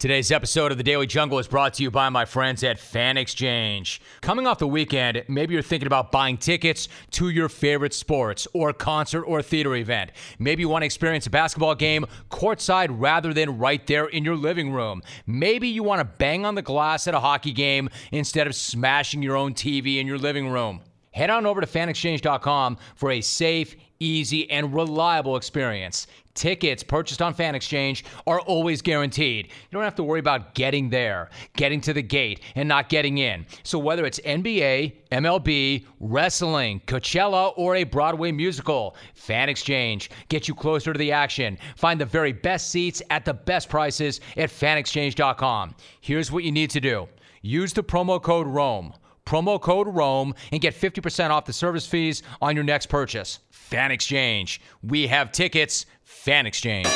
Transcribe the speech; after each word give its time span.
Today's 0.00 0.32
episode 0.32 0.72
of 0.72 0.78
the 0.78 0.82
Daily 0.82 1.06
Jungle 1.06 1.38
is 1.40 1.46
brought 1.46 1.74
to 1.74 1.82
you 1.82 1.90
by 1.90 2.08
my 2.08 2.24
friends 2.24 2.64
at 2.64 2.78
Fan 2.78 3.18
Exchange. 3.18 4.00
Coming 4.22 4.46
off 4.46 4.58
the 4.58 4.66
weekend, 4.66 5.22
maybe 5.28 5.52
you're 5.52 5.62
thinking 5.62 5.86
about 5.86 6.10
buying 6.10 6.38
tickets 6.38 6.88
to 7.10 7.28
your 7.28 7.50
favorite 7.50 7.92
sports 7.92 8.48
or 8.54 8.72
concert 8.72 9.24
or 9.24 9.42
theater 9.42 9.74
event. 9.74 10.12
Maybe 10.38 10.62
you 10.62 10.70
want 10.70 10.80
to 10.80 10.86
experience 10.86 11.26
a 11.26 11.30
basketball 11.30 11.74
game 11.74 12.06
courtside 12.30 12.88
rather 12.90 13.34
than 13.34 13.58
right 13.58 13.86
there 13.86 14.06
in 14.06 14.24
your 14.24 14.36
living 14.36 14.72
room. 14.72 15.02
Maybe 15.26 15.68
you 15.68 15.82
want 15.82 15.98
to 15.98 16.06
bang 16.06 16.46
on 16.46 16.54
the 16.54 16.62
glass 16.62 17.06
at 17.06 17.12
a 17.12 17.20
hockey 17.20 17.52
game 17.52 17.90
instead 18.10 18.46
of 18.46 18.54
smashing 18.54 19.22
your 19.22 19.36
own 19.36 19.52
TV 19.52 19.98
in 19.98 20.06
your 20.06 20.16
living 20.16 20.48
room. 20.48 20.80
Head 21.10 21.28
on 21.28 21.44
over 21.44 21.60
to 21.60 21.66
fanexchange.com 21.66 22.78
for 22.94 23.10
a 23.10 23.20
safe, 23.20 23.76
easy, 24.00 24.50
and 24.50 24.74
reliable 24.74 25.36
experience. 25.36 26.06
Tickets 26.34 26.82
purchased 26.82 27.20
on 27.20 27.34
Fan 27.34 27.54
Exchange 27.54 28.04
are 28.26 28.40
always 28.40 28.80
guaranteed. 28.80 29.46
You 29.46 29.52
don't 29.72 29.82
have 29.82 29.94
to 29.96 30.02
worry 30.02 30.20
about 30.20 30.54
getting 30.54 30.88
there, 30.88 31.28
getting 31.54 31.80
to 31.82 31.92
the 31.92 32.02
gate, 32.02 32.40
and 32.54 32.68
not 32.68 32.88
getting 32.88 33.18
in. 33.18 33.44
So 33.62 33.78
whether 33.78 34.06
it's 34.06 34.20
NBA, 34.20 34.94
MLB, 35.12 35.84
wrestling, 36.00 36.80
Coachella, 36.86 37.52
or 37.56 37.76
a 37.76 37.84
Broadway 37.84 38.32
musical, 38.32 38.96
Fan 39.14 39.48
Exchange 39.48 40.10
gets 40.28 40.48
you 40.48 40.54
closer 40.54 40.92
to 40.92 40.98
the 40.98 41.12
action. 41.12 41.58
Find 41.76 42.00
the 42.00 42.06
very 42.06 42.32
best 42.32 42.70
seats 42.70 43.02
at 43.10 43.24
the 43.24 43.34
best 43.34 43.68
prices 43.68 44.20
at 44.36 44.50
fanexchange.com. 44.50 45.74
Here's 46.00 46.32
what 46.32 46.44
you 46.44 46.52
need 46.52 46.70
to 46.70 46.80
do. 46.80 47.08
Use 47.42 47.72
the 47.72 47.82
promo 47.82 48.22
code 48.22 48.46
ROME 48.46 48.94
promo 49.30 49.60
code 49.60 49.86
ROME, 49.86 50.34
and 50.50 50.60
get 50.60 50.74
50% 50.74 51.30
off 51.30 51.44
the 51.44 51.52
service 51.52 51.86
fees 51.86 52.24
on 52.42 52.56
your 52.56 52.64
next 52.64 52.86
purchase. 52.86 53.38
Fan 53.70 53.92
Exchange. 53.92 54.60
We 54.82 55.06
have 55.06 55.30
tickets. 55.30 55.86
Fan 56.02 56.44
Exchange. 56.44 56.88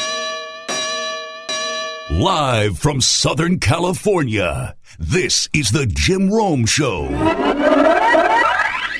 Live 2.10 2.78
from 2.78 3.00
Southern 3.00 3.60
California, 3.60 4.74
this 4.98 5.48
is 5.52 5.70
the 5.70 5.86
Jim 5.86 6.28
Rome 6.28 6.66
Show. 6.66 7.08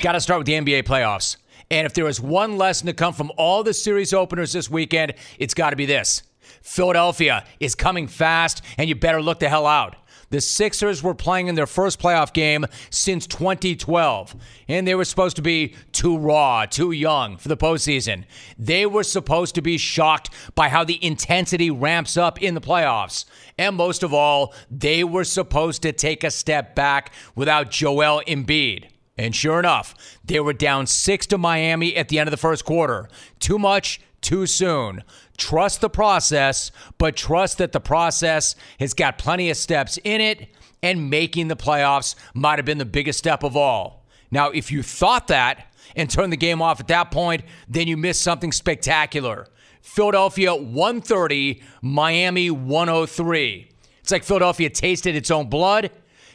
Got 0.01 0.13
to 0.13 0.21
start 0.21 0.39
with 0.39 0.47
the 0.47 0.53
NBA 0.53 0.83
playoffs. 0.83 1.35
And 1.69 1.85
if 1.85 1.93
there 1.93 2.07
is 2.07 2.21
one 2.21 2.57
lesson 2.57 2.87
to 2.87 2.93
come 2.93 3.13
from 3.13 3.29
all 3.37 3.61
the 3.61 3.73
series 3.73 4.13
openers 4.13 4.53
this 4.53 4.69
weekend, 4.69 5.13
it's 5.37 5.53
got 5.53 5.71
to 5.71 5.75
be 5.75 5.85
this 5.85 6.23
Philadelphia 6.61 7.43
is 7.59 7.75
coming 7.75 8.07
fast, 8.07 8.61
and 8.77 8.87
you 8.87 8.95
better 8.95 9.21
look 9.21 9.39
the 9.39 9.49
hell 9.49 9.67
out. 9.67 9.97
The 10.35 10.41
Sixers 10.41 11.01
were 11.01 11.15
playing 11.15 11.47
in 11.47 11.55
their 11.55 11.65
first 11.65 11.97
playoff 11.97 12.33
game 12.33 12.65
since 12.89 13.25
2012, 13.25 14.35
and 14.67 14.85
they 14.85 14.93
were 14.93 15.05
supposed 15.05 15.37
to 15.37 15.41
be 15.41 15.75
too 15.93 16.17
raw, 16.17 16.65
too 16.65 16.91
young 16.91 17.37
for 17.37 17.47
the 17.47 17.55
postseason. 17.55 18.25
They 18.59 18.85
were 18.85 19.03
supposed 19.03 19.55
to 19.55 19.61
be 19.61 19.77
shocked 19.77 20.29
by 20.53 20.67
how 20.67 20.83
the 20.83 21.01
intensity 21.01 21.71
ramps 21.71 22.17
up 22.17 22.41
in 22.41 22.53
the 22.53 22.59
playoffs. 22.59 23.23
And 23.57 23.77
most 23.77 24.03
of 24.03 24.13
all, 24.13 24.53
they 24.69 25.05
were 25.05 25.23
supposed 25.23 25.81
to 25.83 25.93
take 25.93 26.25
a 26.25 26.31
step 26.31 26.75
back 26.75 27.13
without 27.33 27.71
Joel 27.71 28.21
Embiid. 28.27 28.89
And 29.17 29.33
sure 29.33 29.57
enough, 29.57 29.95
they 30.25 30.41
were 30.41 30.51
down 30.51 30.85
six 30.85 31.25
to 31.27 31.37
Miami 31.37 31.95
at 31.95 32.09
the 32.09 32.19
end 32.19 32.27
of 32.27 32.31
the 32.31 32.35
first 32.35 32.65
quarter. 32.65 33.07
Too 33.39 33.57
much, 33.57 34.01
too 34.19 34.47
soon. 34.47 35.01
Trust 35.37 35.81
the 35.81 35.89
process, 35.89 36.71
but 36.97 37.15
trust 37.15 37.57
that 37.57 37.71
the 37.71 37.79
process 37.79 38.55
has 38.79 38.93
got 38.93 39.17
plenty 39.17 39.49
of 39.49 39.57
steps 39.57 39.99
in 40.03 40.21
it, 40.21 40.47
and 40.81 41.09
making 41.09 41.47
the 41.47 41.55
playoffs 41.55 42.15
might 42.33 42.59
have 42.59 42.65
been 42.65 42.77
the 42.77 42.85
biggest 42.85 43.19
step 43.19 43.43
of 43.43 43.57
all. 43.57 44.05
Now, 44.31 44.49
if 44.49 44.71
you 44.71 44.83
thought 44.83 45.27
that 45.27 45.71
and 45.95 46.09
turned 46.09 46.31
the 46.31 46.37
game 46.37 46.61
off 46.61 46.79
at 46.79 46.87
that 46.87 47.11
point, 47.11 47.43
then 47.67 47.87
you 47.87 47.97
missed 47.97 48.21
something 48.21 48.51
spectacular. 48.51 49.47
Philadelphia 49.81 50.55
130, 50.55 51.61
Miami 51.81 52.49
103. 52.49 53.69
It's 53.99 54.11
like 54.11 54.23
Philadelphia 54.23 54.69
tasted 54.69 55.15
its 55.15 55.31
own 55.31 55.49
blood 55.49 55.91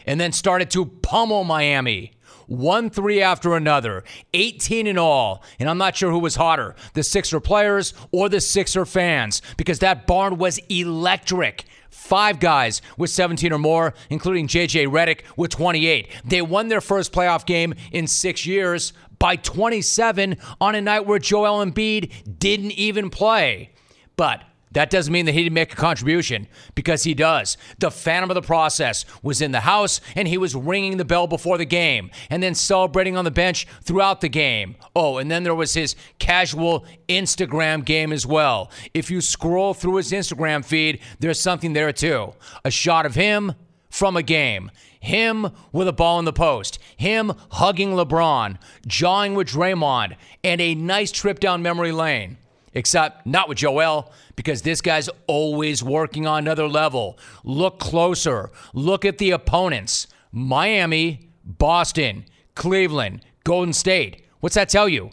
and 0.06 0.20
then 0.20 0.32
started 0.32 0.70
to 0.72 0.86
pummel 0.86 1.44
Miami 1.44 2.12
one 2.50 2.90
three 2.90 3.22
after 3.22 3.54
another, 3.54 4.02
18 4.34 4.86
in 4.86 4.98
all. 4.98 5.42
And 5.58 5.70
I'm 5.70 5.78
not 5.78 5.96
sure 5.96 6.10
who 6.10 6.18
was 6.18 6.34
hotter, 6.34 6.74
the 6.94 7.02
Sixer 7.02 7.40
players 7.40 7.94
or 8.10 8.28
the 8.28 8.40
Sixer 8.40 8.84
fans, 8.84 9.40
because 9.56 9.78
that 9.78 10.06
barn 10.06 10.36
was 10.36 10.58
electric. 10.68 11.64
Five 11.90 12.40
guys 12.40 12.82
with 12.98 13.10
17 13.10 13.52
or 13.52 13.58
more, 13.58 13.94
including 14.10 14.48
JJ 14.48 14.88
Redick 14.88 15.20
with 15.36 15.52
28. 15.52 16.08
They 16.24 16.42
won 16.42 16.68
their 16.68 16.80
first 16.80 17.12
playoff 17.12 17.46
game 17.46 17.74
in 17.92 18.06
six 18.06 18.44
years 18.44 18.92
by 19.18 19.36
27 19.36 20.36
on 20.60 20.74
a 20.74 20.80
night 20.80 21.06
where 21.06 21.18
Joel 21.20 21.64
Embiid 21.64 22.38
didn't 22.38 22.72
even 22.72 23.10
play. 23.10 23.70
But 24.16 24.42
that 24.72 24.90
doesn't 24.90 25.12
mean 25.12 25.26
that 25.26 25.32
he 25.32 25.42
didn't 25.42 25.54
make 25.54 25.72
a 25.72 25.76
contribution 25.76 26.46
because 26.74 27.02
he 27.02 27.14
does. 27.14 27.56
The 27.78 27.90
phantom 27.90 28.30
of 28.30 28.34
the 28.34 28.42
process 28.42 29.04
was 29.22 29.42
in 29.42 29.52
the 29.52 29.60
house 29.60 30.00
and 30.14 30.28
he 30.28 30.38
was 30.38 30.54
ringing 30.54 30.96
the 30.96 31.04
bell 31.04 31.26
before 31.26 31.58
the 31.58 31.64
game 31.64 32.10
and 32.30 32.42
then 32.42 32.54
celebrating 32.54 33.16
on 33.16 33.24
the 33.24 33.30
bench 33.30 33.66
throughout 33.82 34.20
the 34.20 34.28
game. 34.28 34.76
Oh, 34.94 35.18
and 35.18 35.30
then 35.30 35.42
there 35.42 35.54
was 35.54 35.74
his 35.74 35.96
casual 36.18 36.84
Instagram 37.08 37.84
game 37.84 38.12
as 38.12 38.26
well. 38.26 38.70
If 38.94 39.10
you 39.10 39.20
scroll 39.20 39.74
through 39.74 39.96
his 39.96 40.12
Instagram 40.12 40.64
feed, 40.64 41.00
there's 41.18 41.40
something 41.40 41.72
there 41.72 41.92
too. 41.92 42.34
A 42.64 42.70
shot 42.70 43.06
of 43.06 43.16
him 43.16 43.54
from 43.88 44.16
a 44.16 44.22
game. 44.22 44.70
Him 45.00 45.48
with 45.72 45.88
a 45.88 45.92
ball 45.92 46.18
in 46.18 46.26
the 46.26 46.32
post, 46.32 46.78
him 46.94 47.32
hugging 47.52 47.92
LeBron, 47.92 48.58
jawing 48.86 49.34
with 49.34 49.48
Draymond, 49.48 50.14
and 50.44 50.60
a 50.60 50.74
nice 50.74 51.10
trip 51.10 51.40
down 51.40 51.62
memory 51.62 51.90
lane. 51.90 52.36
Except 52.74 53.26
not 53.26 53.48
with 53.48 53.58
Joel, 53.58 54.12
because 54.40 54.62
this 54.62 54.80
guy's 54.80 55.10
always 55.26 55.82
working 55.82 56.26
on 56.26 56.38
another 56.38 56.66
level. 56.66 57.18
Look 57.44 57.78
closer. 57.78 58.50
Look 58.72 59.04
at 59.04 59.18
the 59.18 59.32
opponents 59.32 60.06
Miami, 60.32 61.28
Boston, 61.44 62.24
Cleveland, 62.54 63.20
Golden 63.44 63.74
State. 63.74 64.24
What's 64.40 64.54
that 64.54 64.70
tell 64.70 64.88
you? 64.88 65.10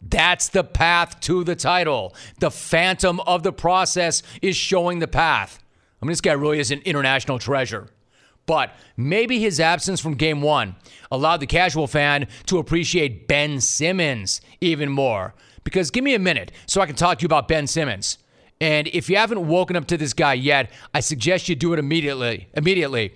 That's 0.00 0.48
the 0.50 0.62
path 0.62 1.18
to 1.22 1.42
the 1.42 1.56
title. 1.56 2.14
The 2.38 2.52
phantom 2.52 3.18
of 3.26 3.42
the 3.42 3.52
process 3.52 4.22
is 4.42 4.54
showing 4.54 5.00
the 5.00 5.08
path. 5.08 5.58
I 6.00 6.04
mean, 6.04 6.12
this 6.12 6.20
guy 6.20 6.34
really 6.34 6.60
is 6.60 6.70
an 6.70 6.82
international 6.84 7.40
treasure. 7.40 7.88
But 8.46 8.72
maybe 8.96 9.40
his 9.40 9.58
absence 9.58 10.00
from 10.00 10.14
game 10.14 10.40
one 10.40 10.76
allowed 11.10 11.38
the 11.38 11.48
casual 11.48 11.88
fan 11.88 12.28
to 12.46 12.58
appreciate 12.58 13.26
Ben 13.26 13.60
Simmons 13.60 14.40
even 14.60 14.88
more. 14.88 15.34
Because 15.64 15.90
give 15.90 16.04
me 16.04 16.14
a 16.14 16.20
minute 16.20 16.52
so 16.66 16.80
I 16.80 16.86
can 16.86 16.94
talk 16.94 17.18
to 17.18 17.22
you 17.22 17.26
about 17.26 17.48
Ben 17.48 17.66
Simmons. 17.66 18.18
And 18.60 18.88
if 18.88 19.08
you 19.08 19.16
haven't 19.16 19.46
woken 19.46 19.76
up 19.76 19.86
to 19.86 19.96
this 19.96 20.12
guy 20.12 20.34
yet, 20.34 20.70
I 20.92 21.00
suggest 21.00 21.48
you 21.48 21.54
do 21.54 21.72
it 21.72 21.78
immediately. 21.78 22.48
Immediately. 22.54 23.12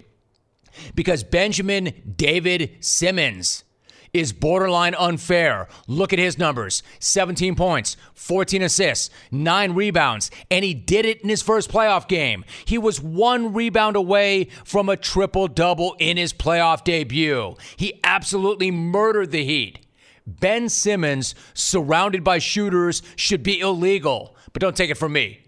Because 0.94 1.24
Benjamin 1.24 2.14
David 2.16 2.76
Simmons 2.80 3.64
is 4.12 4.32
borderline 4.32 4.94
unfair. 4.94 5.68
Look 5.86 6.12
at 6.12 6.18
his 6.18 6.38
numbers 6.38 6.82
17 6.98 7.54
points, 7.54 7.96
14 8.14 8.62
assists, 8.62 9.10
9 9.30 9.72
rebounds, 9.72 10.30
and 10.50 10.64
he 10.64 10.74
did 10.74 11.04
it 11.04 11.20
in 11.22 11.28
his 11.28 11.42
first 11.42 11.70
playoff 11.70 12.08
game. 12.08 12.44
He 12.64 12.78
was 12.78 13.00
one 13.00 13.52
rebound 13.52 13.96
away 13.96 14.48
from 14.64 14.88
a 14.88 14.96
triple 14.96 15.48
double 15.48 15.96
in 15.98 16.16
his 16.16 16.32
playoff 16.32 16.84
debut. 16.84 17.56
He 17.76 18.00
absolutely 18.04 18.70
murdered 18.70 19.30
the 19.30 19.44
Heat. 19.44 19.81
Ben 20.26 20.68
Simmons, 20.68 21.34
surrounded 21.54 22.22
by 22.22 22.38
shooters, 22.38 23.02
should 23.16 23.42
be 23.42 23.60
illegal. 23.60 24.36
But 24.52 24.60
don't 24.60 24.76
take 24.76 24.90
it 24.90 24.98
from 24.98 25.12
me. 25.12 25.42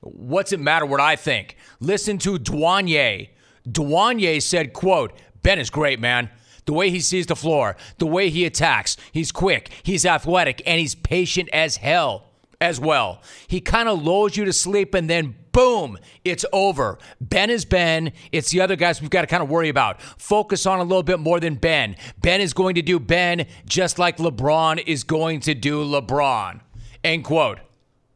What's 0.00 0.52
it 0.52 0.60
matter 0.60 0.86
what 0.86 1.00
I 1.00 1.16
think? 1.16 1.56
Listen 1.80 2.18
to 2.18 2.38
Dwyane. 2.38 3.28
Dwyane 3.68 4.42
said, 4.42 4.72
quote, 4.72 5.12
Ben 5.42 5.58
is 5.58 5.70
great, 5.70 6.00
man. 6.00 6.30
The 6.66 6.72
way 6.72 6.90
he 6.90 7.00
sees 7.00 7.26
the 7.26 7.36
floor, 7.36 7.76
the 7.98 8.06
way 8.06 8.30
he 8.30 8.44
attacks, 8.44 8.96
he's 9.12 9.32
quick, 9.32 9.70
he's 9.82 10.06
athletic, 10.06 10.62
and 10.66 10.78
he's 10.78 10.94
patient 10.94 11.48
as 11.52 11.78
hell 11.78 12.26
as 12.60 12.78
well. 12.78 13.22
He 13.48 13.60
kind 13.60 13.88
of 13.88 14.02
lulls 14.02 14.36
you 14.36 14.44
to 14.44 14.52
sleep 14.52 14.94
and 14.94 15.08
then 15.08 15.34
boom, 15.52 15.98
it's 16.24 16.44
over. 16.52 16.98
Ben 17.20 17.50
is 17.50 17.64
Ben. 17.64 18.12
It's 18.32 18.50
the 18.50 18.60
other 18.60 18.76
guys 18.76 19.00
we've 19.00 19.10
got 19.10 19.22
to 19.22 19.26
kind 19.26 19.42
of 19.42 19.48
worry 19.48 19.68
about. 19.68 20.00
Focus 20.00 20.66
on 20.66 20.80
a 20.80 20.84
little 20.84 21.02
bit 21.02 21.18
more 21.20 21.40
than 21.40 21.54
Ben. 21.54 21.96
Ben 22.20 22.40
is 22.40 22.52
going 22.52 22.74
to 22.74 22.82
do 22.82 22.98
Ben 22.98 23.46
just 23.66 23.98
like 23.98 24.18
LeBron 24.18 24.82
is 24.86 25.04
going 25.04 25.40
to 25.40 25.54
do 25.54 25.84
LeBron. 25.84 26.60
End 27.04 27.24
quote. 27.24 27.60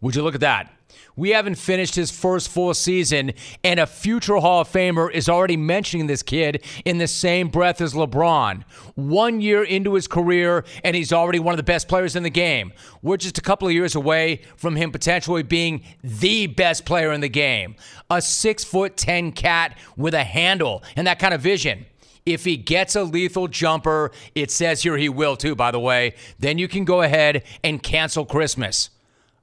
Would 0.00 0.16
you 0.16 0.22
look 0.22 0.34
at 0.34 0.42
that? 0.42 0.73
We 1.16 1.30
haven't 1.30 1.54
finished 1.56 1.94
his 1.94 2.10
first 2.10 2.48
full 2.48 2.74
season, 2.74 3.32
and 3.62 3.78
a 3.78 3.86
future 3.86 4.36
Hall 4.36 4.62
of 4.62 4.68
Famer 4.68 5.12
is 5.12 5.28
already 5.28 5.56
mentioning 5.56 6.08
this 6.08 6.24
kid 6.24 6.64
in 6.84 6.98
the 6.98 7.06
same 7.06 7.48
breath 7.48 7.80
as 7.80 7.94
LeBron. 7.94 8.64
One 8.96 9.40
year 9.40 9.62
into 9.62 9.94
his 9.94 10.08
career, 10.08 10.64
and 10.82 10.96
he's 10.96 11.12
already 11.12 11.38
one 11.38 11.52
of 11.52 11.56
the 11.56 11.62
best 11.62 11.86
players 11.86 12.16
in 12.16 12.24
the 12.24 12.30
game. 12.30 12.72
We're 13.00 13.16
just 13.16 13.38
a 13.38 13.42
couple 13.42 13.68
of 13.68 13.74
years 13.74 13.94
away 13.94 14.42
from 14.56 14.74
him 14.74 14.90
potentially 14.90 15.44
being 15.44 15.84
the 16.02 16.48
best 16.48 16.84
player 16.84 17.12
in 17.12 17.20
the 17.20 17.28
game. 17.28 17.76
A 18.10 18.20
six 18.20 18.64
foot 18.64 18.96
ten 18.96 19.30
cat 19.30 19.78
with 19.96 20.14
a 20.14 20.24
handle 20.24 20.82
and 20.96 21.06
that 21.06 21.20
kind 21.20 21.32
of 21.32 21.40
vision. 21.40 21.86
If 22.26 22.44
he 22.44 22.56
gets 22.56 22.96
a 22.96 23.04
lethal 23.04 23.48
jumper, 23.48 24.10
it 24.34 24.50
says 24.50 24.82
here 24.82 24.96
he 24.96 25.10
will 25.10 25.36
too, 25.36 25.54
by 25.54 25.70
the 25.70 25.78
way, 25.78 26.14
then 26.38 26.58
you 26.58 26.68
can 26.68 26.84
go 26.84 27.02
ahead 27.02 27.44
and 27.62 27.82
cancel 27.82 28.24
Christmas. 28.24 28.90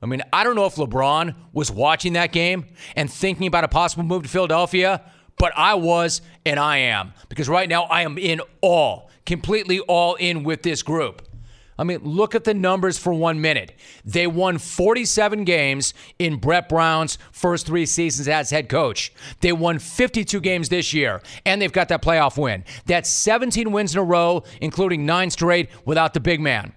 I 0.01 0.07
mean, 0.07 0.21
I 0.33 0.43
don't 0.43 0.55
know 0.55 0.65
if 0.65 0.75
LeBron 0.75 1.35
was 1.53 1.71
watching 1.71 2.13
that 2.13 2.31
game 2.31 2.65
and 2.95 3.11
thinking 3.11 3.45
about 3.47 3.63
a 3.63 3.67
possible 3.67 4.03
move 4.03 4.23
to 4.23 4.29
Philadelphia, 4.29 5.01
but 5.37 5.53
I 5.55 5.75
was 5.75 6.21
and 6.45 6.59
I 6.59 6.77
am 6.77 7.13
because 7.29 7.47
right 7.47 7.69
now 7.69 7.83
I 7.83 8.01
am 8.01 8.17
in 8.17 8.41
all, 8.61 9.11
completely 9.25 9.79
all 9.81 10.15
in 10.15 10.43
with 10.43 10.63
this 10.63 10.81
group. 10.81 11.27
I 11.77 11.83
mean, 11.83 11.99
look 12.03 12.35
at 12.35 12.43
the 12.43 12.53
numbers 12.53 12.99
for 12.99 13.11
one 13.11 13.41
minute. 13.41 13.73
They 14.05 14.27
won 14.27 14.59
47 14.59 15.45
games 15.45 15.95
in 16.19 16.37
Brett 16.37 16.69
Brown's 16.69 17.17
first 17.31 17.65
three 17.65 17.87
seasons 17.87 18.27
as 18.27 18.51
head 18.51 18.69
coach. 18.69 19.11
They 19.39 19.51
won 19.51 19.79
52 19.79 20.39
games 20.41 20.69
this 20.69 20.93
year, 20.93 21.23
and 21.43 21.59
they've 21.59 21.71
got 21.71 21.87
that 21.87 22.03
playoff 22.03 22.37
win. 22.37 22.65
That's 22.85 23.09
17 23.09 23.71
wins 23.71 23.95
in 23.95 23.99
a 23.99 24.03
row, 24.03 24.43
including 24.61 25.07
nine 25.07 25.31
straight 25.31 25.69
without 25.83 26.13
the 26.13 26.19
big 26.19 26.39
man. 26.39 26.73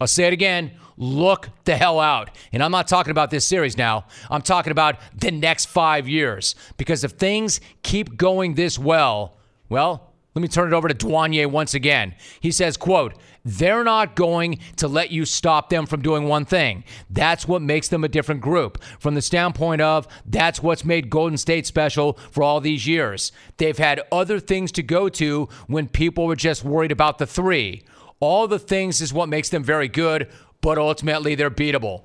I'll 0.00 0.08
say 0.08 0.24
it 0.24 0.32
again. 0.32 0.72
Look 0.96 1.48
the 1.64 1.76
hell 1.76 2.00
out. 2.00 2.30
And 2.52 2.62
I'm 2.62 2.70
not 2.70 2.88
talking 2.88 3.10
about 3.10 3.30
this 3.30 3.44
series 3.44 3.76
now. 3.76 4.04
I'm 4.30 4.42
talking 4.42 4.70
about 4.70 4.96
the 5.14 5.30
next 5.30 5.66
five 5.66 6.08
years. 6.08 6.54
Because 6.76 7.04
if 7.04 7.12
things 7.12 7.60
keep 7.82 8.16
going 8.16 8.54
this 8.54 8.78
well, 8.78 9.36
well, 9.68 10.12
let 10.34 10.42
me 10.42 10.48
turn 10.48 10.72
it 10.72 10.74
over 10.74 10.88
to 10.88 10.94
Dwyane 10.94 11.50
once 11.50 11.74
again. 11.74 12.14
He 12.40 12.50
says, 12.50 12.76
quote, 12.76 13.14
they're 13.44 13.84
not 13.84 14.14
going 14.14 14.60
to 14.76 14.88
let 14.88 15.10
you 15.10 15.24
stop 15.24 15.68
them 15.68 15.84
from 15.84 16.00
doing 16.00 16.24
one 16.28 16.44
thing. 16.44 16.84
That's 17.10 17.46
what 17.46 17.60
makes 17.60 17.88
them 17.88 18.04
a 18.04 18.08
different 18.08 18.40
group. 18.40 18.82
From 18.98 19.14
the 19.14 19.22
standpoint 19.22 19.82
of 19.82 20.06
that's 20.24 20.62
what's 20.62 20.84
made 20.84 21.10
Golden 21.10 21.36
State 21.36 21.66
special 21.66 22.14
for 22.30 22.42
all 22.42 22.60
these 22.60 22.86
years. 22.86 23.32
They've 23.56 23.76
had 23.76 24.02
other 24.12 24.38
things 24.38 24.72
to 24.72 24.82
go 24.82 25.08
to 25.10 25.48
when 25.66 25.88
people 25.88 26.26
were 26.26 26.36
just 26.36 26.64
worried 26.64 26.92
about 26.92 27.18
the 27.18 27.26
three. 27.26 27.82
All 28.20 28.46
the 28.46 28.60
things 28.60 29.00
is 29.00 29.12
what 29.12 29.28
makes 29.28 29.48
them 29.48 29.64
very 29.64 29.88
good, 29.88 30.28
but 30.62 30.78
ultimately 30.78 31.34
they're 31.34 31.50
beatable. 31.50 32.04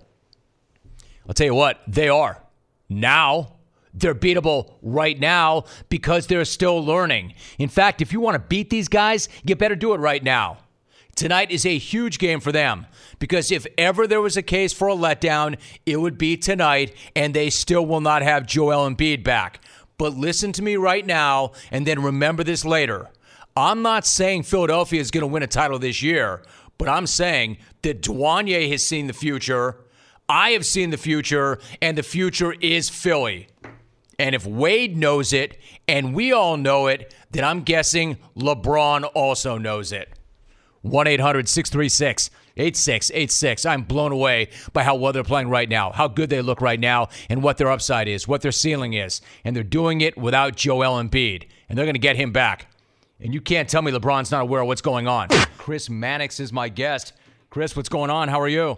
I'll 1.26 1.34
tell 1.34 1.48
you 1.48 1.56
what, 1.56 1.80
they 1.88 2.10
are. 2.10 2.44
Now, 2.90 3.54
they're 3.94 4.16
beatable 4.16 4.74
right 4.82 5.18
now 5.18 5.64
because 5.90 6.28
they're 6.28 6.46
still 6.46 6.84
learning. 6.84 7.34
In 7.58 7.70
fact, 7.70 8.02
if 8.02 8.12
you 8.12 8.20
want 8.20 8.36
to 8.36 8.40
beat 8.40 8.70
these 8.70 8.90
guys, 8.90 9.30
you 9.44 9.56
better 9.56 9.76
do 9.76 9.94
it 9.94 10.00
right 10.00 10.24
now. 10.24 10.58
Tonight 11.16 11.50
is 11.50 11.66
a 11.66 11.78
huge 11.78 12.20
game 12.20 12.40
for 12.40 12.52
them 12.52 12.86
because 13.18 13.52
if 13.52 13.66
ever 13.78 14.06
there 14.06 14.22
was 14.22 14.38
a 14.38 14.44
case 14.44 14.72
for 14.72 14.88
a 14.88 14.96
letdown, 14.96 15.58
it 15.86 16.00
would 16.00 16.18
be 16.18 16.38
tonight, 16.38 16.96
and 17.16 17.34
they 17.34 17.50
still 17.50 17.86
will 17.86 18.02
not 18.02 18.22
have 18.22 18.46
Joel 18.46 18.88
Embiid 18.88 19.24
back. 19.24 19.60
But 19.98 20.16
listen 20.16 20.52
to 20.54 20.62
me 20.62 20.76
right 20.76 21.06
now, 21.06 21.54
and 21.72 21.88
then 21.88 22.04
remember 22.04 22.44
this 22.44 22.64
later. 22.64 23.10
I'm 23.56 23.82
not 23.82 24.06
saying 24.06 24.44
Philadelphia 24.44 25.02
is 25.02 25.10
going 25.10 25.24
to 25.24 25.28
win 25.28 25.42
a 25.42 25.48
title 25.48 25.80
this 25.80 26.04
year, 26.04 26.44
but 26.78 26.90
I'm 26.90 27.08
saying 27.08 27.58
that 27.82 28.02
Dwyane 28.02 28.70
has 28.72 28.84
seen 28.84 29.08
the 29.08 29.14
future. 29.14 29.78
I 30.30 30.52
have 30.52 30.66
seen 30.66 30.90
the 30.90 30.98
future, 30.98 31.60
and 31.82 31.98
the 31.98 32.04
future 32.04 32.54
is 32.60 32.90
Philly. 32.90 33.48
And 34.20 34.34
if 34.34 34.46
Wade 34.46 34.98
knows 34.98 35.32
it, 35.32 35.58
and 35.88 36.14
we 36.14 36.34
all 36.34 36.58
know 36.58 36.88
it, 36.88 37.14
then 37.32 37.44
I'm 37.44 37.62
guessing 37.62 38.18
LeBron 38.36 39.10
also 39.14 39.58
knows 39.58 39.92
it. 39.92 40.10
1 40.82 41.08
800 41.08 41.48
636 41.48 42.30
8686. 42.58 43.66
I'm 43.66 43.84
blown 43.84 44.12
away 44.12 44.50
by 44.74 44.84
how 44.84 44.96
well 44.96 45.14
they're 45.14 45.24
playing 45.24 45.50
right 45.50 45.70
now, 45.70 45.92
how 45.92 46.08
good 46.08 46.30
they 46.30 46.42
look 46.42 46.62
right 46.62 46.80
now, 46.80 47.10
and 47.30 47.44
what 47.44 47.58
their 47.58 47.70
upside 47.70 48.08
is, 48.08 48.28
what 48.28 48.42
their 48.42 48.52
ceiling 48.52 48.94
is. 48.94 49.22
And 49.44 49.56
they're 49.56 49.64
doing 49.64 50.02
it 50.02 50.18
without 50.18 50.56
Joel 50.56 51.02
Embiid. 51.02 51.48
And 51.70 51.78
they're 51.78 51.86
going 51.86 51.96
to 51.96 52.00
get 52.00 52.16
him 52.16 52.32
back. 52.32 52.72
And 53.20 53.34
you 53.34 53.42
can't 53.42 53.68
tell 53.68 53.82
me 53.82 53.92
LeBron's 53.92 54.32
not 54.32 54.44
aware 54.44 54.62
of 54.62 54.68
what's 54.68 54.82
going 54.82 55.08
on. 55.08 55.30
Chris 55.58 55.90
Mannix 55.90 56.40
is 56.40 56.54
my 56.54 56.70
guest. 56.70 57.14
Chris, 57.50 57.76
what's 57.76 57.90
going 57.90 58.10
on? 58.10 58.28
How 58.28 58.40
are 58.40 58.48
you? 58.48 58.78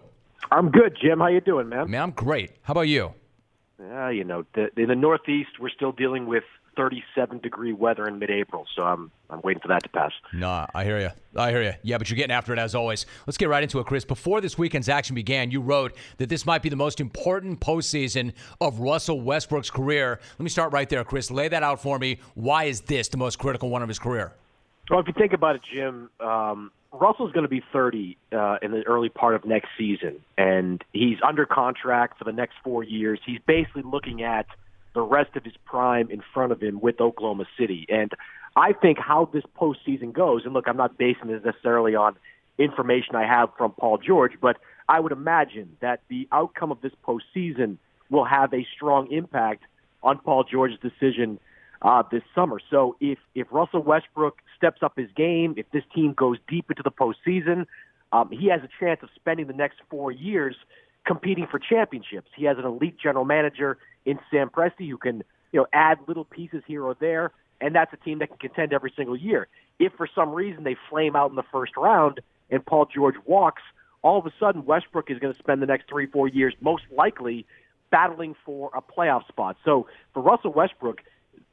I'm 0.51 0.71
good, 0.71 0.97
Jim. 1.01 1.19
How 1.19 1.27
you 1.27 1.41
doing, 1.41 1.69
man? 1.69 1.89
Man, 1.89 2.01
I'm 2.01 2.12
great. 2.12 2.51
How 2.62 2.71
about 2.71 2.81
you? 2.88 3.13
Yeah, 3.80 4.09
you 4.09 4.24
know, 4.24 4.45
the, 4.53 4.69
in 4.77 4.88
the 4.88 4.95
Northeast, 4.95 5.51
we're 5.59 5.69
still 5.69 5.91
dealing 5.91 6.25
with 6.25 6.44
37 6.75 7.39
degree 7.39 7.74
weather 7.74 8.07
in 8.07 8.19
mid-April, 8.19 8.65
so 8.75 8.83
I'm 8.83 9.12
I'm 9.30 9.42
waiting 9.44 9.62
for 9.62 9.68
that 9.68 9.84
to 9.84 9.90
pass. 9.90 10.12
Nah, 10.34 10.66
I 10.74 10.84
hear 10.84 11.00
you. 11.00 11.10
I 11.36 11.52
hear 11.52 11.62
you. 11.62 11.74
Yeah, 11.84 11.98
but 12.00 12.10
you're 12.10 12.18
getting 12.18 12.36
after 12.36 12.52
it 12.52 12.60
as 12.60 12.74
always. 12.74 13.06
Let's 13.28 13.38
get 13.38 13.48
right 13.50 13.62
into 13.62 13.80
it, 13.80 13.86
Chris. 13.86 14.04
Before 14.04 14.42
this 14.42 14.58
weekend's 14.58 14.90
action 14.90 15.14
began, 15.14 15.52
you 15.52 15.62
wrote 15.62 15.96
that 16.18 16.30
this 16.30 16.46
might 16.46 16.64
be 16.64 16.70
the 16.70 16.76
most 16.76 17.00
important 17.00 17.60
postseason 17.60 18.34
of 18.60 18.80
Russell 18.80 19.22
Westbrook's 19.22 19.70
career. 19.70 20.20
Let 20.38 20.44
me 20.44 20.50
start 20.50 20.74
right 20.74 20.90
there, 20.90 21.04
Chris. 21.04 21.30
Lay 21.30 21.48
that 21.48 21.62
out 21.62 21.81
for 21.81 22.00
me. 22.00 22.20
Why 22.34 22.66
is 22.66 22.81
this 22.81 23.08
the 23.10 23.18
most 23.18 23.38
critical 23.38 23.70
one 23.70 23.84
of 23.84 23.88
his 23.88 24.00
career? 24.00 24.34
Well, 24.90 25.00
if 25.00 25.08
you 25.08 25.14
think 25.14 25.34
about 25.34 25.56
it, 25.56 25.62
Jim, 25.72 26.10
um, 26.20 26.72
Russell's 26.92 27.32
going 27.32 27.44
to 27.44 27.50
be 27.50 27.62
30 27.72 28.18
uh, 28.32 28.58
in 28.64 28.72
the 28.72 28.82
early 28.88 29.10
part 29.10 29.36
of 29.36 29.46
next 29.46 29.70
season, 29.78 30.20
and 30.38 30.84
he's 30.92 31.18
under 31.25 31.46
contract 31.46 32.18
for 32.18 32.24
the 32.24 32.32
next 32.32 32.56
four 32.64 32.84
years. 32.84 33.20
He's 33.24 33.40
basically 33.46 33.84
looking 33.84 34.24
at 34.24 34.48
the 34.96 35.02
rest 35.02 35.36
of 35.36 35.44
his 35.44 35.54
prime 35.66 36.10
in 36.10 36.24
front 36.34 36.52
of 36.52 36.62
him 36.62 36.80
with 36.82 37.00
Oklahoma 37.00 37.46
City. 37.58 37.86
And 37.90 38.12
I 38.60 38.74
think 38.74 38.98
how 39.00 39.30
this 39.32 39.46
postseason 39.58 40.12
goes, 40.12 40.44
and 40.44 40.54
look, 40.54 40.68
I'm 40.68 40.76
not 40.76 40.98
basing 40.98 41.28
this 41.28 41.42
necessarily 41.46 41.96
on 41.96 42.18
information 42.58 43.16
I 43.16 43.26
have 43.26 43.50
from 43.58 43.72
Paul 43.72 43.98
George, 43.98 44.34
but 44.42 44.58
I 44.90 45.00
would 45.00 45.14
imagine 45.14 45.78
that 45.80 46.02
the 46.10 46.28
outcome 46.34 46.70
of 46.70 46.82
this 46.82 46.92
postseason 47.08 47.78
will 48.10 48.26
have 48.26 48.54
a 48.54 48.68
strong 48.76 49.10
impact 49.14 49.64
on 50.04 50.20
Paul 50.20 50.44
George's 50.44 50.78
decision 50.80 51.40
uh, 51.82 52.04
this 52.12 52.22
summer. 52.36 52.60
So 52.70 52.98
if 53.00 53.18
if 53.34 53.48
Russell 53.50 53.82
Westbrook 53.82 54.40
steps 54.58 54.84
up 54.84 54.98
his 54.98 55.10
game, 55.16 55.54
if 55.56 55.66
this 55.72 55.84
team 55.96 56.12
goes 56.12 56.38
deep 56.50 56.70
into 56.70 56.84
the 56.84 56.92
postseason, 56.92 57.66
um, 58.12 58.30
he 58.30 58.48
has 58.48 58.60
a 58.62 58.70
chance 58.78 59.00
of 59.04 59.10
spending 59.16 59.48
the 59.48 59.54
next 59.54 59.78
four 59.90 60.12
years 60.12 60.58
competing 61.06 61.48
for 61.50 61.60
championships. 61.60 62.30
He 62.36 62.44
has 62.44 62.58
an 62.58 62.66
elite 62.66 62.98
general 63.02 63.24
manager 63.24 63.78
in 64.06 64.20
Sam 64.30 64.50
Presti 64.50 64.90
who 64.90 64.98
can 64.98 65.24
you 65.54 65.62
know 65.62 65.68
add 65.72 66.00
little 66.10 66.26
pieces 66.26 66.62
here 66.68 66.84
or 66.84 66.98
there, 67.00 67.32
and 67.62 67.76
that's 67.76 67.94
a 67.94 67.98
team 67.98 68.20
that 68.20 68.30
can 68.30 68.38
contend 68.38 68.74
every 68.74 68.94
single 68.96 69.18
year. 69.18 69.48
If 69.80 69.94
for 69.94 70.08
some 70.14 70.32
reason 70.32 70.64
they 70.64 70.76
flame 70.90 71.16
out 71.16 71.30
in 71.30 71.36
the 71.36 71.44
first 71.52 71.76
round 71.78 72.22
and 72.50 72.66
Paul 72.66 72.88
George 72.94 73.16
walks, 73.26 73.62
all 74.02 74.20
of 74.20 74.26
a 74.26 74.34
sudden 74.40 74.66
Westbrook 74.66 75.12
is 75.12 75.20
going 75.20 75.34
to 75.34 75.40
spend 75.40 75.62
the 75.62 75.66
next 75.66 75.90
three 75.90 76.08
four 76.08 76.28
years 76.28 76.54
most 76.62 76.84
likely 76.96 77.46
battling 77.92 78.36
for 78.46 78.70
a 78.76 78.82
playoff 78.82 79.28
spot. 79.28 79.58
So 79.66 79.88
for 80.14 80.22
Russell 80.22 80.54
Westbrook, 80.54 81.02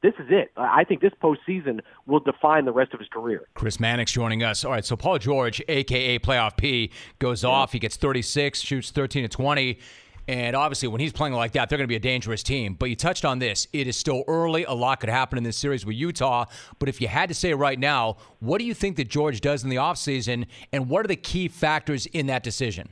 this 0.02 0.12
is 0.18 0.26
it. 0.28 0.52
I 0.56 0.84
think 0.84 1.00
this 1.00 1.12
postseason 1.22 1.80
will 2.06 2.20
define 2.20 2.64
the 2.64 2.72
rest 2.72 2.92
of 2.92 3.00
his 3.00 3.08
career. 3.08 3.48
Chris 3.54 3.80
Mannix 3.80 4.12
joining 4.12 4.42
us. 4.42 4.64
All 4.64 4.70
right, 4.70 4.84
so 4.84 4.94
Paul 4.96 5.18
George, 5.18 5.62
aka 5.68 6.18
Playoff 6.18 6.56
P, 6.56 6.90
goes 7.18 7.42
yeah. 7.42 7.50
off. 7.50 7.72
He 7.72 7.78
gets 7.78 7.96
36, 7.96 8.60
shoots 8.60 8.90
13 8.90 9.22
to 9.22 9.28
20. 9.28 9.78
And 10.28 10.56
obviously, 10.56 10.88
when 10.88 11.00
he's 11.00 11.12
playing 11.12 11.34
like 11.34 11.52
that, 11.52 11.68
they're 11.68 11.78
going 11.78 11.86
to 11.86 11.92
be 11.92 11.96
a 11.96 12.00
dangerous 12.00 12.42
team. 12.42 12.74
But 12.74 12.90
you 12.90 12.96
touched 12.96 13.24
on 13.24 13.38
this. 13.38 13.68
It 13.72 13.86
is 13.86 13.96
still 13.96 14.24
early. 14.26 14.64
A 14.64 14.72
lot 14.72 15.00
could 15.00 15.08
happen 15.08 15.38
in 15.38 15.44
this 15.44 15.56
series 15.56 15.86
with 15.86 15.96
Utah. 15.96 16.46
But 16.78 16.88
if 16.88 17.00
you 17.00 17.08
had 17.08 17.28
to 17.28 17.34
say 17.34 17.54
right 17.54 17.78
now, 17.78 18.16
what 18.40 18.58
do 18.58 18.64
you 18.64 18.74
think 18.74 18.96
that 18.96 19.08
George 19.08 19.40
does 19.40 19.62
in 19.62 19.70
the 19.70 19.76
offseason, 19.76 20.46
and 20.72 20.88
what 20.88 21.04
are 21.04 21.08
the 21.08 21.16
key 21.16 21.48
factors 21.48 22.06
in 22.06 22.26
that 22.26 22.42
decision? 22.42 22.88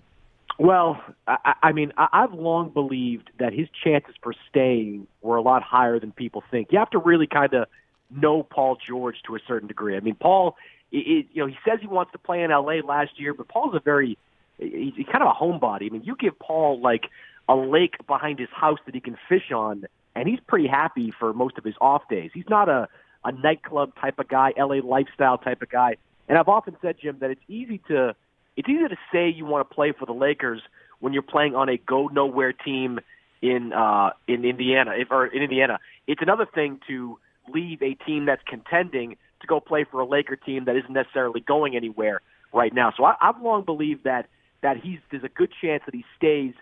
Well, 0.58 1.02
I, 1.26 1.54
I 1.64 1.72
mean, 1.72 1.92
I've 1.96 2.32
long 2.32 2.70
believed 2.70 3.30
that 3.38 3.52
his 3.52 3.68
chances 3.82 4.14
for 4.22 4.32
staying 4.50 5.06
were 5.20 5.36
a 5.36 5.42
lot 5.42 5.62
higher 5.62 5.98
than 5.98 6.12
people 6.12 6.44
think. 6.50 6.68
You 6.70 6.78
have 6.78 6.90
to 6.90 6.98
really 6.98 7.26
kind 7.26 7.52
of 7.54 7.66
know 8.10 8.42
Paul 8.44 8.76
George 8.86 9.16
to 9.26 9.34
a 9.34 9.40
certain 9.48 9.66
degree. 9.66 9.96
I 9.96 10.00
mean, 10.00 10.14
Paul, 10.14 10.56
it, 10.92 11.26
you 11.32 11.42
know, 11.42 11.46
he 11.46 11.56
says 11.68 11.80
he 11.80 11.88
wants 11.88 12.12
to 12.12 12.18
play 12.18 12.42
in 12.42 12.50
LA 12.50 12.74
last 12.84 13.18
year, 13.18 13.34
but 13.34 13.48
Paul's 13.48 13.74
a 13.74 13.80
very, 13.80 14.16
he's 14.58 15.06
kind 15.10 15.24
of 15.24 15.28
a 15.28 15.44
homebody. 15.44 15.86
I 15.86 15.88
mean, 15.90 16.02
you 16.04 16.14
give 16.14 16.38
Paul 16.38 16.80
like 16.80 17.10
a 17.48 17.56
lake 17.56 17.94
behind 18.06 18.38
his 18.38 18.48
house 18.50 18.78
that 18.86 18.94
he 18.94 19.00
can 19.00 19.16
fish 19.28 19.52
on, 19.52 19.84
and 20.14 20.28
he's 20.28 20.40
pretty 20.46 20.66
happy 20.66 21.12
for 21.18 21.32
most 21.32 21.58
of 21.58 21.64
his 21.64 21.74
off 21.80 22.02
days. 22.08 22.30
He's 22.34 22.48
not 22.48 22.68
a 22.68 22.88
a 23.24 23.32
nightclub 23.32 23.94
type 24.00 24.18
of 24.18 24.28
guy, 24.28 24.52
LA 24.58 24.76
lifestyle 24.84 25.38
type 25.38 25.62
of 25.62 25.70
guy. 25.70 25.96
And 26.28 26.38
I've 26.38 26.48
often 26.48 26.76
said, 26.82 26.96
Jim, 27.00 27.16
that 27.20 27.30
it's 27.30 27.40
easy 27.48 27.78
to 27.88 28.14
it's 28.56 28.68
easy 28.68 28.86
to 28.88 28.96
say 29.12 29.28
you 29.28 29.44
want 29.46 29.68
to 29.68 29.74
play 29.74 29.92
for 29.92 30.06
the 30.06 30.12
Lakers 30.12 30.62
when 31.00 31.12
you're 31.12 31.22
playing 31.22 31.54
on 31.54 31.68
a 31.68 31.76
go 31.76 32.08
nowhere 32.08 32.52
team 32.52 33.00
in 33.42 33.72
uh, 33.72 34.10
in 34.28 34.44
Indiana 34.44 34.92
if, 34.96 35.10
or 35.10 35.26
in 35.26 35.42
Indiana. 35.42 35.78
It's 36.06 36.22
another 36.22 36.46
thing 36.46 36.80
to 36.88 37.18
leave 37.52 37.82
a 37.82 37.94
team 37.94 38.26
that's 38.26 38.42
contending 38.46 39.16
to 39.40 39.46
go 39.46 39.60
play 39.60 39.84
for 39.90 40.00
a 40.00 40.06
Laker 40.06 40.36
team 40.36 40.64
that 40.66 40.76
isn't 40.76 40.92
necessarily 40.92 41.40
going 41.40 41.76
anywhere 41.76 42.20
right 42.52 42.72
now. 42.72 42.92
So 42.96 43.04
I, 43.04 43.16
I've 43.20 43.40
long 43.42 43.64
believed 43.64 44.04
that 44.04 44.26
that 44.62 44.78
he's 44.78 44.98
there's 45.10 45.24
a 45.24 45.28
good 45.28 45.52
chance 45.60 45.82
that 45.86 45.94
he 45.94 46.04
stays 46.16 46.54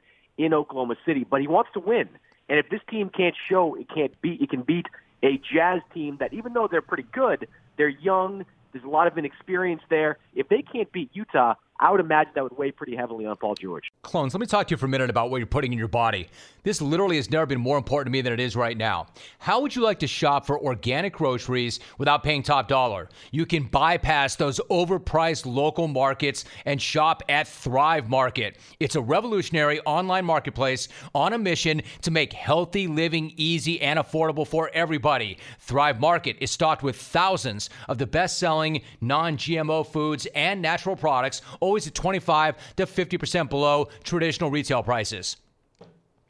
in 0.45 0.55
Oklahoma 0.55 0.97
City, 1.05 1.25
but 1.29 1.41
he 1.41 1.47
wants 1.47 1.71
to 1.75 1.81
win. 1.81 2.09
And 2.49 2.59
if 2.59 2.69
this 2.69 2.81
team 2.91 3.09
can't 3.09 3.35
show 3.49 3.75
it 3.75 3.89
can't 3.89 4.21
beat 4.21 4.41
it 4.41 4.51
can 4.51 4.63
beat 4.63 4.87
a 5.23 5.39
Jazz 5.39 5.81
team 5.95 6.17
that 6.21 6.33
even 6.33 6.53
though 6.53 6.69
they're 6.69 6.83
pretty 6.83 7.07
good, 7.13 7.47
they're 7.77 7.89
young, 7.89 8.45
there's 8.73 8.85
a 8.85 8.89
lot 8.89 9.07
of 9.07 9.17
inexperience 9.17 9.83
there. 9.89 10.19
If 10.35 10.49
they 10.49 10.63
can't 10.63 10.91
beat 10.93 11.11
Utah, 11.13 11.55
I 11.83 11.91
would 11.91 11.99
imagine 11.99 12.31
that 12.37 12.45
would 12.45 12.57
weigh 12.57 12.71
pretty 12.71 12.95
heavily 12.95 13.27
on 13.27 13.37
Paul 13.37 13.57
George. 13.57 13.91
Clones, 14.03 14.33
let 14.33 14.41
me 14.41 14.47
talk 14.47 14.69
to 14.69 14.73
you 14.73 14.77
for 14.77 14.87
a 14.87 14.89
minute 14.89 15.11
about 15.11 15.31
what 15.31 15.39
you're 15.39 15.49
putting 15.49 15.73
in 15.73 15.79
your 15.81 15.89
body. 15.89 16.29
This 16.63 16.81
literally 16.81 17.17
has 17.17 17.29
never 17.29 17.45
been 17.45 17.61
more 17.61 17.77
important 17.77 18.07
to 18.07 18.13
me 18.13 18.21
than 18.21 18.33
it 18.33 18.39
is 18.39 18.55
right 18.55 18.77
now. 18.77 19.09
How 19.41 19.61
would 19.61 19.75
you 19.75 19.83
like 19.83 19.99
to 19.99 20.07
shop 20.07 20.47
for 20.47 20.61
organic 20.61 21.13
groceries 21.13 21.81
without 21.99 22.23
paying 22.23 22.45
top 22.45 22.69
dollar? 22.69 23.09
You 23.33 23.47
can 23.47 23.65
bypass 23.65 24.37
those 24.37 24.61
overpriced 24.71 25.45
local 25.45 25.89
markets 25.89 26.45
and 26.67 26.81
shop 26.81 27.25
at 27.29 27.49
Thrive 27.49 28.09
Market. 28.09 28.59
It's 28.79 28.95
a 28.95 29.01
revolutionary 29.01 29.81
online 29.81 30.25
marketplace 30.25 30.87
on 31.17 31.33
a 31.33 31.39
mission 31.39 31.83
to 32.03 32.13
make 32.13 32.33
healthy 32.33 32.87
living 32.87 33.33
easy 33.37 33.81
and 33.81 33.99
affordable 33.99 34.47
for 34.47 34.71
everybody. 34.73 35.39
Thrive 35.59 35.99
Market 35.99 36.37
is 36.39 36.53
stocked 36.53 36.85
with 36.85 36.95
thousands 36.95 37.71
of 37.89 37.99
the 37.99 38.07
best 38.07 38.39
selling 38.39 38.83
non 39.01 39.37
GMO 39.37 39.85
foods 39.85 40.27
and 40.27 40.63
natural 40.63 40.95
products, 40.95 41.43
always 41.73 41.87
at 41.87 41.95
25 41.95 42.75
to 42.77 42.85
50% 42.85 43.49
below 43.49 43.89
traditional 44.05 44.51
retail 44.51 44.83
prices. 44.83 45.39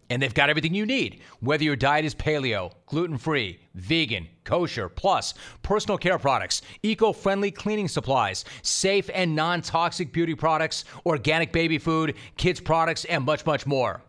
And 0.09 0.23
they've 0.23 0.33
got 0.33 0.51
everything 0.51 0.73
you 0.73 0.87
need, 0.87 1.21
whether 1.41 1.65
your 1.65 1.75
diet 1.75 2.05
is 2.05 2.15
paleo, 2.15 2.71
gluten 2.87 3.19
free, 3.19 3.59
vegan, 3.75 4.29
kosher, 4.45 4.89
plus 4.89 5.35
personal 5.65 5.99
care 5.99 6.19
products, 6.19 6.63
eco 6.85 7.13
friendly 7.13 7.51
cleaning 7.51 7.89
supplies, 7.89 8.45
safe 8.63 9.11
and 9.13 9.35
non 9.35 9.63
toxic 9.63 10.13
beauty 10.13 10.37
products, 10.37 10.85
organic 11.07 11.51
baby 11.51 11.79
food, 11.79 12.15
kids' 12.37 12.61
products, 12.61 13.05
and 13.07 13.25
much, 13.25 13.45
much 13.45 13.67
more. 13.67 14.01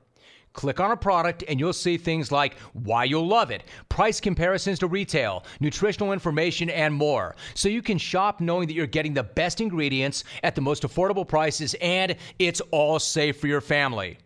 Click 0.54 0.80
on 0.80 0.92
a 0.92 0.98
product 0.98 1.44
and 1.48 1.60
you'll 1.60 1.74
see 1.74 1.98
things 1.98 2.32
like 2.32 2.60
why 2.74 3.04
you'll 3.04 3.28
love 3.28 3.50
it, 3.50 3.64
price 3.90 4.22
comparisons 4.22 4.78
to 4.80 4.88
retail, 4.88 5.44
nutritional 5.60 6.14
information, 6.14 6.70
and 6.70 6.94
more. 6.94 7.36
So 7.56 7.70
you 7.70 7.82
can 7.82 7.98
shop 7.98 8.40
knowing 8.40 8.68
that 8.68 8.74
you're 8.74 8.86
getting 8.86 9.16
the 9.16 9.24
best 9.24 9.62
ingredients 9.62 10.24
at 10.44 10.54
the 10.54 10.62
most 10.62 10.84
affordable 10.84 11.28
prices 11.28 11.76
and 11.82 12.16
it's 12.38 12.62
all 12.70 13.00
safe 13.00 13.40
for 13.40 13.48
your 13.48 13.62
family. 13.62 14.20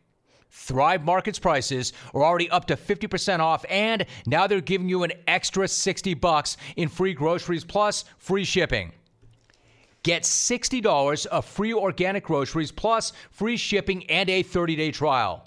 Thrive 0.49 1.03
Markets 1.03 1.39
prices 1.39 1.93
are 2.13 2.23
already 2.23 2.49
up 2.49 2.65
to 2.65 2.75
50% 2.75 3.39
off 3.39 3.63
and 3.69 4.05
now 4.25 4.47
they're 4.47 4.59
giving 4.59 4.89
you 4.89 5.03
an 5.03 5.13
extra 5.27 5.65
60 5.65 6.13
bucks 6.15 6.57
in 6.75 6.89
free 6.89 7.13
groceries 7.13 7.63
plus 7.63 8.03
free 8.17 8.43
shipping. 8.43 8.91
Get 10.03 10.23
$60 10.23 11.25
of 11.27 11.45
free 11.45 11.73
organic 11.73 12.25
groceries 12.25 12.71
plus 12.71 13.13
free 13.31 13.55
shipping 13.55 14.09
and 14.09 14.29
a 14.29 14.43
30-day 14.43 14.91
trial. 14.91 15.46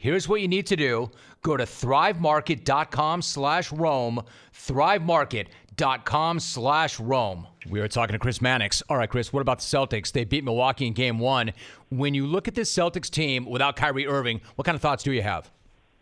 Here's 0.00 0.26
what 0.26 0.40
you 0.40 0.48
need 0.48 0.64
to 0.68 0.76
do. 0.76 1.10
Go 1.42 1.58
to 1.58 1.64
thrivemarket.com 1.64 3.20
slash 3.20 3.70
Rome, 3.70 4.22
thrivemarket.com 4.54 6.40
slash 6.40 6.98
Rome. 6.98 7.46
We 7.68 7.80
are 7.80 7.88
talking 7.88 8.14
to 8.14 8.18
Chris 8.18 8.40
Mannix. 8.40 8.82
All 8.88 8.96
right, 8.96 9.10
Chris, 9.10 9.30
what 9.30 9.40
about 9.40 9.58
the 9.58 9.64
Celtics? 9.64 10.10
They 10.10 10.24
beat 10.24 10.42
Milwaukee 10.42 10.86
in 10.86 10.94
game 10.94 11.18
one. 11.18 11.52
When 11.90 12.14
you 12.14 12.26
look 12.26 12.48
at 12.48 12.54
this 12.54 12.74
Celtics 12.74 13.10
team 13.10 13.44
without 13.44 13.76
Kyrie 13.76 14.06
Irving, 14.06 14.40
what 14.54 14.64
kind 14.64 14.74
of 14.74 14.80
thoughts 14.80 15.02
do 15.02 15.12
you 15.12 15.20
have? 15.20 15.50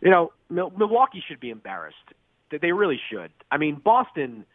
You 0.00 0.12
know, 0.12 0.30
Milwaukee 0.48 1.20
should 1.26 1.40
be 1.40 1.50
embarrassed. 1.50 1.96
They 2.52 2.70
really 2.70 3.00
should. 3.10 3.32
I 3.50 3.56
mean, 3.56 3.80
Boston. 3.84 4.46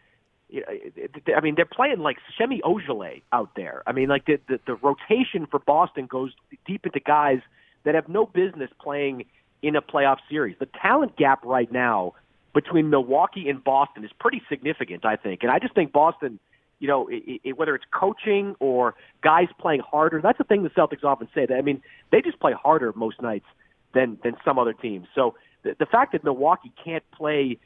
I 0.56 1.42
mean, 1.42 1.56
they're 1.56 1.66
playing 1.66 2.00
like 2.00 2.16
Semi 2.38 2.62
Ojeleye 2.62 3.24
out 3.34 3.50
there. 3.58 3.84
I 3.86 3.92
mean, 3.92 4.08
like 4.08 4.26
the, 4.26 4.40
the 4.48 4.60
the 4.66 4.76
rotation 4.76 5.48
for 5.52 5.60
Boston 5.60 6.06
goes 6.06 6.32
deep 6.66 6.86
into 6.86 7.02
guys 7.02 7.42
that 7.84 7.96
have 7.96 8.08
no 8.08 8.26
business 8.26 8.70
playing 8.82 9.26
in 9.62 9.76
a 9.76 9.82
playoff 9.82 10.18
series. 10.30 10.56
The 10.60 10.68
talent 10.82 11.16
gap 11.16 11.44
right 11.44 11.72
now 11.72 12.14
between 12.54 12.90
Milwaukee 12.90 13.50
and 13.50 13.64
Boston 13.64 14.04
is 14.04 14.12
pretty 14.20 14.42
significant, 14.50 15.06
I 15.06 15.16
think. 15.16 15.44
And 15.44 15.52
I 15.52 15.60
just 15.60 15.74
think 15.74 15.92
Boston, 15.92 16.40
you 16.80 16.88
know, 16.88 17.08
it, 17.08 17.42
it, 17.44 17.58
whether 17.58 17.74
it's 17.76 17.86
coaching 17.92 18.56
or 18.60 18.96
guys 19.22 19.48
playing 19.60 19.82
harder, 19.82 20.22
that's 20.22 20.38
the 20.38 20.44
thing 20.44 20.64
the 20.64 20.70
Celtics 20.70 21.04
often 21.04 21.28
say. 21.34 21.46
That 21.46 21.58
I 21.58 21.62
mean, 21.62 21.82
they 22.12 22.22
just 22.22 22.40
play 22.40 22.54
harder 22.54 22.94
most 22.96 23.22
nights 23.22 23.46
than 23.94 24.18
than 24.24 24.36
some 24.46 24.60
other 24.60 24.74
teams. 24.74 25.08
So 25.16 25.36
the, 25.64 25.76
the 25.80 25.86
fact 25.86 26.12
that 26.12 26.24
Milwaukee 26.24 26.72
can't 26.84 27.04
play 27.12 27.58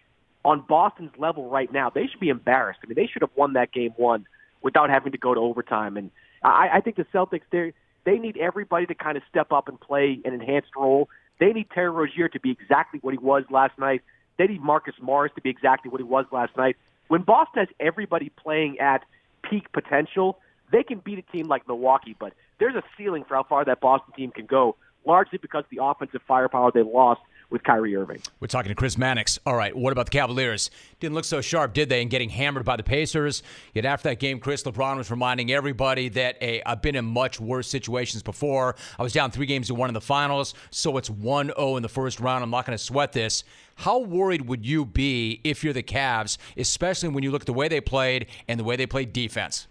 on 0.46 0.64
Boston's 0.68 1.12
level 1.18 1.50
right 1.50 1.72
now, 1.74 1.90
they 1.90 2.08
should 2.08 2.22
be 2.22 2.30
embarrassed. 2.30 2.80
I 2.84 2.88
mean, 2.88 2.96
they 2.96 3.08
should 3.12 3.22
have 3.22 3.32
won 3.36 3.54
that 3.54 3.74
game 3.74 3.94
one 3.98 4.26
without 4.62 4.90
having 4.90 5.12
to 5.12 5.18
go 5.18 5.34
to 5.34 5.40
overtime. 5.40 5.98
And 5.98 6.10
I, 6.44 6.70
I 6.76 6.82
think 6.82 6.96
the 6.96 7.06
Celtics, 7.14 7.42
they 7.52 7.74
they 8.08 8.18
need 8.18 8.38
everybody 8.38 8.86
to 8.86 8.96
kind 8.96 9.18
of 9.18 9.24
step 9.30 9.52
up 9.52 9.68
and 9.68 9.78
play 9.78 10.22
an 10.24 10.34
enhanced 10.34 10.70
role. 10.78 11.10
They 11.40 11.52
need 11.52 11.70
Terry 11.72 11.90
Rozier 11.90 12.30
to 12.30 12.40
be 12.40 12.52
exactly 12.52 13.02
what 13.04 13.12
he 13.12 13.18
was 13.18 13.44
last 13.50 13.78
night. 13.78 14.02
They 14.38 14.48
need 14.48 14.62
Marcus 14.62 14.96
Morris 15.02 15.34
to 15.36 15.42
be 15.42 15.50
exactly 15.50 15.92
what 15.92 16.00
he 16.00 16.06
was 16.06 16.26
last 16.32 16.56
night. 16.56 16.78
When 17.10 17.24
Boston 17.24 17.66
has 17.66 17.68
everybody 17.82 18.30
playing 18.30 18.80
at 18.80 19.04
peak 19.44 19.74
potential, 19.74 20.40
they 20.72 20.84
can 20.84 21.00
beat 21.00 21.20
a 21.20 21.22
team 21.34 21.50
like 21.50 21.68
Milwaukee, 21.68 22.16
but 22.18 22.32
there's 22.60 22.76
a 22.76 22.84
ceiling 22.98 23.26
for 23.28 23.36
how 23.36 23.44
far 23.44 23.66
that 23.66 23.82
Boston 23.82 24.14
team 24.16 24.32
can 24.32 24.46
go, 24.46 24.78
largely 25.06 25.38
because 25.38 25.66
the 25.70 25.80
offensive 25.84 26.22
firepower 26.26 26.72
they 26.72 26.84
lost 26.84 27.20
with 27.50 27.64
Kyrie 27.64 27.96
Irving. 27.96 28.22
We're 28.40 28.48
talking 28.48 28.70
to 28.70 28.76
Chris 28.76 28.98
Mannix. 28.98 29.40
All 29.46 29.56
right, 29.56 29.76
what 29.76 29.92
about 29.92 30.08
the 30.08 30.12
Cavaliers? 30.12 30.70
Didn't 31.00 31.16
look 31.16 31.26
so 31.26 31.42
sharp, 31.42 31.74
did 31.74 31.90
they, 31.90 32.02
in 32.02 32.10
getting 32.10 32.30
hammered 32.30 32.66
by 32.66 32.76
the 32.76 32.84
Pacers? 32.84 33.44
Yet 33.74 33.86
after 33.86 34.10
that 34.10 34.20
game, 34.20 34.40
Chris 34.40 34.64
LeBron 34.64 34.98
was 34.98 35.10
reminding 35.10 35.52
everybody 35.52 36.10
that 36.10 36.38
hey, 36.42 36.62
I've 36.66 36.82
been 36.82 36.96
in 36.96 37.06
much 37.06 37.40
worse 37.40 37.68
situations 37.68 38.24
before. 38.24 38.76
I 39.00 39.04
was 39.04 39.14
down 39.14 39.32
three 39.32 39.46
games 39.46 39.68
to 39.68 39.76
one 39.76 39.90
in 39.90 39.94
the 39.94 40.02
finals, 40.02 40.54
so 40.72 40.98
it's 40.98 41.10
1 41.10 41.54
0 41.58 41.78
in 41.78 41.84
the 41.84 41.90
first 41.90 42.20
round. 42.20 42.44
I'm 42.44 42.50
not 42.50 42.66
going 42.66 42.78
to 42.78 42.84
sweat 42.84 43.14
this. 43.14 43.44
How 43.76 44.00
worried 44.00 44.48
would 44.48 44.66
you 44.66 44.86
be 44.86 45.40
if 45.44 45.64
you're 45.64 45.74
the 45.74 45.84
Cavs, 45.84 46.38
especially 46.58 47.10
when 47.10 47.24
you 47.24 47.32
look 47.32 47.44
at 47.44 47.46
the 47.46 47.54
way 47.54 47.68
they 47.68 47.82
played 47.82 48.28
and 48.48 48.60
the 48.60 48.64
way 48.64 48.76
they 48.76 48.88
played 48.88 49.14
defense? 49.14 49.68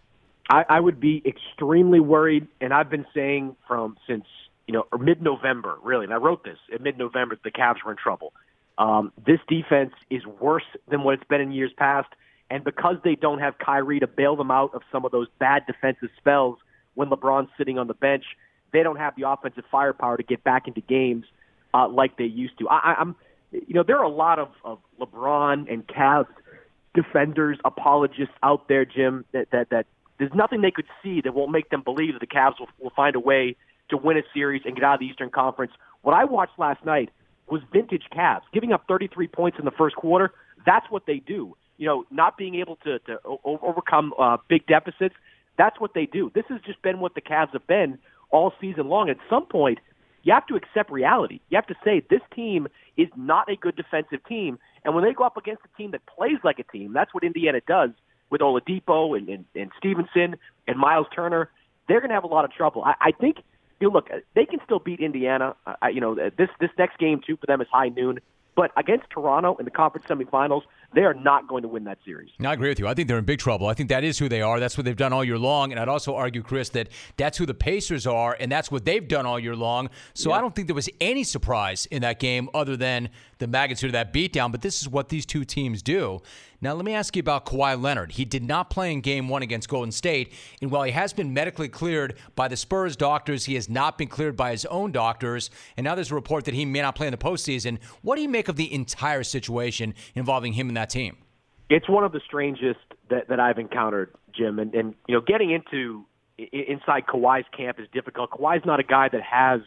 I, 0.49 0.65
I 0.69 0.81
would 0.81 1.01
be 1.01 1.23
extremely 1.27 2.01
worried, 2.01 2.47
and 2.61 2.73
I've 2.73 2.89
been 2.89 3.07
saying 3.13 3.57
from 3.67 3.97
since 4.07 4.25
you 4.67 4.75
know, 4.75 4.87
or 4.93 4.99
mid-November, 4.99 5.77
really. 5.83 6.05
And 6.05 6.13
I 6.13 6.17
wrote 6.17 6.45
this 6.45 6.59
in 6.75 6.83
mid-November. 6.83 7.39
The 7.43 7.51
Cavs 7.51 7.85
were 7.85 7.93
in 7.93 7.97
trouble. 7.97 8.33
Um, 8.79 9.13
this 9.25 9.41
defense 9.49 9.93
is 10.11 10.27
worse 10.27 10.65
than 10.89 11.03
what 11.03 11.15
it's 11.15 11.25
been 11.25 11.41
in 11.41 11.53
years 11.53 11.73
past, 11.77 12.09
and 12.51 12.63
because 12.63 12.97
they 13.03 13.15
don't 13.15 13.39
have 13.39 13.59
Kyrie 13.59 14.01
to 14.01 14.07
bail 14.07 14.37
them 14.37 14.51
out 14.51 14.75
of 14.75 14.83
some 14.93 15.05
of 15.05 15.13
those 15.13 15.29
bad 15.39 15.65
defensive 15.67 16.11
spells 16.19 16.59
when 16.95 17.09
LeBron's 17.09 17.49
sitting 17.57 17.79
on 17.79 17.87
the 17.87 17.95
bench, 17.95 18.25
they 18.73 18.83
don't 18.83 18.97
have 18.99 19.15
the 19.17 19.29
offensive 19.29 19.65
firepower 19.71 20.17
to 20.17 20.23
get 20.23 20.45
back 20.45 20.69
into 20.69 20.81
games 20.81 21.25
uh, 21.73 21.89
like 21.89 22.17
they 22.17 22.25
used 22.25 22.59
to. 22.59 22.69
I, 22.69 22.97
I'm, 22.99 23.17
you 23.53 23.75
know, 23.75 23.83
there 23.83 23.99
are 23.99 24.05
a 24.05 24.09
lot 24.09 24.39
of, 24.39 24.49
of 24.65 24.79
LeBron 25.01 25.73
and 25.73 25.87
Cavs 25.87 26.27
defenders, 26.95 27.59
apologists 27.65 28.35
out 28.43 28.69
there, 28.69 28.85
Jim. 28.85 29.25
That 29.33 29.51
that 29.53 29.71
that 29.71 29.87
there's 30.19 30.33
nothing 30.35 30.63
they 30.63 30.71
could 30.71 30.87
see 31.03 31.21
that 31.21 31.35
won't 31.35 31.53
make 31.53 31.71
them 31.71 31.83
believe 31.83 32.15
that 32.15 32.21
the 32.21 32.27
Cavs 32.27 32.59
will, 32.59 32.69
will 32.81 32.93
find 32.97 33.15
a 33.17 33.21
way 33.21 33.57
to 33.91 33.97
win 33.97 34.17
a 34.17 34.23
series 34.35 34.63
and 34.65 34.75
get 34.75 34.85
out 34.85 34.95
of 34.95 35.01
the 35.01 35.07
Eastern 35.07 35.31
Conference. 35.31 35.73
What 36.03 36.15
I 36.15 36.25
watched 36.25 36.59
last 36.59 36.85
night 36.85 37.11
was 37.49 37.63
vintage 37.73 38.05
Cavs 38.13 38.43
giving 38.53 38.73
up 38.73 38.85
33 38.89 39.29
points 39.29 39.59
in 39.59 39.65
the 39.65 39.71
first 39.71 39.97
quarter. 39.97 40.33
That's 40.65 40.87
what 40.91 41.07
they 41.07 41.19
do. 41.19 41.57
You 41.79 41.87
know, 41.87 42.05
not 42.11 42.37
being 42.37 42.57
able 42.57 42.77
to 42.85 42.99
to 43.01 43.19
overcome 43.45 44.15
uh, 44.19 44.39
big 44.49 44.67
deficits. 44.67 45.15
That's 45.59 45.79
what 45.81 45.95
they 45.95 46.07
do. 46.07 46.31
This 46.35 46.45
has 46.49 46.61
just 46.63 46.83
been 46.83 47.01
what 47.01 47.15
the 47.15 47.21
Cavs 47.21 47.53
have 47.53 47.67
been 47.67 47.99
all 48.31 48.53
season 48.61 48.89
long. 48.89 49.09
At 49.09 49.19
some 49.31 49.47
point, 49.47 49.79
you 50.23 50.33
have 50.33 50.47
to 50.49 50.57
accept 50.57 50.91
reality. 50.91 51.41
You 51.51 51.57
have 51.57 51.67
to 51.69 51.77
say 51.85 52.03
this 52.11 52.23
team 52.35 52.67
is 52.97 53.09
not 53.17 53.51
a 53.51 53.57
good 53.57 53.77
defensive 53.77 54.25
team, 54.27 54.59
and 54.85 54.95
when 54.95 55.05
they 55.05 55.13
go 55.13 55.25
up 55.25 55.37
against 55.37 55.63
a 55.65 55.77
team 55.77 55.93
that 55.93 56.01
plays 56.07 56.39
like 56.43 56.59
a 56.59 56.65
team, 56.65 56.93
that's 56.93 57.13
what 57.15 57.25
Indiana 57.25 57.61
does 57.67 57.91
with 58.31 58.41
Oladipo 58.41 59.17
and, 59.17 59.29
and, 59.29 59.45
and 59.55 59.71
Stephenson 59.79 60.37
and 60.67 60.79
Miles 60.79 61.07
Turner. 61.15 61.51
They're 61.89 62.01
going 62.01 62.09
to 62.09 62.15
have 62.15 62.25
a 62.25 62.29
lot 62.29 62.45
of 62.45 62.53
trouble. 62.53 62.83
I, 62.85 62.95
I 63.01 63.13
think 63.13 63.39
you 63.81 63.91
look, 63.91 64.09
they 64.35 64.47
can 64.47 64.61
still 64.65 64.79
beat 64.79 65.01
Indiana. 65.01 65.55
Uh, 65.67 65.89
you 65.89 66.01
know, 66.01 66.15
this 66.15 66.49
this 66.61 66.71
next 66.79 66.99
game 66.99 67.21
too 67.27 67.37
for 67.37 67.47
them 67.47 67.61
is 67.61 67.69
high 67.71 67.89
noon. 67.89 68.21
But 68.55 68.73
against 68.77 69.11
Toronto 69.11 69.57
in 69.57 69.67
the 69.67 69.71
conference 69.71 70.07
semifinals, 70.07 70.63
they 70.95 71.03
are 71.03 71.15
not 71.15 71.49
going 71.49 71.63
to 71.63 71.69
win 71.69 71.85
that 71.85 71.99
series. 72.05 72.31
No, 72.39 72.51
I 72.51 72.55
agree 72.55 72.69
with 72.69 72.79
you. 72.79 72.87
I 72.87 72.95
think 72.95 73.09
they're 73.09 73.19
in 73.19 73.25
big 73.25 73.39
trouble. 73.39 73.67
I 73.67 73.75
think 73.75 73.89
that 73.89 74.05
is 74.05 74.19
who 74.19 74.29
they 74.29 74.43
are. 74.43 74.61
That's 74.61 74.77
what 74.79 74.85
they've 74.85 74.97
done 74.97 75.13
all 75.13 75.25
year 75.25 75.39
long. 75.39 75.73
And 75.73 75.81
I'd 75.81 75.89
also 75.89 76.15
argue, 76.15 76.43
Chris, 76.43 76.69
that 76.71 76.89
that's 77.17 77.39
who 77.39 77.47
the 77.47 77.55
Pacers 77.55 78.07
are, 78.07 78.37
and 78.39 78.51
that's 78.51 78.71
what 78.71 78.85
they've 78.85 79.07
done 79.07 79.27
all 79.27 79.39
year 79.39 79.57
long. 79.57 79.91
So 80.15 80.31
yeah. 80.31 80.37
I 80.37 80.41
don't 80.41 80.55
think 80.55 80.69
there 80.69 80.75
was 80.75 80.91
any 81.01 81.25
surprise 81.25 81.87
in 81.87 82.03
that 82.03 82.19
game 82.19 82.49
other 82.55 82.77
than 82.77 83.11
the 83.39 83.47
magnitude 83.47 83.89
of 83.89 83.93
that 83.93 84.13
beatdown. 84.13 84.53
But 84.53 84.63
this 84.63 84.81
is 84.81 84.89
what 84.89 85.09
these 85.09 85.27
two 85.27 85.45
teams 85.45 85.83
do. 85.83 86.21
Now, 86.61 86.73
let 86.73 86.87
me 86.87 86.95
ask 86.95 87.15
you 87.15 87.21
about 87.21 87.45
Kawhi 87.45 87.81
Leonard. 87.81 88.13
He 88.13 88.25
did 88.25 88.43
not 88.43 88.71
play 88.71 88.91
in 88.91 89.03
game 89.03 89.29
one 89.29 89.43
against 89.43 89.69
Golden 89.69 89.93
State. 89.93 90.33
And 90.63 90.71
while 90.71 90.85
he 90.85 90.93
has 90.93 91.13
been 91.13 91.35
medically 91.35 91.69
cleared 91.69 92.15
by 92.35 92.49
the 92.49 92.57
Spurs 92.57 92.97
doctors, 92.97 93.45
he 93.45 93.57
has 93.57 93.69
not 93.69 93.99
been 93.99 94.09
cleared 94.09 94.37
by 94.37 94.53
his 94.53 94.65
own 94.67 94.91
doctors. 94.91 95.51
And 95.77 95.85
now 95.85 95.95
there's 95.95 96.11
a 96.11 96.15
report 96.15 96.47
that 96.47 96.55
he 96.55 96.65
may 96.65 96.81
not 96.81 96.95
play 96.95 97.07
in 97.07 97.11
the 97.11 97.19
postseason. 97.19 97.79
What 98.01 98.17
do 98.17 98.23
you 98.23 98.29
make 98.29 98.49
of 98.49 98.57
the 98.57 98.73
entire 98.73 99.23
situation 99.23 99.95
involving 100.15 100.55
him 100.55 100.69
and 100.69 100.76
that 100.77 100.91
team? 100.91 101.19
It's 101.69 101.89
one 101.89 102.05
of 102.05 102.13
the 102.13 102.21
strangest 102.25 102.81
that, 103.11 103.29
that 103.29 103.41
I've 103.41 103.59
encountered, 103.59 104.15
Jim. 104.35 104.59
And, 104.59 104.75
and, 104.75 104.95
you 105.09 105.15
know, 105.15 105.21
getting 105.21 105.51
into 105.51 106.05
inside 106.39 107.07
Kawhi's 107.07 107.47
camp 107.57 107.81
is 107.81 107.89
difficult. 107.93 108.31
Kawhi's 108.31 108.65
not 108.65 108.79
a 108.79 108.85
guy 108.85 109.09
that 109.11 109.23
has 109.23 109.61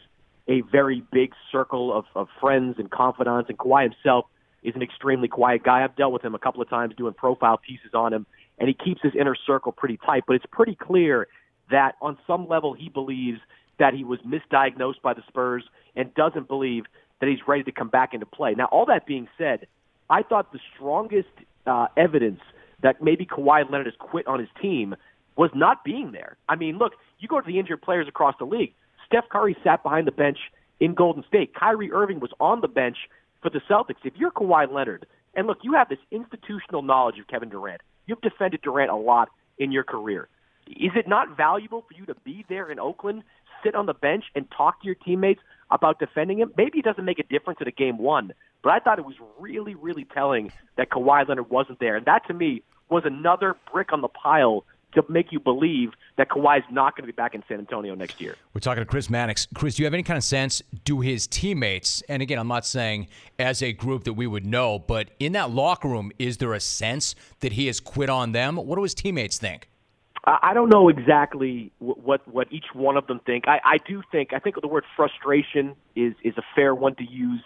a 0.48 0.62
very 0.72 1.04
big 1.12 1.32
circle 1.52 1.96
of, 1.96 2.04
of 2.14 2.28
friends 2.40 2.76
and 2.78 2.90
confidants, 2.90 3.48
and 3.48 3.58
Kawhi 3.58 3.82
himself– 3.82 4.24
is 4.62 4.74
an 4.74 4.82
extremely 4.82 5.28
quiet 5.28 5.62
guy. 5.62 5.82
I've 5.82 5.96
dealt 5.96 6.12
with 6.12 6.24
him 6.24 6.34
a 6.34 6.38
couple 6.38 6.62
of 6.62 6.68
times 6.68 6.94
doing 6.96 7.14
profile 7.14 7.58
pieces 7.58 7.92
on 7.94 8.12
him, 8.12 8.26
and 8.58 8.68
he 8.68 8.74
keeps 8.74 9.00
his 9.02 9.12
inner 9.18 9.34
circle 9.46 9.72
pretty 9.72 9.98
tight. 10.04 10.24
But 10.26 10.36
it's 10.36 10.46
pretty 10.50 10.74
clear 10.74 11.28
that 11.70 11.94
on 12.02 12.18
some 12.26 12.48
level 12.48 12.74
he 12.74 12.88
believes 12.88 13.40
that 13.78 13.94
he 13.94 14.04
was 14.04 14.18
misdiagnosed 14.20 15.00
by 15.02 15.14
the 15.14 15.22
Spurs 15.28 15.64
and 15.96 16.12
doesn't 16.14 16.48
believe 16.48 16.84
that 17.20 17.28
he's 17.28 17.38
ready 17.46 17.62
to 17.64 17.72
come 17.72 17.88
back 17.88 18.12
into 18.12 18.26
play. 18.26 18.54
Now, 18.54 18.66
all 18.66 18.86
that 18.86 19.06
being 19.06 19.28
said, 19.38 19.66
I 20.10 20.22
thought 20.22 20.52
the 20.52 20.58
strongest 20.74 21.28
uh, 21.66 21.86
evidence 21.96 22.40
that 22.82 23.02
maybe 23.02 23.24
Kawhi 23.24 23.64
Leonard 23.70 23.86
has 23.86 23.94
quit 23.98 24.26
on 24.26 24.40
his 24.40 24.48
team 24.60 24.96
was 25.36 25.50
not 25.54 25.84
being 25.84 26.12
there. 26.12 26.36
I 26.48 26.56
mean, 26.56 26.76
look, 26.78 26.92
you 27.18 27.28
go 27.28 27.40
to 27.40 27.46
the 27.46 27.58
injured 27.58 27.80
players 27.80 28.08
across 28.08 28.34
the 28.38 28.44
league. 28.44 28.74
Steph 29.06 29.28
Curry 29.30 29.56
sat 29.64 29.82
behind 29.82 30.06
the 30.06 30.12
bench 30.12 30.38
in 30.80 30.94
Golden 30.94 31.24
State. 31.28 31.54
Kyrie 31.54 31.92
Irving 31.92 32.20
was 32.20 32.30
on 32.40 32.60
the 32.60 32.68
bench 32.68 32.96
for 33.40 33.50
the 33.50 33.60
Celtics. 33.70 34.04
If 34.04 34.14
you're 34.16 34.30
Kawhi 34.30 34.70
Leonard, 34.72 35.06
and 35.34 35.46
look, 35.46 35.58
you 35.62 35.74
have 35.74 35.88
this 35.88 35.98
institutional 36.10 36.82
knowledge 36.82 37.18
of 37.18 37.28
Kevin 37.28 37.48
Durant. 37.48 37.80
You've 38.06 38.20
defended 38.20 38.62
Durant 38.62 38.90
a 38.90 38.96
lot 38.96 39.28
in 39.58 39.70
your 39.70 39.84
career. 39.84 40.28
Is 40.66 40.92
it 40.96 41.08
not 41.08 41.36
valuable 41.36 41.84
for 41.88 41.94
you 41.94 42.06
to 42.06 42.14
be 42.24 42.44
there 42.48 42.70
in 42.70 42.78
Oakland, 42.78 43.22
sit 43.62 43.74
on 43.74 43.86
the 43.86 43.94
bench, 43.94 44.24
and 44.34 44.46
talk 44.50 44.80
to 44.80 44.86
your 44.86 44.94
teammates 44.96 45.40
about 45.70 45.98
defending 45.98 46.38
him? 46.38 46.52
Maybe 46.56 46.78
it 46.78 46.84
doesn't 46.84 47.04
make 47.04 47.18
a 47.18 47.24
difference 47.24 47.60
in 47.60 47.68
a 47.68 47.72
game 47.72 47.98
one, 47.98 48.32
but 48.62 48.70
I 48.70 48.78
thought 48.78 48.98
it 48.98 49.04
was 49.04 49.16
really, 49.38 49.74
really 49.74 50.04
telling 50.04 50.52
that 50.76 50.90
Kawhi 50.90 51.28
Leonard 51.28 51.50
wasn't 51.50 51.80
there. 51.80 51.96
And 51.96 52.06
that 52.06 52.26
to 52.28 52.34
me 52.34 52.62
was 52.88 53.04
another 53.04 53.56
brick 53.72 53.92
on 53.92 54.00
the 54.00 54.08
pile 54.08 54.64
to 54.94 55.04
make 55.08 55.30
you 55.30 55.38
believe 55.38 55.90
that 56.16 56.28
Kawhi's 56.28 56.64
not 56.70 56.96
going 56.96 57.06
to 57.06 57.12
be 57.12 57.16
back 57.16 57.34
in 57.34 57.44
San 57.48 57.58
Antonio 57.58 57.94
next 57.94 58.20
year. 58.20 58.34
We're 58.54 58.60
talking 58.60 58.82
to 58.82 58.86
Chris 58.86 59.08
Mannix. 59.08 59.46
Chris, 59.54 59.76
do 59.76 59.82
you 59.82 59.86
have 59.86 59.94
any 59.94 60.02
kind 60.02 60.16
of 60.16 60.24
sense? 60.24 60.62
Do 60.84 61.00
his 61.00 61.26
teammates, 61.26 62.02
and 62.08 62.20
again, 62.22 62.38
I'm 62.38 62.48
not 62.48 62.66
saying 62.66 63.08
as 63.38 63.62
a 63.62 63.72
group 63.72 64.04
that 64.04 64.14
we 64.14 64.26
would 64.26 64.44
know, 64.44 64.78
but 64.78 65.10
in 65.20 65.32
that 65.32 65.50
locker 65.50 65.88
room, 65.88 66.10
is 66.18 66.38
there 66.38 66.52
a 66.52 66.60
sense 66.60 67.14
that 67.38 67.52
he 67.52 67.68
has 67.68 67.78
quit 67.78 68.10
on 68.10 68.32
them? 68.32 68.56
What 68.56 68.76
do 68.76 68.82
his 68.82 68.94
teammates 68.94 69.38
think? 69.38 69.68
I 70.24 70.52
don't 70.52 70.68
know 70.68 70.88
exactly 70.88 71.72
what 71.78 72.26
what 72.28 72.52
each 72.52 72.66
one 72.74 72.96
of 72.96 73.06
them 73.06 73.20
think. 73.24 73.48
I, 73.48 73.60
I 73.64 73.78
do 73.78 74.02
think 74.12 74.32
I 74.32 74.38
think 74.38 74.60
the 74.60 74.68
word 74.68 74.84
frustration 74.94 75.74
is 75.96 76.14
is 76.22 76.34
a 76.36 76.42
fair 76.54 76.74
one 76.74 76.94
to 76.96 77.04
use 77.04 77.42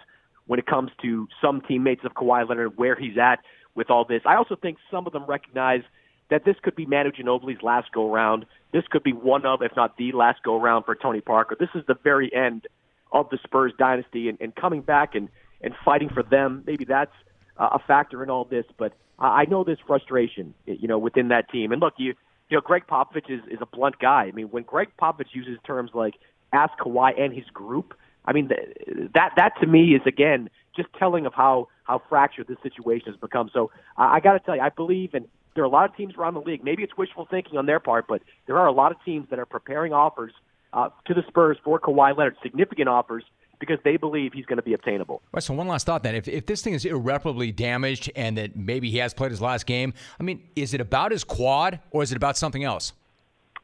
when 0.46 0.58
it 0.58 0.66
comes 0.66 0.90
to 1.02 1.28
some 1.40 1.60
teammates 1.60 2.04
of 2.04 2.14
Kawhi 2.14 2.48
Leonard 2.48 2.76
where 2.76 2.96
he's 2.96 3.16
at 3.16 3.40
with 3.74 3.90
all 3.90 4.04
this. 4.04 4.22
I 4.26 4.34
also 4.36 4.56
think 4.56 4.78
some 4.90 5.06
of 5.06 5.12
them 5.12 5.24
recognize 5.24 5.82
that 6.30 6.44
this 6.44 6.56
could 6.62 6.74
be 6.74 6.84
Manu 6.84 7.12
Ginobili's 7.12 7.62
last 7.62 7.92
go 7.92 8.10
round. 8.10 8.44
This 8.72 8.84
could 8.90 9.04
be 9.04 9.12
one 9.12 9.46
of, 9.46 9.62
if 9.62 9.72
not 9.76 9.96
the 9.96 10.12
last 10.12 10.42
go 10.42 10.60
round 10.60 10.84
for 10.84 10.96
Tony 10.96 11.20
Parker. 11.20 11.56
This 11.58 11.68
is 11.74 11.82
the 11.86 11.96
very 12.02 12.34
end 12.34 12.66
of 13.12 13.30
the 13.30 13.38
Spurs 13.44 13.72
dynasty, 13.78 14.28
and, 14.28 14.38
and 14.40 14.54
coming 14.54 14.80
back 14.80 15.14
and 15.14 15.28
and 15.62 15.74
fighting 15.84 16.08
for 16.08 16.22
them. 16.22 16.64
Maybe 16.66 16.84
that's 16.84 17.14
a 17.56 17.78
factor 17.78 18.22
in 18.24 18.30
all 18.30 18.44
this, 18.44 18.64
but 18.76 18.92
I 19.18 19.44
know 19.44 19.62
there's 19.62 19.78
frustration, 19.86 20.54
you 20.66 20.88
know, 20.88 20.98
within 20.98 21.28
that 21.28 21.48
team. 21.50 21.70
And 21.70 21.80
look, 21.80 21.94
you 21.98 22.14
you 22.48 22.56
know, 22.56 22.60
Gregg 22.60 22.84
Popovich 22.86 23.30
is 23.30 23.40
is 23.50 23.58
a 23.60 23.66
blunt 23.66 23.98
guy. 23.98 24.24
I 24.24 24.32
mean, 24.32 24.46
when 24.46 24.62
Gregg 24.64 24.88
Popovich 25.00 25.32
uses 25.32 25.58
terms 25.66 25.90
like 25.94 26.14
ask 26.52 26.72
Kawhi 26.78 27.18
and 27.20 27.32
his 27.32 27.46
group, 27.46 27.94
I 28.24 28.32
mean 28.32 28.50
that 29.14 29.32
that 29.36 29.52
to 29.60 29.66
me 29.66 29.94
is 29.94 30.02
again 30.06 30.50
just 30.76 30.88
telling 30.98 31.26
of 31.26 31.34
how 31.34 31.68
how 31.84 32.02
fractured 32.08 32.48
this 32.48 32.58
situation 32.62 33.12
has 33.12 33.16
become. 33.16 33.50
So 33.52 33.70
I, 33.96 34.16
I 34.16 34.20
got 34.20 34.34
to 34.34 34.40
tell 34.40 34.56
you, 34.56 34.62
I 34.62 34.70
believe 34.70 35.14
in 35.14 35.26
there 35.54 35.62
are 35.62 35.66
a 35.66 35.70
lot 35.70 35.88
of 35.88 35.96
teams 35.96 36.14
around 36.16 36.34
the 36.34 36.40
league. 36.40 36.64
Maybe 36.64 36.82
it's 36.82 36.96
wishful 36.96 37.26
thinking 37.30 37.58
on 37.58 37.66
their 37.66 37.80
part, 37.80 38.06
but 38.08 38.22
there 38.46 38.58
are 38.58 38.66
a 38.66 38.72
lot 38.72 38.92
of 38.92 38.98
teams 39.04 39.28
that 39.30 39.38
are 39.38 39.46
preparing 39.46 39.92
offers 39.92 40.32
uh, 40.72 40.88
to 41.06 41.14
the 41.14 41.22
Spurs 41.28 41.56
for 41.62 41.78
Kawhi 41.78 42.16
Leonard, 42.16 42.36
significant 42.42 42.88
offers 42.88 43.24
because 43.60 43.78
they 43.84 43.96
believe 43.96 44.32
he's 44.32 44.46
going 44.46 44.56
to 44.56 44.62
be 44.62 44.74
obtainable. 44.74 45.22
Right, 45.32 45.42
so 45.42 45.54
one 45.54 45.68
last 45.68 45.86
thought 45.86 46.02
then. 46.02 46.14
If, 46.14 46.28
if 46.28 46.46
this 46.46 46.62
thing 46.62 46.74
is 46.74 46.84
irreparably 46.84 47.52
damaged 47.52 48.10
and 48.16 48.36
that 48.38 48.56
maybe 48.56 48.90
he 48.90 48.98
has 48.98 49.14
played 49.14 49.30
his 49.30 49.40
last 49.40 49.66
game, 49.66 49.94
I 50.18 50.22
mean, 50.22 50.42
is 50.56 50.74
it 50.74 50.80
about 50.80 51.12
his 51.12 51.24
quad 51.24 51.80
or 51.90 52.02
is 52.02 52.12
it 52.12 52.16
about 52.16 52.36
something 52.36 52.64
else? 52.64 52.92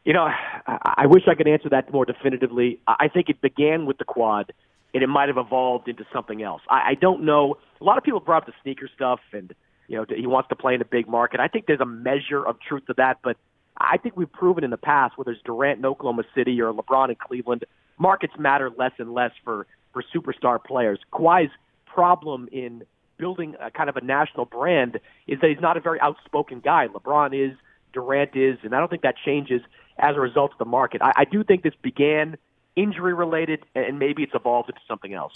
You 0.05 0.13
know, 0.13 0.25
I, 0.67 0.95
I 1.03 1.07
wish 1.07 1.25
I 1.29 1.35
could 1.35 1.49
answer 1.49 1.69
that 1.71 1.93
more 1.93 2.05
definitively. 2.05 2.81
I 2.87 3.09
think 3.09 3.29
it 3.29 3.41
began 3.41 3.87
with 3.87 3.99
the 3.99 4.05
quad 4.05 4.53
and 4.95 5.03
it 5.03 5.09
might 5.09 5.29
have 5.29 5.39
evolved 5.39 5.89
into 5.89 6.05
something 6.13 6.43
else. 6.43 6.63
I, 6.69 6.91
I 6.91 6.95
don't 6.95 7.25
know. 7.25 7.59
A 7.81 7.85
lot 7.85 7.99
of 7.99 8.05
people 8.05 8.21
brought 8.21 8.43
up 8.43 8.47
the 8.47 8.55
sneaker 8.63 8.89
stuff 8.95 9.21
and– 9.33 9.55
you 9.91 9.97
know, 9.97 10.07
he 10.09 10.27
wants 10.29 10.49
to 10.51 10.55
play 10.55 10.75
in 10.75 10.81
a 10.81 10.85
big 10.85 11.09
market. 11.09 11.41
I 11.41 11.49
think 11.49 11.67
there's 11.67 11.81
a 11.81 11.85
measure 11.85 12.47
of 12.47 12.61
truth 12.61 12.87
to 12.87 12.95
that, 12.97 13.19
but 13.25 13.37
I 13.77 13.97
think 13.97 14.17
we've 14.17 14.31
proven 14.31 14.63
in 14.63 14.71
the 14.71 14.77
past, 14.77 15.19
whether 15.19 15.33
it's 15.33 15.43
Durant 15.43 15.81
in 15.81 15.85
Oklahoma 15.85 16.23
City 16.33 16.61
or 16.61 16.73
LeBron 16.73 17.09
in 17.09 17.17
Cleveland, 17.17 17.65
markets 17.99 18.35
matter 18.39 18.71
less 18.71 18.93
and 18.99 19.13
less 19.13 19.33
for 19.43 19.67
for 19.93 20.03
superstar 20.15 20.63
players. 20.63 20.99
Kawhi's 21.13 21.51
problem 21.87 22.49
in 22.53 22.83
building 23.19 23.55
a 23.61 23.71
kind 23.71 23.89
of 23.89 23.97
a 23.97 24.01
national 24.01 24.47
brand 24.47 24.99
is 25.27 25.41
that 25.41 25.51
he's 25.51 25.61
not 25.61 25.77
a 25.77 25.81
very 25.81 26.01
outspoken 26.01 26.61
guy. 26.61 26.87
LeBron 26.89 27.35
is, 27.35 27.57
Durant 27.93 28.35
is, 28.35 28.59
and 28.63 28.75
I 28.75 28.79
don't 28.79 28.89
think 28.89 29.03
that 29.03 29.17
changes 29.25 29.61
as 29.99 30.17
a 30.17 30.21
result 30.21 30.53
of 30.53 30.59
the 30.59 30.65
market. 30.65 31.03
I, 31.03 31.13
I 31.17 31.25
do 31.25 31.45
think 31.45 31.63
this 31.63 31.75
began 31.83 32.37
injury 32.77 33.13
related, 33.13 33.65
and 33.75 33.99
maybe 33.99 34.23
it's 34.23 34.35
evolved 34.35 34.71
into 34.71 34.81
something 34.89 35.13
else. 35.13 35.35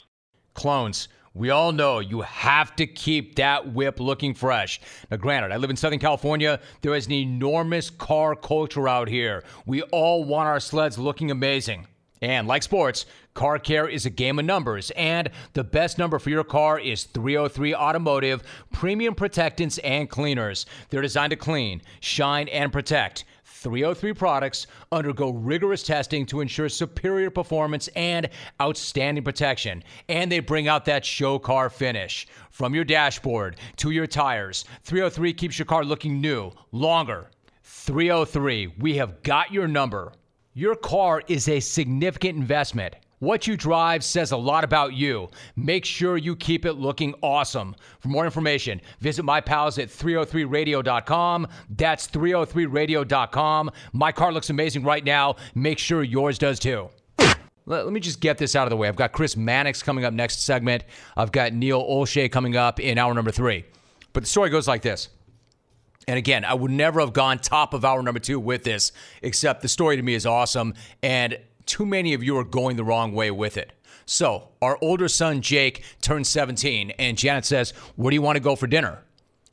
Clones. 0.55 1.09
We 1.35 1.51
all 1.51 1.73
know 1.73 1.99
you 1.99 2.21
have 2.21 2.77
to 2.77 2.87
keep 2.87 3.35
that 3.37 3.73
whip 3.73 3.99
looking 3.99 4.35
fresh. 4.35 4.81
Now, 5.11 5.17
granted, 5.17 5.51
I 5.51 5.57
live 5.57 5.69
in 5.69 5.75
Southern 5.75 5.99
California. 5.99 6.61
There 6.81 6.95
is 6.95 7.07
an 7.07 7.13
enormous 7.13 7.91
car 7.91 8.37
culture 8.37 8.89
out 8.89 9.09
here. 9.09 9.43
We 9.67 9.83
all 9.83 10.23
want 10.23 10.47
our 10.47 10.61
sleds 10.61 10.97
looking 10.97 11.33
amazing. 11.33 11.89
And 12.23 12.47
like 12.47 12.63
sports, 12.63 13.07
car 13.35 13.59
care 13.59 13.89
is 13.89 14.07
a 14.07 14.11
game 14.11 14.39
of 14.39 14.45
numbers. 14.45 14.91
And 14.93 15.31
the 15.53 15.65
best 15.65 15.99
number 15.99 16.19
for 16.19 16.31
your 16.31 16.45
car 16.45 16.79
is 16.79 17.05
303 17.05 17.75
Automotive 17.75 18.43
Premium 18.73 19.15
Protectants 19.15 19.79
and 19.79 20.09
Cleaners. 20.09 20.67
They're 20.91 21.03
designed 21.03 21.31
to 21.31 21.37
clean, 21.37 21.83
shine, 22.01 22.49
and 22.49 22.73
protect. 22.73 23.25
303 23.45 24.13
products 24.13 24.67
undergo 24.93 25.31
rigorous 25.31 25.83
testing 25.83 26.27
to 26.27 26.43
ensure 26.43 26.69
superior 26.69 27.31
performance 27.31 27.89
and 27.97 28.29
outstanding 28.61 29.25
protection. 29.25 29.83
And 30.09 30.31
they 30.31 30.41
bring 30.41 30.69
out 30.69 30.85
that 30.85 31.05
show 31.05 31.39
car 31.39 31.71
finish. 31.71 32.27
From 32.51 32.75
your 32.75 32.85
dashboard 32.85 33.57
to 33.77 33.91
your 33.91 34.07
tires, 34.07 34.67
303 34.85 35.33
keeps 35.33 35.59
your 35.59 35.67
car 35.67 35.83
looking 35.83 36.21
new, 36.21 36.53
longer. 36.73 37.31
303, 37.63 38.75
we 38.79 38.97
have 38.97 39.23
got 39.23 39.51
your 39.51 39.67
number. 39.67 40.13
Your 40.57 40.77
car 40.77 41.21
is 41.27 41.49
a 41.49 41.59
significant 41.59 42.39
investment. 42.39 42.95
What 43.19 43.49
you 43.49 43.57
drive 43.57 44.05
says 44.05 44.31
a 44.31 44.37
lot 44.37 44.63
about 44.63 44.95
you. 44.95 45.29
Make 45.57 45.85
sure 45.85 46.17
you 46.17 46.37
keep 46.37 46.65
it 46.65 46.75
looking 46.75 47.13
awesome. 47.23 47.75
For 47.99 48.07
more 48.07 48.25
information, 48.25 48.81
visit 49.01 49.25
my 49.25 49.41
pals 49.41 49.81
at 49.81 49.89
303radio.com. 49.89 51.49
That's 51.71 52.07
303radio.com. 52.07 53.71
My 53.93 54.13
car 54.13 54.33
looks 54.33 54.49
amazing 54.49 54.85
right 54.85 55.03
now. 55.03 55.35
Make 55.57 55.81
sure 55.81 56.05
yours 56.05 56.39
does 56.39 56.61
too. 56.61 56.89
Let, 57.67 57.91
me 57.91 57.99
just 57.99 58.21
get 58.21 58.39
this 58.39 58.55
out 58.55 58.69
of 58.69 58.71
the 58.71 58.77
way. 58.77 58.87
I've 58.87 58.95
got 58.95 59.11
Chris 59.11 59.37
Mannix 59.37 59.83
coming 59.83 60.05
up 60.05 60.15
next 60.15 60.45
segment. 60.45 60.85
I've 61.17 61.33
got 61.33 61.53
Neil 61.53 61.83
Olshey 61.83 62.31
coming 62.31 62.57
up 62.57 62.79
in 62.79 62.97
hour 62.97 63.13
number 63.13 63.33
three. 63.33 63.65
But 64.13 64.23
the 64.23 64.29
story 64.29 64.51
goes 64.51 64.69
like 64.69 64.83
this. 64.83 65.09
And 66.07 66.19
again, 66.19 66.45
I 66.45 66.55
would 66.55 66.71
never 66.71 67.01
have 67.01 67.13
gone 67.13 67.39
top 67.39 67.75
of 67.75 67.85
hour 67.85 68.03
number 68.03 68.21
two 68.21 68.39
with 68.39 68.65
this, 68.65 68.93
except 69.23 69.63
the 69.63 69.69
story 69.69 69.97
to 69.97 70.03
me 70.03 70.15
is 70.15 70.27
awesome. 70.27 70.75
And 71.03 71.39
too 71.67 71.87
many 71.87 72.15
of 72.15 72.23
you 72.23 72.37
are 72.39 72.45
going 72.45 72.77
the 72.77 72.85
wrong 72.85 73.13
way 73.13 73.31
with 73.31 73.57
it. 73.57 73.73
So, 74.07 74.49
our 74.61 74.79
older 74.83 75.09
son 75.09 75.41
Jake 75.41 75.83
turned 76.03 76.27
17, 76.27 76.91
and 76.99 77.17
Janet 77.17 77.47
says, 77.47 77.71
Where 77.97 78.11
do 78.11 78.15
you 78.15 78.23
want 78.23 78.37
to 78.37 78.41
go 78.41 78.55
for 78.55 78.67
dinner? 78.67 79.03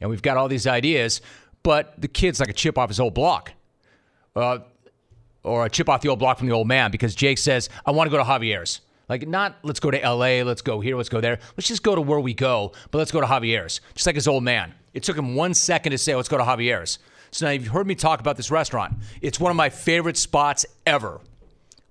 And 0.01 0.09
we've 0.09 0.21
got 0.21 0.35
all 0.35 0.49
these 0.49 0.67
ideas, 0.67 1.21
but 1.63 1.93
the 2.01 2.09
kid's 2.09 2.39
like 2.39 2.49
a 2.49 2.53
chip 2.53 2.77
off 2.77 2.89
his 2.89 2.99
old 2.99 3.13
block. 3.13 3.53
Uh, 4.35 4.59
or 5.43 5.65
a 5.65 5.69
chip 5.69 5.89
off 5.89 6.01
the 6.01 6.09
old 6.09 6.19
block 6.19 6.37
from 6.37 6.47
the 6.47 6.53
old 6.53 6.67
man 6.67 6.91
because 6.91 7.15
Jake 7.15 7.37
says, 7.37 7.69
I 7.85 7.91
want 7.91 8.09
to 8.09 8.15
go 8.15 8.21
to 8.21 8.29
Javier's. 8.29 8.81
Like, 9.09 9.27
not 9.27 9.57
let's 9.63 9.79
go 9.79 9.91
to 9.91 9.97
LA, 9.97 10.43
let's 10.43 10.61
go 10.61 10.79
here, 10.79 10.95
let's 10.95 11.09
go 11.09 11.19
there. 11.19 11.39
Let's 11.57 11.67
just 11.67 11.83
go 11.83 11.95
to 11.95 12.01
where 12.01 12.19
we 12.19 12.33
go, 12.33 12.71
but 12.91 12.99
let's 12.99 13.11
go 13.11 13.21
to 13.21 13.27
Javier's. 13.27 13.81
Just 13.93 14.05
like 14.05 14.15
his 14.15 14.27
old 14.27 14.43
man. 14.43 14.73
It 14.93 15.03
took 15.03 15.17
him 15.17 15.35
one 15.35 15.53
second 15.53 15.91
to 15.91 15.97
say, 15.97 16.15
let's 16.15 16.29
go 16.29 16.37
to 16.37 16.43
Javier's. 16.43 16.99
So 17.31 17.45
now 17.45 17.51
you've 17.51 17.67
heard 17.67 17.87
me 17.87 17.95
talk 17.95 18.19
about 18.19 18.37
this 18.37 18.51
restaurant. 18.51 18.95
It's 19.21 19.39
one 19.39 19.51
of 19.51 19.55
my 19.55 19.69
favorite 19.69 20.17
spots 20.17 20.65
ever. 20.85 21.21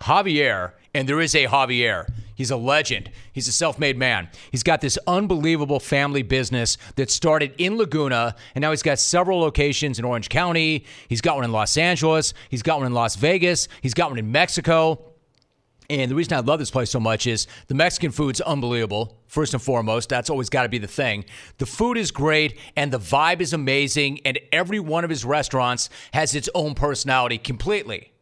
Javier, 0.01 0.73
and 0.95 1.09
there 1.09 1.21
is 1.21 1.35
a 1.35 1.47
Javier. 1.47 2.07
He's 2.35 2.51
a 2.51 2.57
legend. 2.57 3.11
He's 3.33 3.49
a 3.49 3.53
self 3.53 3.79
made 3.79 3.99
man. 3.99 4.29
He's 4.51 4.63
got 4.63 4.81
this 4.81 4.99
unbelievable 5.07 5.79
family 5.79 6.23
business 6.23 6.79
that 6.97 7.11
started 7.11 7.55
in 7.59 7.77
Laguna, 7.77 8.35
and 8.55 8.63
now 8.63 8.71
he's 8.71 8.83
got 8.83 8.99
several 8.99 9.41
locations 9.41 9.99
in 9.99 10.07
Orange 10.07 10.31
County. 10.31 10.85
He's 11.09 11.21
got 11.21 11.37
one 11.37 11.45
in 11.45 11.53
Los 11.53 11.77
Angeles. 11.77 12.33
He's 12.49 12.63
got 12.63 12.79
one 12.79 12.87
in 12.87 12.95
Las 12.95 13.17
Vegas. 13.17 13.69
He's 13.83 13.93
got 13.93 14.11
one 14.11 14.19
in 14.19 14.33
Mexico. 14.33 15.10
And 15.91 16.09
the 16.09 16.15
reason 16.15 16.35
I 16.35 16.39
love 16.39 16.61
this 16.61 16.71
place 16.71 16.89
so 16.89 17.01
much 17.01 17.27
is 17.27 17.49
the 17.67 17.75
Mexican 17.75 18.13
food's 18.13 18.41
unbelievable, 18.41 19.19
first 19.27 19.55
and 19.55 19.63
foremost. 19.63 20.09
That's 20.09 20.31
always 20.31 20.49
got 20.49 20.63
to 20.63 20.69
be 20.69 20.79
the 20.79 20.87
thing. 20.87 21.25
The 21.59 21.67
food 21.67 21.99
is 21.99 22.13
great, 22.13 22.57
and 22.77 22.93
the 22.93 23.01
vibe 23.01 23.41
is 23.41 23.53
amazing, 23.53 24.21
and 24.25 24.39
every 24.53 24.79
one 24.79 25.03
of 25.03 25.11
his 25.11 25.25
restaurants 25.25 25.91
has 26.13 26.37
its 26.37 26.49
own 26.55 26.77
personality 26.77 27.39
completely. 27.39 28.13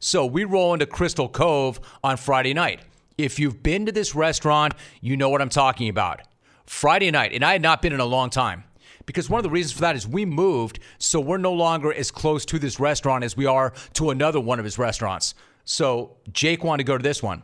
So 0.00 0.26
we 0.26 0.42
roll 0.42 0.72
into 0.72 0.84
Crystal 0.84 1.28
Cove 1.28 1.78
on 2.02 2.16
Friday 2.16 2.54
night. 2.54 2.80
If 3.16 3.38
you've 3.38 3.62
been 3.62 3.86
to 3.86 3.92
this 3.92 4.16
restaurant, 4.16 4.74
you 5.00 5.16
know 5.16 5.28
what 5.28 5.40
I'm 5.40 5.48
talking 5.48 5.88
about. 5.88 6.22
Friday 6.64 7.12
night, 7.12 7.32
and 7.32 7.44
I 7.44 7.52
had 7.52 7.62
not 7.62 7.82
been 7.82 7.92
in 7.92 8.00
a 8.00 8.04
long 8.04 8.30
time. 8.30 8.64
Because 9.06 9.30
one 9.30 9.38
of 9.38 9.44
the 9.44 9.50
reasons 9.50 9.74
for 9.74 9.82
that 9.82 9.94
is 9.94 10.08
we 10.08 10.24
moved, 10.24 10.80
so 10.98 11.20
we're 11.20 11.38
no 11.38 11.52
longer 11.52 11.94
as 11.94 12.10
close 12.10 12.44
to 12.46 12.58
this 12.58 12.80
restaurant 12.80 13.22
as 13.22 13.36
we 13.36 13.46
are 13.46 13.72
to 13.92 14.10
another 14.10 14.40
one 14.40 14.58
of 14.58 14.64
his 14.64 14.76
restaurants. 14.76 15.36
So 15.66 16.16
Jake 16.32 16.64
wanted 16.64 16.84
to 16.84 16.86
go 16.86 16.96
to 16.96 17.02
this 17.02 17.22
one. 17.22 17.42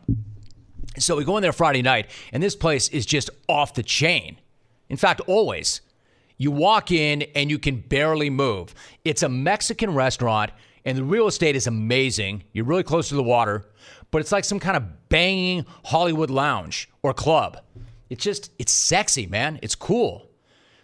So 0.97 1.17
we 1.17 1.25
go 1.25 1.37
in 1.37 1.43
there 1.43 1.53
Friday 1.53 1.81
night, 1.81 2.09
and 2.31 2.41
this 2.41 2.55
place 2.55 2.87
is 2.87 3.05
just 3.05 3.29
off 3.47 3.73
the 3.73 3.83
chain. 3.83 4.39
In 4.89 4.97
fact, 4.97 5.21
always. 5.27 5.81
You 6.37 6.49
walk 6.49 6.91
in 6.91 7.23
and 7.35 7.51
you 7.51 7.59
can 7.59 7.77
barely 7.77 8.29
move. 8.29 8.73
It's 9.03 9.23
a 9.23 9.29
Mexican 9.29 9.93
restaurant, 9.93 10.51
and 10.85 10.97
the 10.97 11.03
real 11.03 11.27
estate 11.27 11.55
is 11.55 11.67
amazing. 11.67 12.43
You're 12.53 12.65
really 12.65 12.83
close 12.83 13.09
to 13.09 13.15
the 13.15 13.23
water, 13.23 13.65
but 14.09 14.21
it's 14.21 14.31
like 14.31 14.45
some 14.45 14.59
kind 14.59 14.77
of 14.77 15.09
banging 15.09 15.65
Hollywood 15.83 16.29
lounge 16.29 16.89
or 17.03 17.13
club. 17.13 17.59
It's 18.09 18.23
just, 18.23 18.51
it's 18.57 18.71
sexy, 18.71 19.25
man. 19.25 19.59
It's 19.61 19.75
cool. 19.75 20.29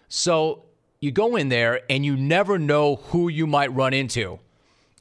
So 0.10 0.66
you 1.00 1.12
go 1.12 1.38
in 1.38 1.48
there 1.48 1.82
and 1.90 2.06
you 2.06 2.18
never 2.18 2.60
know 2.60 2.98
who 2.98 3.30
you 3.30 3.48
might 3.48 3.74
run 3.74 3.94
into. 3.94 4.40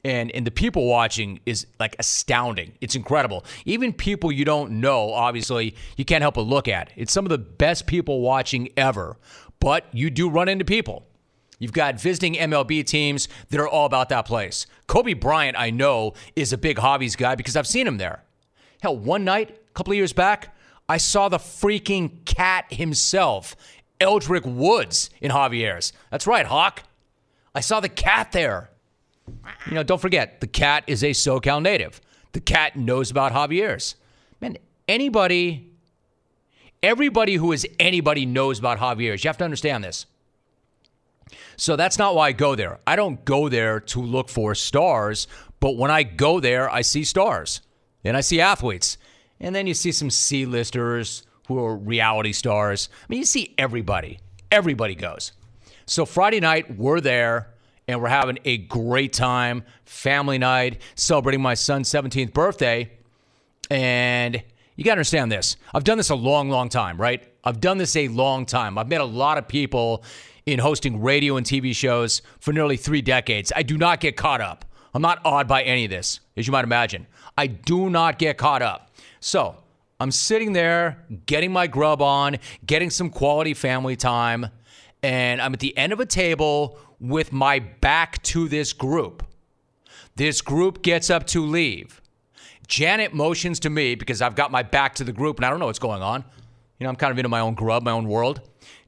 And, 0.08 0.34
and 0.34 0.46
the 0.46 0.50
people 0.50 0.86
watching 0.86 1.40
is 1.44 1.66
like 1.78 1.94
astounding. 1.98 2.72
It's 2.80 2.94
incredible. 2.94 3.44
Even 3.66 3.92
people 3.92 4.32
you 4.32 4.46
don't 4.46 4.80
know, 4.80 5.12
obviously, 5.12 5.74
you 5.98 6.06
can't 6.06 6.22
help 6.22 6.36
but 6.36 6.46
look 6.46 6.66
at. 6.66 6.90
It's 6.96 7.12
some 7.12 7.26
of 7.26 7.28
the 7.28 7.36
best 7.36 7.86
people 7.86 8.22
watching 8.22 8.70
ever. 8.74 9.18
But 9.60 9.84
you 9.92 10.08
do 10.08 10.30
run 10.30 10.48
into 10.48 10.64
people. 10.64 11.06
You've 11.58 11.74
got 11.74 12.00
visiting 12.00 12.36
MLB 12.36 12.86
teams 12.86 13.28
that 13.50 13.60
are 13.60 13.68
all 13.68 13.84
about 13.84 14.08
that 14.08 14.24
place. 14.24 14.66
Kobe 14.86 15.12
Bryant, 15.12 15.58
I 15.58 15.68
know, 15.68 16.14
is 16.34 16.54
a 16.54 16.58
big 16.58 16.78
Javi's 16.78 17.14
guy 17.14 17.34
because 17.34 17.54
I've 17.54 17.66
seen 17.66 17.86
him 17.86 17.98
there. 17.98 18.22
Hell, 18.80 18.96
one 18.96 19.24
night, 19.24 19.50
a 19.50 19.72
couple 19.74 19.92
of 19.92 19.98
years 19.98 20.14
back, 20.14 20.56
I 20.88 20.96
saw 20.96 21.28
the 21.28 21.36
freaking 21.36 22.24
cat 22.24 22.72
himself, 22.72 23.56
Eldrick 24.00 24.46
Woods, 24.46 25.10
in 25.20 25.32
Javier's. 25.32 25.92
That's 26.10 26.26
right, 26.26 26.46
Hawk. 26.46 26.84
I 27.54 27.60
saw 27.60 27.80
the 27.80 27.90
cat 27.90 28.32
there. 28.32 28.70
You 29.66 29.74
know, 29.74 29.82
don't 29.82 30.00
forget, 30.00 30.40
the 30.40 30.46
cat 30.46 30.84
is 30.86 31.02
a 31.02 31.10
SoCal 31.10 31.62
native. 31.62 32.00
The 32.32 32.40
cat 32.40 32.76
knows 32.76 33.10
about 33.10 33.32
Javier's. 33.32 33.96
Man, 34.40 34.58
anybody, 34.86 35.72
everybody 36.82 37.34
who 37.34 37.52
is 37.52 37.66
anybody 37.78 38.26
knows 38.26 38.58
about 38.58 38.78
Javier's. 38.78 39.24
You 39.24 39.28
have 39.28 39.38
to 39.38 39.44
understand 39.44 39.84
this. 39.84 40.06
So 41.56 41.76
that's 41.76 41.98
not 41.98 42.14
why 42.14 42.28
I 42.28 42.32
go 42.32 42.54
there. 42.54 42.78
I 42.86 42.96
don't 42.96 43.24
go 43.24 43.48
there 43.48 43.80
to 43.80 44.00
look 44.00 44.28
for 44.28 44.54
stars, 44.54 45.26
but 45.60 45.76
when 45.76 45.90
I 45.90 46.04
go 46.04 46.40
there, 46.40 46.70
I 46.70 46.82
see 46.82 47.04
stars 47.04 47.60
and 48.04 48.16
I 48.16 48.20
see 48.20 48.40
athletes. 48.40 48.96
And 49.40 49.54
then 49.54 49.66
you 49.66 49.74
see 49.74 49.92
some 49.92 50.10
C-listers 50.10 51.24
who 51.48 51.58
are 51.64 51.76
reality 51.76 52.32
stars. 52.32 52.88
I 53.02 53.06
mean, 53.08 53.20
you 53.20 53.24
see 53.24 53.54
everybody. 53.58 54.20
Everybody 54.50 54.94
goes. 54.94 55.32
So 55.86 56.04
Friday 56.04 56.40
night, 56.40 56.76
we're 56.76 57.00
there 57.00 57.54
and 57.88 58.02
we're 58.02 58.08
having 58.08 58.38
a 58.44 58.58
great 58.58 59.12
time. 59.12 59.64
Family 59.86 60.38
night, 60.38 60.80
celebrating 60.94 61.40
my 61.40 61.54
son's 61.54 61.88
17th 61.88 62.32
birthday. 62.32 62.92
And 63.70 64.42
you 64.76 64.84
got 64.84 64.90
to 64.90 64.98
understand 64.98 65.32
this. 65.32 65.56
I've 65.74 65.84
done 65.84 65.98
this 65.98 66.10
a 66.10 66.14
long, 66.14 66.50
long 66.50 66.68
time, 66.68 67.00
right? 67.00 67.26
I've 67.42 67.60
done 67.60 67.78
this 67.78 67.96
a 67.96 68.08
long 68.08 68.46
time. 68.46 68.78
I've 68.78 68.88
met 68.88 69.00
a 69.00 69.04
lot 69.04 69.38
of 69.38 69.48
people 69.48 70.04
in 70.46 70.58
hosting 70.58 71.02
radio 71.02 71.36
and 71.36 71.44
TV 71.44 71.74
shows 71.74 72.22
for 72.40 72.52
nearly 72.52 72.76
three 72.76 73.02
decades. 73.02 73.52
I 73.56 73.62
do 73.62 73.76
not 73.76 74.00
get 74.00 74.16
caught 74.16 74.40
up. 74.40 74.64
I'm 74.94 75.02
not 75.02 75.20
awed 75.24 75.48
by 75.48 75.62
any 75.62 75.84
of 75.84 75.90
this, 75.90 76.20
as 76.36 76.46
you 76.46 76.52
might 76.52 76.64
imagine. 76.64 77.06
I 77.36 77.46
do 77.46 77.90
not 77.90 78.18
get 78.18 78.38
caught 78.38 78.62
up. 78.62 78.90
So 79.20 79.56
I'm 80.00 80.10
sitting 80.10 80.52
there 80.52 81.04
getting 81.26 81.52
my 81.52 81.66
grub 81.66 82.00
on, 82.00 82.36
getting 82.64 82.90
some 82.90 83.10
quality 83.10 83.52
family 83.54 83.96
time, 83.96 84.46
and 85.02 85.40
I'm 85.40 85.52
at 85.54 85.60
the 85.60 85.76
end 85.76 85.92
of 85.92 86.00
a 86.00 86.06
table 86.06 86.78
with 87.00 87.32
my 87.32 87.58
back 87.58 88.22
to 88.24 88.48
this 88.48 88.72
group. 88.72 89.24
This 90.16 90.40
group 90.40 90.82
gets 90.82 91.10
up 91.10 91.26
to 91.28 91.44
leave. 91.44 92.00
Janet 92.66 93.14
motions 93.14 93.60
to 93.60 93.70
me 93.70 93.94
because 93.94 94.20
I've 94.20 94.34
got 94.34 94.50
my 94.50 94.62
back 94.62 94.94
to 94.96 95.04
the 95.04 95.12
group 95.12 95.36
and 95.36 95.46
I 95.46 95.50
don't 95.50 95.58
know 95.58 95.66
what's 95.66 95.78
going 95.78 96.02
on. 96.02 96.24
You 96.78 96.84
know, 96.84 96.90
I'm 96.90 96.96
kind 96.96 97.10
of 97.10 97.18
into 97.18 97.28
my 97.28 97.40
own 97.40 97.54
grub, 97.54 97.82
my 97.82 97.92
own 97.92 98.08
world. 98.08 98.42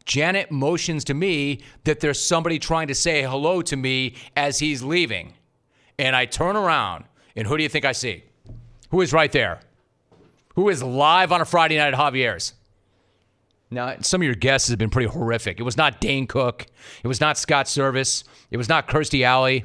Janet 0.04 0.50
motions 0.50 1.04
to 1.04 1.14
me 1.14 1.60
that 1.84 2.00
there's 2.00 2.22
somebody 2.22 2.58
trying 2.58 2.88
to 2.88 2.94
say 2.94 3.22
hello 3.22 3.62
to 3.62 3.76
me 3.76 4.16
as 4.36 4.58
he's 4.58 4.82
leaving. 4.82 5.34
And 5.98 6.16
I 6.16 6.24
turn 6.24 6.56
around, 6.56 7.04
and 7.36 7.46
who 7.46 7.56
do 7.56 7.62
you 7.62 7.68
think 7.68 7.84
I 7.84 7.92
see? 7.92 8.24
Who 8.90 9.00
is 9.02 9.12
right 9.12 9.30
there? 9.30 9.60
Who 10.54 10.68
is 10.68 10.82
live 10.82 11.32
on 11.32 11.40
a 11.40 11.44
Friday 11.44 11.76
night 11.76 11.94
at 11.94 11.98
Javier's? 11.98 12.54
Now, 13.70 13.94
some 14.00 14.20
of 14.20 14.24
your 14.24 14.34
guesses 14.34 14.70
have 14.70 14.78
been 14.78 14.90
pretty 14.90 15.08
horrific. 15.08 15.60
It 15.60 15.62
was 15.62 15.76
not 15.76 16.00
Dane 16.00 16.26
Cook. 16.26 16.66
It 17.04 17.08
was 17.08 17.20
not 17.20 17.38
Scott 17.38 17.66
Servais. 17.66 18.24
It 18.50 18.56
was 18.56 18.68
not 18.68 18.88
Kirstie 18.88 19.24
Alley. 19.24 19.64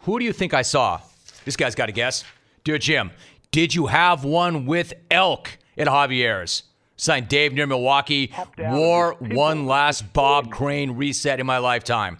Who 0.00 0.18
do 0.18 0.24
you 0.26 0.32
think 0.32 0.52
I 0.52 0.62
saw? 0.62 1.00
This 1.46 1.56
guy's 1.56 1.74
got 1.74 1.88
a 1.88 1.92
guess. 1.92 2.24
Dear 2.62 2.76
Jim, 2.76 3.10
did 3.50 3.74
you 3.74 3.86
have 3.86 4.24
one 4.24 4.66
with 4.66 4.92
elk 5.10 5.56
at 5.78 5.86
Javier's? 5.86 6.64
Signed 6.96 7.28
Dave 7.28 7.54
near 7.54 7.66
Milwaukee. 7.66 8.32
War 8.58 9.14
one 9.18 9.66
last 9.66 10.12
Bob 10.12 10.50
Crane 10.50 10.92
reset 10.92 11.40
in 11.40 11.46
my 11.46 11.58
lifetime. 11.58 12.18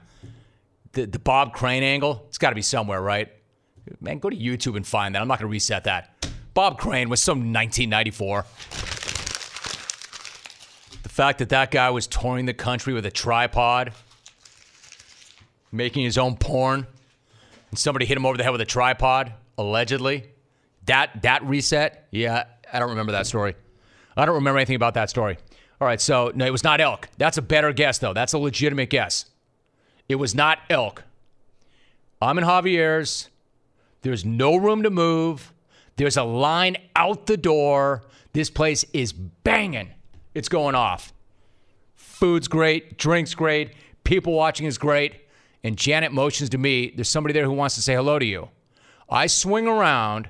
The, 0.93 1.07
the 1.07 1.19
Bob 1.19 1.53
Crane 1.53 1.83
angle, 1.83 2.25
it's 2.29 2.39
got 2.39 2.49
to 2.51 2.55
be 2.55 2.63
somewhere, 2.63 3.01
right? 3.01 3.31
Man, 4.01 4.19
go 4.19 4.31
to 4.31 4.37
YouTube 4.37 4.77
and 4.77 4.87
find 4.87 5.15
that. 5.15 5.23
I'm 5.23 5.29
not 5.29 5.39
going 5.39 5.49
to 5.49 5.53
reset 5.53 5.85
that. 5.85 6.27
Bob 6.55 6.79
Crane 6.79 7.09
was 7.09 7.23
some 7.23 7.53
1994 7.53 8.47
fact 11.15 11.39
that 11.39 11.51
that 11.51 11.71
guy 11.71 11.91
was 11.91 12.09
touring 12.09 12.45
the 12.45 12.53
country 12.53 12.93
with 12.93 13.07
a 13.07 13.11
tripod, 13.11 13.93
making 15.71 16.03
his 16.03 16.19
own 16.19 16.37
porn, 16.37 16.89
and 17.71 17.79
somebody 17.79 18.05
hit 18.05 18.17
him 18.17 18.27
over 18.27 18.37
the 18.37 18.43
head 18.43 18.51
with 18.51 18.61
a 18.61 18.67
tripod, 18.67 19.33
allegedly. 19.57 20.25
That 20.87 21.23
that 21.23 21.45
reset, 21.45 22.09
yeah, 22.11 22.47
I 22.73 22.81
don't 22.81 22.91
remember 22.91 23.13
that 23.13 23.29
story. 23.29 23.55
I 24.17 24.27
don't 24.27 24.35
remember 24.35 24.59
anything 24.59 24.75
about 24.75 24.95
that 24.95 25.09
story. 25.09 25.39
All 25.81 25.87
right, 25.87 26.01
so 26.01 26.33
no, 26.35 26.47
it 26.47 26.51
was 26.51 26.65
not 26.65 26.81
elk. 26.81 27.09
That's 27.17 27.39
a 27.39 27.43
better 27.43 27.73
guess, 27.73 27.99
though. 27.99 28.13
That's 28.13 28.33
a 28.33 28.39
legitimate 28.39 28.91
guess. 28.91 29.27
It 30.09 30.17
was 30.17 30.35
not 30.35 30.59
elk. 30.69 31.05
I'm 32.21 32.39
in 32.39 32.45
Javier's. 32.45 33.29
There's 34.03 34.25
no 34.25 34.57
room 34.57 34.83
to 34.83 34.91
move. 34.91 35.53
There's 35.95 36.17
a 36.17 36.25
line 36.25 36.77
out 36.97 37.27
the 37.27 37.37
door. 37.37 38.03
This 38.33 38.51
place 38.51 38.85
is 38.93 39.13
banging 39.13 39.94
it's 40.35 40.49
going 40.49 40.75
off. 40.75 41.13
Food's 41.95 42.49
great, 42.49 42.99
drinks 42.99 43.35
great, 43.35 43.73
people 44.05 44.33
watching 44.33 44.67
is 44.67 44.79
great. 44.79 45.15
And 45.63 45.79
Janet 45.79 46.13
motions 46.13 46.51
to 46.51 46.59
me, 46.59 46.93
there's 46.95 47.09
somebody 47.09 47.33
there 47.33 47.45
who 47.45 47.53
wants 47.53 47.75
to 47.77 47.83
say 47.83 47.95
hello 47.95 48.19
to 48.19 48.25
you. 48.27 48.51
I 49.09 49.27
swing 49.27 49.67
around, 49.67 50.29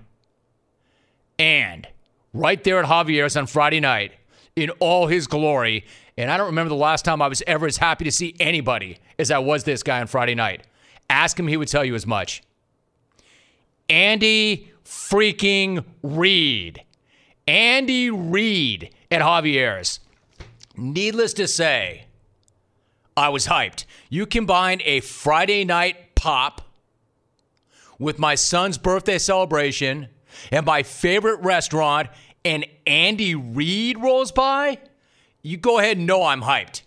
and 1.38 1.88
right 2.32 2.62
there 2.62 2.78
at 2.78 2.86
Javier's 2.86 3.36
on 3.36 3.46
Friday 3.46 3.80
night, 3.80 4.12
in 4.54 4.70
all 4.78 5.08
his 5.08 5.26
glory, 5.26 5.84
and 6.16 6.30
I 6.30 6.36
don't 6.36 6.46
remember 6.46 6.68
the 6.68 6.76
last 6.76 7.04
time 7.04 7.20
I 7.20 7.26
was 7.26 7.42
ever 7.46 7.66
as 7.66 7.78
happy 7.78 8.04
to 8.04 8.12
see 8.12 8.36
anybody 8.38 8.98
as 9.18 9.32
I 9.32 9.38
was 9.38 9.64
this 9.64 9.82
guy 9.82 10.00
on 10.00 10.06
Friday 10.06 10.36
night. 10.36 10.64
Ask 11.10 11.38
him, 11.38 11.48
he 11.48 11.56
would 11.56 11.68
tell 11.68 11.84
you 11.84 11.96
as 11.96 12.06
much. 12.06 12.42
Andy 13.88 14.72
freaking 14.84 15.84
Reid. 16.02 16.82
Andy 17.48 18.10
Reid 18.10 18.94
at 19.14 19.22
Javier's. 19.22 20.00
Needless 20.76 21.32
to 21.34 21.46
say, 21.46 22.06
I 23.16 23.28
was 23.28 23.46
hyped. 23.46 23.84
You 24.08 24.26
combine 24.26 24.82
a 24.84 25.00
Friday 25.00 25.64
night 25.64 26.14
pop 26.14 26.62
with 27.98 28.18
my 28.18 28.34
son's 28.34 28.76
birthday 28.76 29.18
celebration 29.18 30.08
and 30.50 30.66
my 30.66 30.82
favorite 30.82 31.40
restaurant, 31.42 32.08
and 32.44 32.66
Andy 32.86 33.34
Reid 33.34 33.98
rolls 33.98 34.32
by, 34.32 34.78
you 35.42 35.56
go 35.56 35.78
ahead 35.78 35.96
and 35.96 36.06
know 36.06 36.24
I'm 36.24 36.42
hyped. 36.42 36.82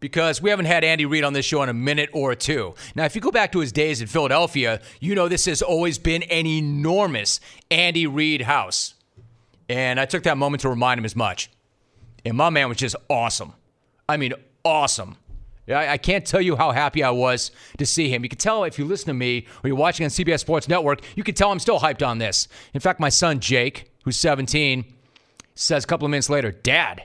Because 0.00 0.40
we 0.40 0.50
haven't 0.50 0.66
had 0.66 0.84
Andy 0.84 1.06
Reid 1.06 1.24
on 1.24 1.32
this 1.32 1.44
show 1.44 1.60
in 1.64 1.68
a 1.68 1.74
minute 1.74 2.08
or 2.12 2.36
two. 2.36 2.76
Now, 2.94 3.04
if 3.04 3.16
you 3.16 3.20
go 3.20 3.32
back 3.32 3.50
to 3.50 3.58
his 3.58 3.72
days 3.72 4.00
in 4.00 4.06
Philadelphia, 4.06 4.80
you 5.00 5.16
know 5.16 5.26
this 5.26 5.46
has 5.46 5.60
always 5.60 5.98
been 5.98 6.22
an 6.22 6.46
enormous 6.46 7.40
Andy 7.68 8.06
Reid 8.06 8.42
house. 8.42 8.94
And 9.68 10.00
I 10.00 10.06
took 10.06 10.22
that 10.24 10.38
moment 10.38 10.62
to 10.62 10.68
remind 10.68 10.98
him 10.98 11.04
as 11.04 11.14
much. 11.14 11.50
And 12.24 12.36
my 12.36 12.50
man 12.50 12.68
was 12.68 12.78
just 12.78 12.96
awesome. 13.08 13.52
I 14.08 14.16
mean, 14.16 14.32
awesome. 14.64 15.16
I, 15.68 15.98
can't 15.98 16.24
tell 16.24 16.40
you 16.40 16.56
how 16.56 16.72
happy 16.72 17.02
I 17.02 17.10
was 17.10 17.50
to 17.76 17.84
see 17.84 18.08
him. 18.08 18.22
You 18.22 18.30
can 18.30 18.38
tell 18.38 18.64
if 18.64 18.78
you 18.78 18.86
listen 18.86 19.08
to 19.08 19.14
me 19.14 19.46
or 19.62 19.68
you're 19.68 19.76
watching 19.76 20.04
on 20.04 20.10
CBS 20.10 20.40
Sports 20.40 20.66
Network, 20.66 21.00
you 21.14 21.22
can 21.22 21.34
tell 21.34 21.52
I'm 21.52 21.58
still 21.58 21.78
hyped 21.78 22.06
on 22.06 22.18
this. 22.18 22.48
In 22.72 22.80
fact, 22.80 23.00
my 23.00 23.10
son 23.10 23.38
Jake, 23.38 23.92
who's 24.04 24.16
17, 24.16 24.84
says 25.54 25.84
a 25.84 25.86
couple 25.86 26.06
of 26.06 26.10
minutes 26.10 26.30
later, 26.30 26.52
Dad, 26.52 27.04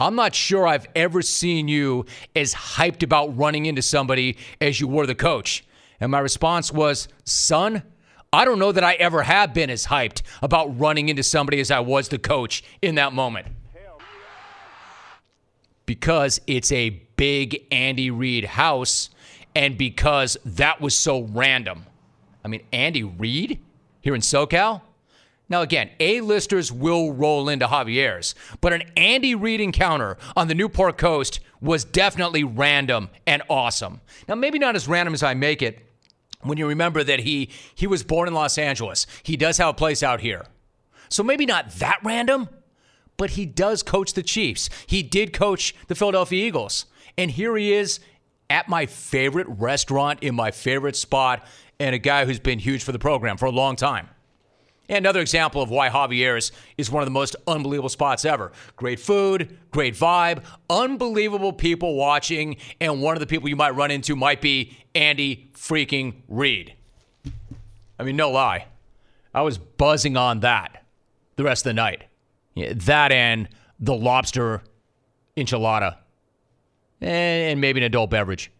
I'm 0.00 0.16
not 0.16 0.34
sure 0.34 0.66
I've 0.66 0.86
ever 0.94 1.22
seen 1.22 1.68
you 1.68 2.04
as 2.36 2.52
hyped 2.52 3.02
about 3.02 3.36
running 3.38 3.64
into 3.66 3.80
somebody 3.80 4.36
as 4.60 4.80
you 4.80 4.88
were 4.88 5.06
the 5.06 5.14
coach. 5.14 5.64
And 6.00 6.10
my 6.10 6.18
response 6.18 6.72
was, 6.72 7.08
Son, 7.24 7.82
I 8.34 8.44
don't 8.44 8.58
know 8.58 8.72
that 8.72 8.82
I 8.84 8.94
ever 8.94 9.22
have 9.22 9.54
been 9.54 9.70
as 9.70 9.86
hyped 9.86 10.22
about 10.42 10.78
running 10.78 11.08
into 11.08 11.22
somebody 11.22 11.60
as 11.60 11.70
I 11.70 11.80
was 11.80 12.08
the 12.08 12.18
coach 12.18 12.64
in 12.82 12.96
that 12.96 13.12
moment. 13.12 13.46
because 15.86 16.40
it's 16.46 16.72
a 16.72 16.90
big 17.16 17.66
Andy 17.70 18.10
Reid 18.10 18.44
house 18.44 19.10
and 19.54 19.76
because 19.78 20.36
that 20.44 20.80
was 20.80 20.98
so 20.98 21.22
random. 21.22 21.86
I 22.44 22.48
mean, 22.48 22.62
Andy 22.72 23.02
Reid 23.02 23.60
here 24.00 24.14
in 24.14 24.20
SoCal? 24.20 24.82
Now, 25.48 25.60
again, 25.60 25.90
A-listers 26.00 26.72
will 26.72 27.12
roll 27.12 27.48
into 27.48 27.66
Javier's, 27.66 28.34
but 28.60 28.72
an 28.72 28.82
Andy 28.96 29.34
Reid 29.34 29.60
encounter 29.60 30.16
on 30.34 30.48
the 30.48 30.54
Newport 30.54 30.96
Coast 30.96 31.40
was 31.60 31.84
definitely 31.84 32.44
random 32.44 33.10
and 33.26 33.42
awesome. 33.48 34.00
Now, 34.26 34.34
maybe 34.34 34.58
not 34.58 34.74
as 34.74 34.88
random 34.88 35.12
as 35.12 35.22
I 35.22 35.34
make 35.34 35.60
it 35.60 35.86
when 36.44 36.58
you 36.58 36.66
remember 36.66 37.02
that 37.04 37.20
he 37.20 37.50
he 37.74 37.86
was 37.86 38.02
born 38.02 38.28
in 38.28 38.34
Los 38.34 38.58
Angeles. 38.58 39.06
He 39.22 39.36
does 39.36 39.58
have 39.58 39.68
a 39.68 39.74
place 39.74 40.02
out 40.02 40.20
here. 40.20 40.44
So 41.08 41.22
maybe 41.22 41.46
not 41.46 41.70
that 41.72 41.98
random, 42.02 42.48
but 43.16 43.30
he 43.30 43.46
does 43.46 43.82
coach 43.82 44.14
the 44.14 44.22
Chiefs. 44.22 44.68
He 44.86 45.02
did 45.02 45.32
coach 45.32 45.74
the 45.88 45.94
Philadelphia 45.94 46.46
Eagles. 46.46 46.86
And 47.16 47.30
here 47.30 47.56
he 47.56 47.72
is 47.72 48.00
at 48.50 48.68
my 48.68 48.86
favorite 48.86 49.46
restaurant 49.48 50.22
in 50.22 50.34
my 50.34 50.50
favorite 50.50 50.96
spot 50.96 51.46
and 51.78 51.94
a 51.94 51.98
guy 51.98 52.24
who's 52.24 52.38
been 52.38 52.58
huge 52.58 52.82
for 52.82 52.92
the 52.92 52.98
program 52.98 53.36
for 53.36 53.46
a 53.46 53.50
long 53.50 53.76
time. 53.76 54.08
And 54.88 54.98
another 54.98 55.20
example 55.20 55.62
of 55.62 55.70
why 55.70 55.88
Javier's 55.88 56.52
is 56.76 56.90
one 56.90 57.02
of 57.02 57.06
the 57.06 57.12
most 57.12 57.36
unbelievable 57.46 57.88
spots 57.88 58.24
ever. 58.24 58.52
Great 58.76 59.00
food, 59.00 59.58
great 59.70 59.94
vibe, 59.94 60.44
unbelievable 60.68 61.52
people 61.52 61.94
watching, 61.96 62.56
and 62.80 63.00
one 63.00 63.16
of 63.16 63.20
the 63.20 63.26
people 63.26 63.48
you 63.48 63.56
might 63.56 63.74
run 63.74 63.90
into 63.90 64.14
might 64.14 64.42
be 64.42 64.76
Andy 64.94 65.50
freaking 65.54 66.16
Reid. 66.28 66.74
I 67.98 68.02
mean, 68.02 68.16
no 68.16 68.30
lie. 68.30 68.66
I 69.32 69.42
was 69.42 69.56
buzzing 69.56 70.16
on 70.16 70.40
that 70.40 70.84
the 71.36 71.44
rest 71.44 71.64
of 71.64 71.70
the 71.70 71.74
night. 71.74 72.04
Yeah, 72.54 72.72
that 72.74 73.10
and 73.10 73.48
the 73.80 73.94
lobster 73.94 74.62
enchilada, 75.36 75.96
and 77.00 77.60
maybe 77.60 77.80
an 77.80 77.84
adult 77.84 78.10
beverage. 78.10 78.52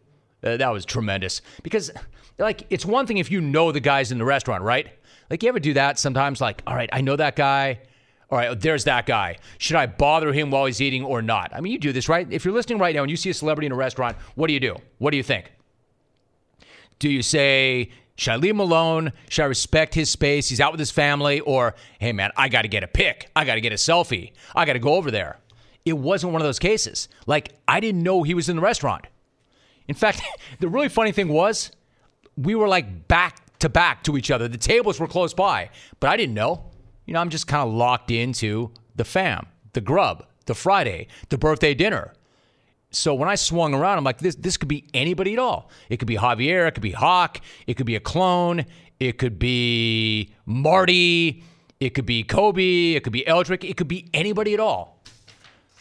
Uh, 0.43 0.57
that 0.57 0.73
was 0.73 0.85
tremendous 0.85 1.41
because, 1.63 1.91
like, 2.39 2.67
it's 2.71 2.85
one 2.85 3.07
thing 3.07 3.19
if 3.19 3.31
you 3.31 3.41
know 3.41 3.73
the 3.73 3.81
guys 3.81 4.11
in 4.11 4.19
the 4.19 4.25
restaurant, 4.25 4.63
right? 4.63 4.89
Like, 5.31 5.43
you 5.43 5.49
ever 5.49 5.61
do 5.61 5.75
that 5.75 5.99
sometimes? 5.99 6.41
Like, 6.41 6.63
all 6.67 6.75
right, 6.75 6.91
I 6.93 7.01
know 7.01 7.17
that 7.17 7.37
guy. 7.37 7.81
All 8.31 8.39
right, 8.39 8.59
there's 8.59 8.85
that 8.85 9.07
guy. 9.07 9.37
Should 9.59 9.77
I 9.77 9.87
bother 9.87 10.33
him 10.33 10.51
while 10.51 10.67
he's 10.67 10.81
eating 10.81 11.05
or 11.05 11.23
not? 11.23 11.53
I 11.55 11.61
mean, 11.61 11.73
you 11.73 11.79
do 11.79 11.93
this, 11.93 12.09
right? 12.09 12.27
If 12.31 12.45
you're 12.45 12.55
listening 12.55 12.79
right 12.79 12.95
now 12.95 13.03
and 13.03 13.11
you 13.11 13.17
see 13.17 13.31
a 13.31 13.35
celebrity 13.35 13.67
in 13.67 13.73
a 13.73 13.77
restaurant, 13.77 14.17
what 14.35 14.49
do 14.49 14.55
you 14.55 14.61
do? 14.61 14.77
What 14.99 15.11
do 15.11 15.17
you 15.17 15.23
think? 15.23 15.53
Do 16.99 17.09
you 17.09 17.23
say, 17.23 17.91
should 18.17 18.33
I 18.33 18.37
leave 18.37 18.53
him 18.53 18.61
alone? 18.61 19.13
Should 19.29 19.43
I 19.43 19.47
respect 19.47 19.95
his 19.95 20.11
space? 20.11 20.49
He's 20.49 20.61
out 20.61 20.73
with 20.73 20.79
his 20.79 20.91
family. 20.91 21.41
Or, 21.41 21.75
hey, 21.99 22.13
man, 22.13 22.31
I 22.37 22.49
got 22.49 22.63
to 22.63 22.69
get 22.69 22.83
a 22.83 22.89
pic. 22.89 23.31
I 23.37 23.45
got 23.45 23.57
to 23.57 23.61
get 23.61 23.73
a 23.73 23.77
selfie. 23.77 24.33
I 24.55 24.65
got 24.65 24.75
to 24.75 24.79
go 24.79 24.95
over 24.95 25.11
there. 25.11 25.39
It 25.85 25.95
wasn't 25.95 26.33
one 26.33 26.41
of 26.41 26.47
those 26.47 26.59
cases. 26.59 27.09
Like, 27.27 27.53
I 27.69 27.81
didn't 27.81 28.03
know 28.03 28.23
he 28.23 28.35
was 28.35 28.49
in 28.49 28.57
the 28.57 28.63
restaurant. 28.63 29.07
In 29.87 29.95
fact, 29.95 30.23
the 30.61 30.69
really 30.69 30.89
funny 30.89 31.13
thing 31.13 31.29
was, 31.29 31.71
we 32.37 32.55
were 32.55 32.69
like 32.69 33.07
back 33.07 33.44
to 33.65 33.69
back 33.71 34.05
to 34.05 34.19
each 34.19 34.31
other. 34.31 34.47
The 34.47 34.59
tables 34.59 35.01
were 35.01 35.09
close 35.09 35.33
by, 35.33 35.71
but 35.99 36.11
I 36.11 36.19
didn't 36.19 36.35
know. 36.35 36.71
You 37.07 37.15
know, 37.15 37.21
I'm 37.21 37.31
just 37.31 37.47
kind 37.47 37.67
of 37.67 37.75
locked 37.75 38.11
into 38.11 38.71
the 38.95 39.05
fam, 39.05 39.47
the 39.73 39.81
grub, 39.81 40.27
the 40.45 40.55
Friday, 40.55 41.09
the 41.31 41.39
birthday 41.39 41.73
dinner. 41.73 42.13
So 42.91 43.15
when 43.15 43.29
I 43.29 43.37
swung 43.37 43.75
around, 43.75 43.97
I'm 43.97 44.05
like, 44.05 44.19
this 44.19 44.35
this 44.35 44.59
could 44.59 44.69
be 44.69 44.87
anybody 44.93 45.33
at 45.33 45.39
all. 45.39 45.71
It 45.89 45.97
could 45.97 46.07
be 46.07 46.17
Javier, 46.17 46.69
it 46.69 46.73
could 46.73 46.83
be 46.83 46.93
Hawk, 46.93 47.41
it 47.67 47.75
could 47.75 47.87
be 47.87 47.97
a 47.97 48.01
clone, 48.01 48.67
it 49.01 49.19
could 49.19 49.39
be 49.39 50.35
Marty, 50.45 51.43
it 51.81 51.91
could 51.95 52.07
be 52.07 52.23
Kobe, 52.23 52.93
it 52.93 53.03
could 53.03 53.15
be 53.15 53.25
Eldrick, 53.27 53.65
it 53.69 53.79
could 53.79 53.89
be 53.89 54.11
anybody 54.13 54.53
at 54.53 54.61
all. 54.61 55.03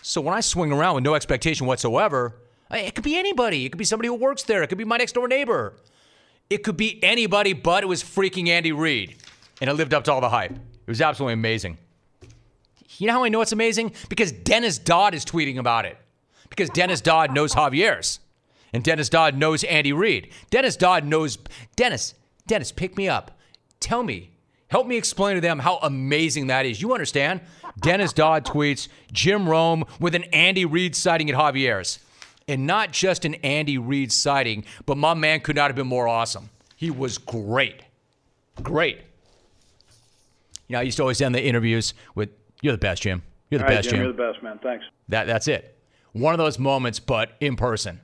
So 0.02 0.22
when 0.22 0.34
I 0.34 0.40
swing 0.40 0.72
around 0.72 0.96
with 0.96 1.04
no 1.04 1.16
expectation 1.16 1.68
whatsoever, 1.68 2.40
it 2.72 2.96
could 2.96 3.04
be 3.04 3.18
anybody. 3.18 3.66
It 3.66 3.70
could 3.70 3.78
be 3.78 3.86
somebody 3.86 4.08
who 4.08 4.16
works 4.16 4.44
there. 4.44 4.64
It 4.64 4.68
could 4.68 4.78
be 4.78 4.86
my 4.86 4.98
next 4.98 5.12
door 5.12 5.28
neighbor. 5.28 5.76
It 6.50 6.64
could 6.64 6.78
be 6.78 7.04
anybody, 7.04 7.54
but 7.54 7.84
it 7.84 7.88
was 7.88 8.04
freaking 8.04 8.48
Andy 8.48 8.72
Reid. 8.72 9.16
And 9.62 9.70
it 9.70 9.74
lived 9.74 9.94
up 9.94 10.04
to 10.06 10.14
all 10.14 10.22
the 10.22 10.30
hype. 10.30 10.52
It 10.52 10.88
was 10.88 11.02
absolutely 11.02 11.34
amazing. 11.34 11.78
You 12.98 13.08
know 13.08 13.14
how 13.14 13.24
I 13.24 13.30
know 13.30 13.42
it's 13.42 13.52
amazing? 13.52 13.94
Because 14.10 14.32
Dennis 14.32 14.78
Dodd 14.78 15.14
is 15.14 15.26
tweeting 15.26 15.58
about 15.58 15.86
it. 15.86 15.98
Because 16.50 16.70
Dennis 16.70 17.02
Dodd 17.02 17.34
knows 17.34 17.56
Javier's. 17.56 18.20
And 18.74 18.84
Dennis 18.84 19.10
Dodd 19.10 19.36
knows 19.36 19.64
Andy 19.64 19.94
Reid. 19.94 20.30
Dennis 20.50 20.76
Dodd 20.76 21.06
knows 21.06 21.38
Dennis. 21.76 22.14
Dennis, 22.48 22.72
pick 22.72 22.98
me 22.98 23.08
up. 23.08 23.40
Tell 23.80 24.04
me. 24.04 24.32
Help 24.68 24.88
me 24.88 24.98
explain 24.98 25.36
to 25.36 25.42
them 25.42 25.60
how 25.60 25.78
amazing 25.84 26.48
that 26.48 26.66
is. 26.66 26.82
You 26.82 26.94
understand? 26.94 27.42
Dennis 27.80 28.14
Dodd 28.14 28.46
tweets 28.46 28.88
Jim 29.12 29.48
Rome 29.48 29.86
with 30.00 30.16
an 30.16 30.24
Andy 30.26 30.66
Reid 30.66 30.96
sighting 30.96 31.30
at 31.30 31.36
Javier's 31.36 32.00
and 32.48 32.68
not 32.68 32.92
just 32.92 33.26
an 33.26 33.36
Andy 33.36 33.78
Reid 33.78 34.12
sighting, 34.12 34.66
but 34.86 34.98
my 34.98 35.14
man 35.14 35.40
could 35.40 35.56
not 35.56 35.70
have 35.70 35.76
been 35.76 35.88
more 35.88 36.08
awesome. 36.08 36.50
He 36.76 36.92
was 36.92 37.18
great. 37.18 37.82
Great. 38.62 39.00
You 40.68 40.74
know, 40.74 40.80
I 40.80 40.84
used 40.84 40.98
to 40.98 41.04
always 41.04 41.22
end 41.22 41.36
the 41.36 41.44
interviews 41.44 41.94
with, 42.16 42.30
You're 42.62 42.74
the 42.74 42.78
best, 42.78 43.04
Jim. 43.04 43.22
You're 43.50 43.60
the 43.60 43.66
All 43.66 43.70
right, 43.70 43.76
best, 43.78 43.90
Jim, 43.90 43.98
Jim. 43.98 44.04
You're 44.04 44.14
the 44.14 44.34
best, 44.34 44.44
man. 44.44 44.60
Thanks. 44.62 44.86
That, 45.10 45.28
that's 45.28 45.48
it. 45.48 45.78
One 46.14 46.34
of 46.34 46.38
those 46.38 46.60
moments, 46.60 47.00
but 47.00 47.32
in 47.40 47.56
person. 47.56 48.00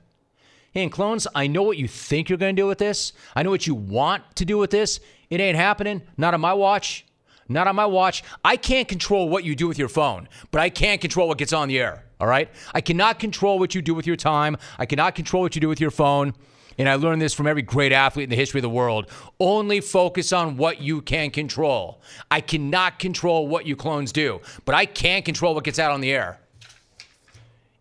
Hey, 0.72 0.84
and 0.84 0.92
clones, 0.92 1.26
I 1.34 1.46
know 1.46 1.62
what 1.62 1.78
you 1.78 1.88
think 1.88 2.28
you're 2.28 2.38
going 2.38 2.54
to 2.54 2.62
do 2.62 2.66
with 2.66 2.78
this. 2.78 3.12
I 3.34 3.42
know 3.42 3.50
what 3.50 3.66
you 3.66 3.74
want 3.74 4.36
to 4.36 4.44
do 4.44 4.58
with 4.58 4.70
this. 4.70 5.00
It 5.28 5.40
ain't 5.40 5.56
happening. 5.56 6.02
Not 6.16 6.34
on 6.34 6.40
my 6.40 6.52
watch. 6.52 7.04
Not 7.48 7.66
on 7.66 7.74
my 7.74 7.86
watch. 7.86 8.22
I 8.44 8.56
can't 8.56 8.86
control 8.86 9.28
what 9.28 9.42
you 9.42 9.56
do 9.56 9.66
with 9.66 9.78
your 9.78 9.88
phone, 9.88 10.28
but 10.52 10.60
I 10.60 10.70
can't 10.70 11.00
control 11.00 11.26
what 11.26 11.38
gets 11.38 11.52
on 11.52 11.66
the 11.66 11.80
air. 11.80 12.04
All 12.20 12.26
right? 12.26 12.50
I 12.74 12.80
cannot 12.80 13.18
control 13.18 13.58
what 13.58 13.74
you 13.74 13.82
do 13.82 13.94
with 13.94 14.06
your 14.06 14.16
time. 14.16 14.56
I 14.78 14.86
cannot 14.86 15.14
control 15.14 15.42
what 15.42 15.54
you 15.54 15.60
do 15.60 15.68
with 15.68 15.80
your 15.80 15.90
phone. 15.90 16.34
And 16.78 16.88
I 16.88 16.94
learned 16.94 17.20
this 17.20 17.34
from 17.34 17.46
every 17.46 17.62
great 17.62 17.92
athlete 17.92 18.24
in 18.24 18.30
the 18.30 18.36
history 18.36 18.58
of 18.58 18.62
the 18.62 18.70
world. 18.70 19.10
Only 19.38 19.80
focus 19.80 20.32
on 20.32 20.56
what 20.56 20.80
you 20.80 21.02
can 21.02 21.30
control. 21.30 22.00
I 22.30 22.40
cannot 22.40 22.98
control 22.98 23.48
what 23.48 23.66
you 23.66 23.76
clones 23.76 24.12
do, 24.12 24.40
but 24.64 24.74
I 24.74 24.86
can 24.86 25.22
control 25.22 25.54
what 25.54 25.64
gets 25.64 25.78
out 25.78 25.90
on 25.90 26.00
the 26.00 26.12
air. 26.12 26.38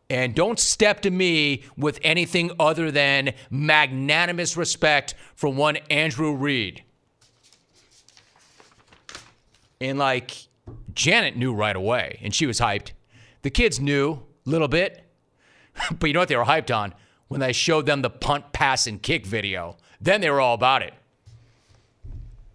And 0.09 0.33
don't 0.33 0.59
step 0.59 1.01
to 1.01 1.11
me 1.11 1.63
with 1.77 1.99
anything 2.03 2.51
other 2.59 2.89
than 2.91 3.33
magnanimous 3.51 4.57
respect 4.57 5.13
for 5.35 5.49
one 5.49 5.77
Andrew 5.89 6.33
Reid. 6.33 6.83
And 9.79 9.99
like 9.99 10.47
Janet 10.93 11.37
knew 11.37 11.53
right 11.53 11.75
away, 11.75 12.19
and 12.21 12.33
she 12.33 12.45
was 12.45 12.59
hyped. 12.59 12.91
The 13.43 13.49
kids 13.49 13.79
knew 13.79 14.23
little 14.49 14.67
bit, 14.67 15.03
but 15.99 16.07
you 16.07 16.13
know 16.13 16.19
what 16.19 16.29
they 16.29 16.35
were 16.35 16.45
hyped 16.45 16.75
on? 16.75 16.93
When 17.27 17.39
they 17.39 17.53
showed 17.53 17.85
them 17.85 18.01
the 18.01 18.09
punt, 18.09 18.53
pass, 18.53 18.87
and 18.87 19.01
kick 19.01 19.25
video. 19.25 19.77
Then 20.01 20.21
they 20.21 20.29
were 20.29 20.41
all 20.41 20.55
about 20.55 20.81
it. 20.81 20.93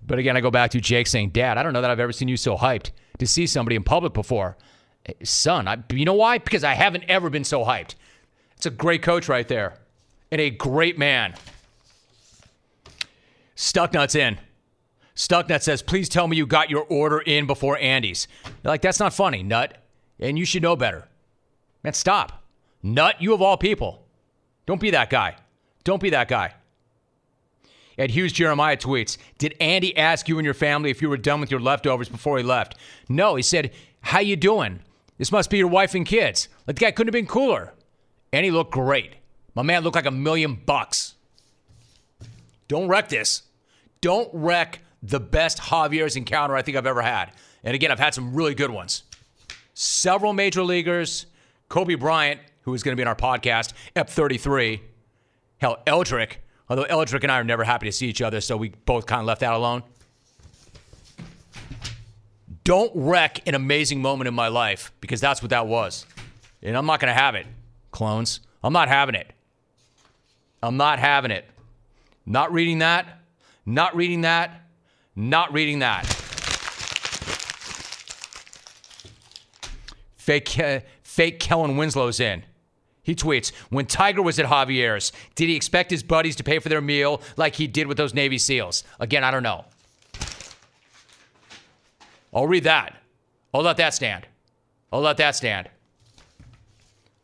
But 0.07 0.19
again, 0.19 0.37
I 0.37 0.41
go 0.41 0.51
back 0.51 0.71
to 0.73 0.81
Jake 0.81 1.07
saying, 1.07 1.31
Dad, 1.31 1.57
I 1.57 1.63
don't 1.63 1.73
know 1.73 1.81
that 1.81 1.91
I've 1.91 2.01
ever 2.01 2.13
seen 2.13 2.29
you 2.29 2.37
so 2.37 2.57
hyped 2.57 2.91
to 3.19 3.27
see 3.27 3.47
somebody 3.47 3.77
in 3.77 3.85
public 3.85 4.13
before. 4.13 4.57
Eh, 5.07 5.13
son, 5.23 5.69
I, 5.69 5.83
you 5.93 6.05
know 6.05 6.15
why? 6.15 6.39
Because 6.39 6.65
I 6.65 6.75
haven't 6.75 7.05
ever 7.09 7.31
been 7.31 7.45
so 7.45 7.65
hyped. 7.65 7.95
It's 8.57 8.67
a 8.67 8.71
great 8.71 9.03
coach 9.03 9.29
right 9.29 9.47
there 9.47 9.79
and 10.31 10.41
a 10.41 10.51
great 10.51 10.99
man. 10.99 11.35
Stucknuts 13.57 14.17
in. 14.17 14.39
Stucknut 15.15 15.63
says, 15.63 15.81
please 15.81 16.09
tell 16.09 16.27
me 16.27 16.37
you 16.37 16.47
got 16.47 16.71
your 16.71 16.85
order 16.85 17.21
in 17.21 17.47
before 17.47 17.79
Andy's. 17.79 18.27
You're 18.45 18.73
like, 18.73 18.83
that's 18.83 18.99
not 18.99 19.15
funny, 19.15 19.43
Nut. 19.43 19.79
And 20.19 20.39
you 20.39 20.45
should 20.45 20.63
know 20.63 20.75
better. 20.75 21.07
Man, 21.85 21.93
stop. 21.93 22.43
Nut, 22.83 23.17
you 23.21 23.33
of 23.35 23.43
all 23.43 23.57
people. 23.57 24.05
Don't 24.67 24.81
be 24.81 24.91
that 24.91 25.11
guy. 25.11 25.37
Don't 25.85 26.03
be 26.03 26.11
that 26.11 26.29
guy. 26.29 26.55
Ed 27.97 28.11
Hughes 28.11 28.33
Jeremiah 28.33 28.77
tweets, 28.77 29.19
Did 29.39 29.55
Andy 29.61 29.97
ask 29.97 30.29
you 30.29 30.39
and 30.39 30.45
your 30.45 30.55
family 30.55 30.91
if 30.91 31.01
you 31.01 31.09
were 31.09 31.17
done 31.17 31.41
with 31.41 31.51
your 31.51 31.61
leftovers 31.61 32.09
before 32.09 32.39
he 32.39 32.43
left? 32.43 32.77
No, 33.09 33.37
he 33.37 33.43
said, 33.43 33.71
How 34.01 34.19
you 34.19 34.35
doing? 34.35 34.81
This 35.19 35.31
must 35.31 35.51
be 35.51 35.59
your 35.59 35.69
wife 35.69 35.95
and 35.95 36.05
kids. 36.05 36.49
Like 36.67 36.77
the 36.77 36.81
guy 36.81 36.91
couldn't 36.91 37.09
have 37.09 37.21
been 37.21 37.27
cooler. 37.27 37.73
And 38.33 38.45
he 38.45 38.51
looked 38.51 38.73
great. 38.73 39.15
My 39.55 39.63
man 39.63 39.85
looked 39.85 39.95
like 39.95 40.07
a 40.07 40.11
million 40.11 40.55
bucks. 40.55 41.15
Don't 42.67 42.89
wreck 42.89 43.09
this. 43.09 43.43
Don't 44.01 44.29
wreck 44.33 44.81
the 45.03 45.21
best 45.21 45.59
Javier's 45.59 46.17
encounter 46.17 46.57
I 46.57 46.63
think 46.63 46.77
I've 46.77 46.87
ever 46.87 47.03
had. 47.03 47.31
And 47.63 47.75
again, 47.75 47.93
I've 47.93 48.01
had 48.01 48.15
some 48.15 48.35
really 48.35 48.55
good 48.55 48.71
ones. 48.71 49.05
Several 49.75 50.33
major 50.33 50.65
leaguers, 50.65 51.27
Kobe 51.69 51.95
Bryant, 51.95 52.41
who 52.63 52.75
is 52.75 52.83
going 52.83 52.93
to 52.93 52.97
be 52.97 53.03
in 53.03 53.09
our 53.09 53.17
podcast, 53.17 53.73
EP 53.97 54.09
33. 54.09 54.83
Hell, 55.59 55.79
Eldrick, 55.87 56.37
although 56.69 56.85
Eldrick 56.85 57.23
and 57.23 57.33
I 57.33 57.39
are 57.39 57.45
never 57.45 57.65
happy 57.65 57.87
to 57.87 57.93
see 57.93 58.07
each 58.07 58.23
other, 58.23 58.41
so 58.41 58.57
we 58.57 58.71
both 58.85 59.07
kind 59.07 59.21
of 59.21 59.27
left 59.27 59.41
that 59.41 59.53
alone. 59.53 59.83
Don't 62.65 62.93
wreck 62.95 63.47
an 63.47 63.55
amazing 63.55 64.01
moment 64.01 64.29
in 64.29 64.35
my 64.35 64.49
life 64.49 64.93
because 65.01 65.21
that's 65.21 65.43
what 65.43 65.51
that 65.51 65.67
was. 65.67 66.07
And 66.63 66.77
I'm 66.77 66.87
not 66.87 66.99
going 66.99 67.13
to 67.15 67.21
have 67.21 67.35
it, 67.35 67.47
clones. 67.91 68.41
I'm 68.63 68.73
not 68.73 68.89
having 68.89 69.15
it. 69.15 69.31
I'm 70.63 70.79
not 70.79 70.99
having 70.99 71.31
it. 71.31 71.45
Not 72.25 72.53
reading 72.53 72.79
that. 72.79 73.21
Not 73.67 73.95
reading 73.95 74.23
that. 74.23 74.63
Not 75.15 75.53
reading 75.53 75.81
that. 75.81 76.05
Fake, 80.17 80.59
uh, 80.59 80.81
fake 81.15 81.39
Kellen 81.39 81.77
Winslow's 81.77 82.19
in. 82.19 82.45
He 83.05 83.15
tweets, 83.15 83.53
when 83.71 83.87
Tiger 83.87 84.21
was 84.21 84.41
at 84.41 84.47
Javier's, 84.47 85.13
did 85.37 85.49
he 85.49 85.55
expect 85.55 85.91
his 85.91 86.03
buddies 86.03 86.35
to 86.37 86.43
pay 86.43 86.59
for 86.59 86.69
their 86.69 86.81
meal 86.81 87.21
like 87.37 87.55
he 87.55 87.69
did 87.69 87.87
with 87.87 87.97
those 87.97 88.15
Navy 88.15 88.37
SEALs? 88.37 88.83
Again, 88.99 89.23
I 89.23 89.31
don't 89.31 89.45
know. 89.45 89.65
I'll 92.35 92.49
read 92.49 92.65
that. 92.65 92.97
I'll 93.53 93.63
let 93.63 93.77
that 93.77 93.95
stand. 93.95 94.27
I'll 94.93 95.03
let 95.03 95.19
that 95.19 95.37
stand. 95.37 95.69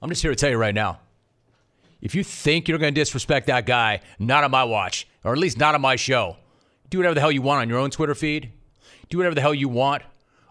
I'm 0.00 0.08
just 0.08 0.22
here 0.22 0.30
to 0.30 0.36
tell 0.36 0.50
you 0.50 0.56
right 0.56 0.74
now. 0.74 1.00
If 2.00 2.14
you 2.14 2.22
think 2.22 2.68
you're 2.68 2.78
going 2.78 2.94
to 2.94 3.00
disrespect 3.00 3.48
that 3.48 3.66
guy, 3.66 4.02
not 4.20 4.44
on 4.44 4.52
my 4.52 4.62
watch, 4.62 5.08
or 5.24 5.32
at 5.32 5.38
least 5.38 5.58
not 5.58 5.74
on 5.74 5.80
my 5.80 5.96
show. 5.96 6.36
Do 6.90 6.98
whatever 6.98 7.14
the 7.14 7.20
hell 7.20 7.32
you 7.32 7.42
want 7.42 7.62
on 7.62 7.68
your 7.68 7.78
own 7.78 7.90
Twitter 7.90 8.14
feed. 8.14 8.52
Do 9.08 9.18
whatever 9.18 9.34
the 9.34 9.40
hell 9.40 9.54
you 9.54 9.68
want 9.68 10.04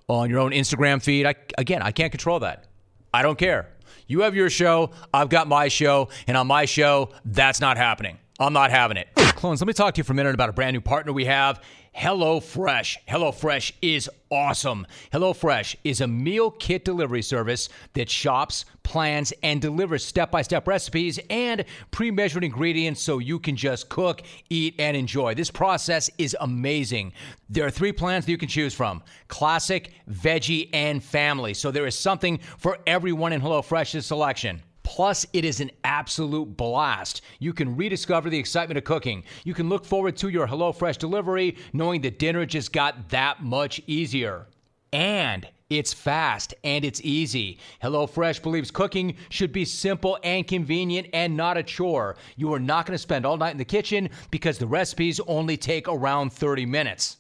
on 0.10 0.30
your 0.30 0.40
own 0.40 0.52
Instagram 0.52 1.02
feed. 1.02 1.26
I, 1.26 1.36
again, 1.58 1.82
I 1.82 1.92
can't 1.92 2.12
control 2.12 2.42
that. 2.42 2.66
I 3.14 3.22
don't 3.22 3.38
care. 3.38 3.70
You 4.08 4.22
have 4.22 4.36
your 4.36 4.50
show, 4.50 4.92
I've 5.14 5.30
got 5.30 5.48
my 5.48 5.68
show, 5.68 6.10
and 6.28 6.36
on 6.36 6.48
my 6.48 6.66
show, 6.66 7.10
that's 7.26 7.62
not 7.62 7.78
happening. 7.78 8.18
I'm 8.40 8.54
not 8.54 8.72
having 8.72 8.98
it. 8.98 9.08
Clones, 9.16 9.62
let 9.62 9.68
me 9.68 9.74
talk 9.74 9.94
to 9.96 10.00
you 10.00 10.04
for 10.04 10.14
a 10.14 10.16
minute 10.16 10.34
about 10.34 10.50
a 10.50 10.54
brand 10.54 10.74
new 10.74 10.82
partner 10.82 11.12
we 11.12 11.26
have. 11.26 11.62
HelloFresh. 11.96 12.98
HelloFresh 13.08 13.74
is 13.82 14.10
awesome. 14.30 14.86
HelloFresh 15.12 15.76
is 15.84 16.02
a 16.02 16.08
meal 16.08 16.52
kit 16.52 16.86
delivery 16.86 17.22
service 17.22 17.70
that 17.94 18.10
shops, 18.10 18.66
plans, 18.84 19.34
and 19.44 19.62
delivers 19.62 20.06
step 20.06 20.32
by 20.32 20.42
step 20.42 20.68
recipes 20.68 21.20
and 21.30 21.66
pre 21.92 22.12
measured 22.12 22.44
ingredients 22.44 23.02
so 23.02 23.20
you 23.20 23.40
can 23.40 23.56
just 23.56 23.90
cook, 23.90 24.22
eat, 24.50 24.76
and 24.80 24.96
enjoy. 24.96 25.34
This 25.34 25.52
process 25.52 26.10
is 26.18 26.36
amazing. 26.40 27.14
There 27.50 27.66
are 27.66 27.72
three 27.72 27.92
plans 27.92 28.26
that 28.26 28.32
you 28.32 28.38
can 28.38 28.50
choose 28.50 28.74
from 28.74 29.04
classic, 29.28 29.92
veggie, 30.10 30.70
and 30.74 31.04
family. 31.04 31.54
So 31.54 31.72
there 31.72 31.88
is 31.88 31.98
something 31.98 32.40
for 32.58 32.78
everyone 32.88 33.34
in 33.34 33.42
HelloFresh's 33.42 34.06
selection. 34.06 34.62
Plus, 34.90 35.24
it 35.34 35.46
is 35.46 35.60
an 35.60 35.70
absolute 35.84 36.58
blast. 36.58 37.22
You 37.38 37.54
can 37.54 37.78
rediscover 37.78 38.28
the 38.28 38.40
excitement 38.40 38.80
of 38.80 38.86
cooking. 38.86 39.24
You 39.44 39.54
can 39.54 39.70
look 39.70 39.86
forward 39.86 40.18
to 40.18 40.30
your 40.30 40.48
HelloFresh 40.48 40.98
delivery 40.98 41.58
knowing 41.74 42.02
that 42.02 42.18
dinner 42.18 42.44
just 42.44 42.74
got 42.74 43.08
that 43.10 43.44
much 43.44 43.80
easier. 43.86 44.48
And 44.92 45.48
it's 45.70 45.94
fast 45.94 46.56
and 46.64 46.84
it's 46.84 47.02
easy. 47.04 47.60
HelloFresh 47.84 48.42
believes 48.42 48.72
cooking 48.72 49.16
should 49.30 49.52
be 49.52 49.64
simple 49.64 50.18
and 50.24 50.48
convenient 50.48 51.10
and 51.14 51.38
not 51.38 51.56
a 51.56 51.62
chore. 51.62 52.16
You 52.36 52.52
are 52.56 52.60
not 52.60 52.88
going 52.88 52.96
to 52.96 53.02
spend 53.02 53.28
all 53.28 53.38
night 53.38 53.52
in 53.52 53.58
the 53.58 53.66
kitchen 53.66 54.10
because 54.32 54.58
the 54.58 54.66
recipes 54.66 55.20
only 55.28 55.56
take 55.56 55.88
around 55.88 56.34
30 56.34 56.66
minutes. 56.66 57.18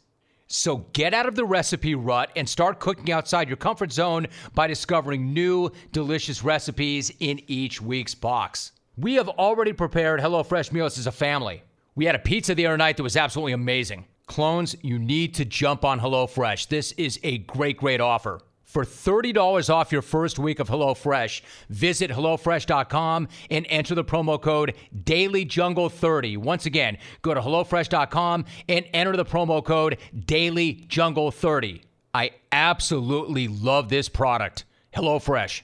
So 0.51 0.77
get 0.93 1.13
out 1.13 1.27
of 1.27 1.35
the 1.35 1.45
recipe 1.45 1.93
rut 1.93 2.31
and 2.35 2.49
start 2.49 2.79
cooking 2.79 3.11
outside 3.11 3.47
your 3.47 3.57
comfort 3.57 3.91
zone 3.91 4.25
by 4.55 4.65
discovering 4.65 5.31
new, 5.31 5.69
delicious 5.91 6.43
recipes 6.43 7.11
in 7.19 7.39
each 7.45 7.79
week's 7.79 8.15
box. 8.15 8.71
We 8.97 9.13
have 9.13 9.29
already 9.29 9.73
prepared 9.73 10.19
HelloFresh 10.19 10.71
meals 10.71 10.97
as 10.97 11.05
a 11.05 11.11
family. 11.11 11.61
We 11.93 12.05
had 12.05 12.15
a 12.15 12.19
pizza 12.19 12.55
the 12.55 12.65
other 12.65 12.77
night 12.77 12.97
that 12.97 13.03
was 13.03 13.15
absolutely 13.15 13.53
amazing. 13.53 14.05
Clones, 14.25 14.75
you 14.81 14.97
need 14.97 15.35
to 15.35 15.45
jump 15.45 15.85
on 15.85 15.99
HelloFresh. 15.99 16.67
This 16.67 16.93
is 16.93 17.19
a 17.21 17.37
great, 17.39 17.77
great 17.77 18.01
offer. 18.01 18.41
For 18.69 18.85
$30 18.85 19.73
off 19.73 19.91
your 19.91 20.03
first 20.03 20.37
week 20.37 20.59
of 20.59 20.69
HelloFresh, 20.69 21.41
visit 21.71 22.11
HelloFresh.com 22.11 23.27
and 23.49 23.65
enter 23.67 23.95
the 23.95 24.03
promo 24.03 24.39
code 24.39 24.75
DailyJungle30. 24.95 26.37
Once 26.37 26.67
again, 26.67 26.99
go 27.23 27.33
to 27.33 27.41
HelloFresh.com 27.41 28.45
and 28.67 28.85
enter 28.93 29.17
the 29.17 29.25
promo 29.25 29.65
code 29.65 29.97
DailyJungle30. 30.15 31.81
I 32.13 32.29
absolutely 32.51 33.47
love 33.47 33.89
this 33.89 34.07
product. 34.07 34.65
HelloFresh. 34.95 35.63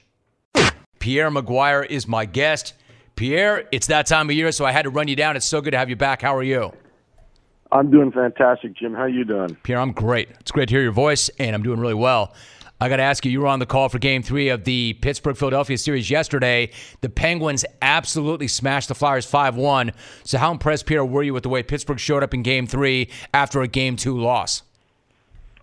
Pierre 0.98 1.30
McGuire 1.30 1.86
is 1.86 2.08
my 2.08 2.24
guest. 2.24 2.74
Pierre, 3.14 3.68
it's 3.70 3.86
that 3.86 4.06
time 4.08 4.28
of 4.28 4.34
year, 4.34 4.50
so 4.50 4.64
I 4.64 4.72
had 4.72 4.82
to 4.82 4.90
run 4.90 5.06
you 5.06 5.14
down. 5.14 5.36
It's 5.36 5.46
so 5.46 5.60
good 5.60 5.70
to 5.70 5.78
have 5.78 5.88
you 5.88 5.96
back. 5.96 6.22
How 6.22 6.34
are 6.34 6.42
you? 6.42 6.72
I'm 7.70 7.88
doing 7.88 8.10
fantastic, 8.10 8.74
Jim. 8.76 8.94
How 8.94 9.02
are 9.02 9.08
you 9.08 9.24
doing? 9.24 9.56
Pierre, 9.62 9.78
I'm 9.78 9.92
great. 9.92 10.28
It's 10.40 10.50
great 10.50 10.68
to 10.70 10.74
hear 10.74 10.82
your 10.82 10.90
voice, 10.90 11.28
and 11.38 11.54
I'm 11.54 11.62
doing 11.62 11.78
really 11.78 11.94
well. 11.94 12.34
I 12.78 12.90
got 12.90 12.96
to 12.96 13.02
ask 13.02 13.24
you, 13.24 13.30
you 13.30 13.40
were 13.40 13.46
on 13.46 13.58
the 13.58 13.66
call 13.66 13.88
for 13.88 13.98
game 13.98 14.22
three 14.22 14.50
of 14.50 14.64
the 14.64 14.92
Pittsburgh 15.00 15.36
Philadelphia 15.36 15.78
series 15.78 16.10
yesterday. 16.10 16.70
The 17.00 17.08
Penguins 17.08 17.64
absolutely 17.80 18.48
smashed 18.48 18.88
the 18.88 18.94
Flyers 18.94 19.24
5 19.24 19.56
1. 19.56 19.92
So, 20.24 20.36
how 20.36 20.50
impressed, 20.50 20.84
Pierre, 20.84 21.04
were 21.04 21.22
you 21.22 21.32
with 21.32 21.42
the 21.42 21.48
way 21.48 21.62
Pittsburgh 21.62 21.98
showed 21.98 22.22
up 22.22 22.34
in 22.34 22.42
game 22.42 22.66
three 22.66 23.08
after 23.32 23.62
a 23.62 23.68
game 23.68 23.96
two 23.96 24.18
loss? 24.18 24.62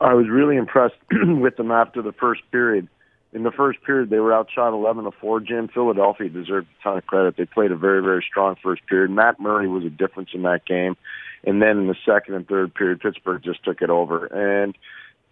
I 0.02 0.16
was 0.16 0.28
really 0.28 0.58
impressed 0.58 0.96
with 1.12 1.56
them 1.56 1.70
after 1.70 2.02
the 2.02 2.14
first 2.14 2.42
period. 2.52 2.88
In 3.32 3.44
the 3.44 3.52
first 3.52 3.84
period, 3.84 4.10
they 4.10 4.20
were 4.20 4.34
outshot 4.34 4.74
11 4.74 5.06
to 5.06 5.12
4. 5.12 5.40
Jim, 5.42 5.68
Philadelphia 5.68 6.30
deserved 6.30 6.68
a 6.80 6.84
ton 6.84 6.98
of 6.98 7.06
credit. 7.06 7.36
They 7.38 7.46
played 7.46 7.72
a 7.72 7.76
very, 7.76 8.02
very 8.02 8.26
strong 8.28 8.56
first 8.62 8.86
period. 8.88 9.12
Matt 9.12 9.40
Murray 9.40 9.68
was 9.68 9.86
a 9.86 9.90
difference 9.90 10.30
in 10.34 10.44
that 10.44 10.66
game. 10.66 10.96
And 11.44 11.62
then 11.62 11.78
in 11.78 11.88
the 11.88 11.96
second 12.06 12.36
and 12.36 12.48
third 12.48 12.74
period, 12.74 13.02
Pittsburgh 13.02 13.42
just 13.44 13.64
took 13.64 13.82
it 13.82 13.90
over. 13.90 14.26
And 14.28 14.76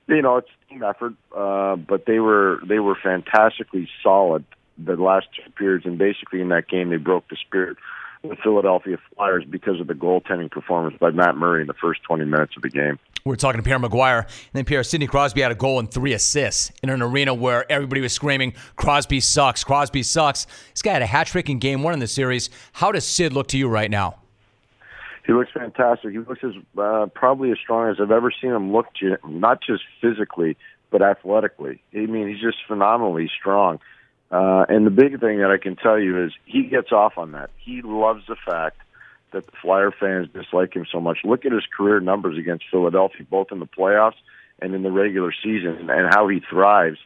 you 0.07 0.21
know, 0.21 0.37
it's 0.37 0.49
team 0.69 0.83
effort, 0.83 1.13
uh, 1.35 1.75
but 1.75 2.05
they 2.05 2.19
were 2.19 2.59
they 2.67 2.79
were 2.79 2.95
fantastically 3.01 3.87
solid 4.03 4.43
the 4.77 4.95
last 4.95 5.27
two 5.35 5.49
periods, 5.51 5.85
and 5.85 5.97
basically 5.97 6.41
in 6.41 6.49
that 6.49 6.67
game 6.67 6.89
they 6.89 6.97
broke 6.97 7.27
the 7.29 7.35
spirit 7.35 7.77
of 8.23 8.29
the 8.29 8.35
Philadelphia 8.37 8.97
Flyers 9.15 9.43
because 9.49 9.79
of 9.79 9.87
the 9.87 9.93
goaltending 9.93 10.49
performance 10.49 10.95
by 10.99 11.11
Matt 11.11 11.35
Murray 11.35 11.61
in 11.61 11.67
the 11.67 11.73
first 11.73 12.03
20 12.03 12.25
minutes 12.25 12.53
of 12.55 12.61
the 12.61 12.69
game. 12.69 12.99
We're 13.23 13.35
talking 13.35 13.59
to 13.59 13.63
Pierre 13.63 13.79
McGuire, 13.79 14.23
and 14.23 14.29
then 14.53 14.65
Pierre 14.65 14.83
Sidney 14.83 15.05
Crosby 15.05 15.41
had 15.41 15.51
a 15.51 15.55
goal 15.55 15.77
and 15.79 15.91
three 15.91 16.13
assists 16.13 16.71
in 16.81 16.89
an 16.89 17.03
arena 17.03 17.33
where 17.33 17.71
everybody 17.71 18.01
was 18.01 18.13
screaming, 18.13 18.53
"Crosby 18.75 19.19
sucks! 19.19 19.63
Crosby 19.63 20.01
sucks!" 20.01 20.45
This 20.73 20.81
guy 20.81 20.93
had 20.93 21.01
a 21.03 21.07
hat 21.07 21.27
trick 21.27 21.49
in 21.49 21.59
Game 21.59 21.83
One 21.83 21.93
in 21.93 21.99
the 21.99 22.07
series. 22.07 22.49
How 22.73 22.91
does 22.91 23.05
Sid 23.05 23.33
look 23.33 23.47
to 23.49 23.57
you 23.57 23.67
right 23.67 23.91
now? 23.91 24.20
He 25.25 25.33
looks 25.33 25.51
fantastic. 25.51 26.11
He 26.11 26.17
looks 26.17 26.43
as 26.43 26.53
uh, 26.77 27.07
probably 27.13 27.51
as 27.51 27.57
strong 27.59 27.89
as 27.89 27.97
I've 28.01 28.11
ever 28.11 28.31
seen 28.41 28.51
him 28.51 28.71
look, 28.71 28.87
not 29.23 29.61
just 29.61 29.83
physically 30.01 30.57
but 30.91 31.01
athletically. 31.01 31.81
I 31.95 31.99
mean, 31.99 32.27
he's 32.27 32.41
just 32.41 32.57
phenomenally 32.67 33.31
strong. 33.39 33.79
Uh, 34.29 34.65
and 34.69 34.85
the 34.85 34.91
big 34.91 35.19
thing 35.19 35.39
that 35.39 35.49
I 35.49 35.57
can 35.57 35.75
tell 35.75 35.99
you 35.99 36.25
is 36.25 36.33
he 36.45 36.63
gets 36.63 36.91
off 36.91 37.17
on 37.17 37.31
that. 37.31 37.49
He 37.57 37.81
loves 37.81 38.23
the 38.27 38.35
fact 38.35 38.77
that 39.31 39.45
the 39.45 39.51
Flyer 39.61 39.91
fans 39.91 40.27
dislike 40.33 40.75
him 40.75 40.85
so 40.91 40.99
much. 40.99 41.19
Look 41.23 41.45
at 41.45 41.51
his 41.51 41.65
career 41.65 41.99
numbers 41.99 42.37
against 42.37 42.65
Philadelphia, 42.69 43.25
both 43.29 43.51
in 43.51 43.59
the 43.59 43.65
playoffs 43.65 44.19
and 44.61 44.75
in 44.75 44.83
the 44.83 44.91
regular 44.91 45.33
season, 45.43 45.89
and 45.89 46.13
how 46.13 46.27
he 46.27 46.41
thrives 46.41 46.99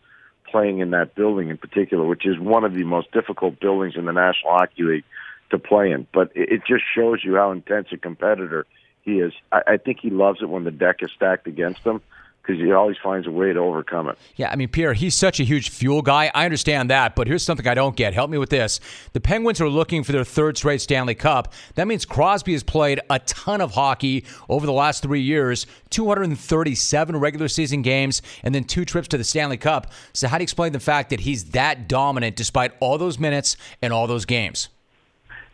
playing 0.52 0.80
in 0.80 0.92
that 0.92 1.16
building 1.16 1.50
in 1.50 1.58
particular, 1.58 2.06
which 2.06 2.26
is 2.26 2.40
one 2.40 2.64
of 2.64 2.74
the 2.74 2.84
most 2.84 3.12
difficult 3.12 3.60
buildings 3.60 3.96
in 3.96 4.06
the 4.06 4.12
National 4.12 4.52
Hockey 4.52 4.84
League 4.84 5.06
to 5.52 5.60
play 5.60 5.92
in. 5.92 6.08
But 6.14 6.32
it, 6.36 6.62
just 6.68 6.84
shows 6.96 7.24
you 7.24 7.36
how 7.36 7.52
intense 7.52 7.88
a 7.92 7.98
competitor 7.98 8.66
he 9.02 9.20
is. 9.20 9.34
I, 9.52 9.62
I 9.68 9.78
think 9.78 10.00
he 10.02 10.10
loves 10.10 10.42
it 10.42 10.50
when 10.50 10.64
the 10.64 10.72
deck 10.72 10.98
is 11.02 11.12
stacked 11.16 11.48
against 11.48 11.82
him 11.82 12.02
because 12.46 12.62
he 12.62 12.72
always 12.72 12.98
finds 13.02 13.26
a 13.26 13.32
way 13.32 13.54
to 13.54 13.60
overcome 13.60 14.08
it. 14.08 14.18
Yeah, 14.36 14.50
I 14.52 14.56
mean, 14.56 14.68
Pierre, 14.68 14.94
he's 14.94 15.16
such 15.16 15.40
a 15.40 15.44
huge 15.44 15.70
fuel 15.70 16.02
guy. 16.02 16.32
I 16.34 16.46
understand 16.46 16.90
that, 16.92 17.16
but 17.16 17.28
here's 17.28 17.44
something 17.44 17.68
I 17.68 17.74
don't 17.74 17.96
get. 17.96 18.14
Help 18.14 18.30
me 18.30 18.38
with 18.38 18.50
this. 18.50 18.80
The 19.14 19.22
Penguins 19.22 19.60
are 19.62 19.70
looking 19.70 20.04
for 20.04 20.12
their 20.12 20.24
third 20.24 20.58
straight 20.58 20.82
Stanley 20.82 21.16
Cup. 21.16 21.54
That 21.74 21.88
means 21.88 22.06
Crosby 22.06 22.54
has 22.54 22.64
played 22.64 23.00
a 23.10 23.20
ton 23.20 23.62
of 23.62 23.72
hockey 23.72 24.26
over 24.48 24.66
the 24.66 24.74
last 24.74 25.02
three 25.02 25.22
years 25.22 25.66
237 25.90 27.16
regular 27.18 27.48
season 27.48 27.82
games, 27.82 28.22
and 28.44 28.54
then 28.54 28.64
two 28.64 28.86
trips 28.86 29.08
to 29.10 29.18
the 29.18 29.24
Stanley 29.24 29.58
Cup. 29.58 29.92
So, 30.14 30.28
how 30.28 30.38
do 30.38 30.42
you 30.42 30.46
explain 30.46 30.72
the 30.72 30.80
fact 30.80 31.10
that 31.10 31.22
he's 31.22 31.46
that 31.52 31.88
dominant 31.88 32.36
despite 32.36 32.74
all 32.80 32.98
those 32.98 33.18
minutes 33.18 33.58
and 33.82 33.92
all 33.92 34.06
those 34.08 34.26
games? 34.26 34.70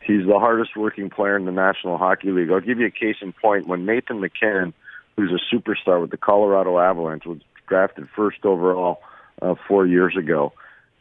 He's 0.01 0.25
the 0.25 0.39
hardest 0.39 0.75
working 0.75 1.09
player 1.09 1.37
in 1.37 1.45
the 1.45 1.51
National 1.51 1.97
Hockey 1.97 2.31
League. 2.31 2.51
I'll 2.51 2.59
give 2.59 2.79
you 2.79 2.87
a 2.87 2.91
case 2.91 3.17
in 3.21 3.33
point. 3.33 3.67
When 3.67 3.85
Nathan 3.85 4.19
MacKinnon, 4.19 4.73
who's 5.15 5.31
a 5.31 5.55
superstar 5.55 6.01
with 6.01 6.11
the 6.11 6.17
Colorado 6.17 6.79
Avalanche, 6.79 7.25
was 7.25 7.39
drafted 7.67 8.07
first 8.15 8.43
overall 8.43 9.01
uh, 9.41 9.55
four 9.67 9.85
years 9.85 10.17
ago, 10.17 10.53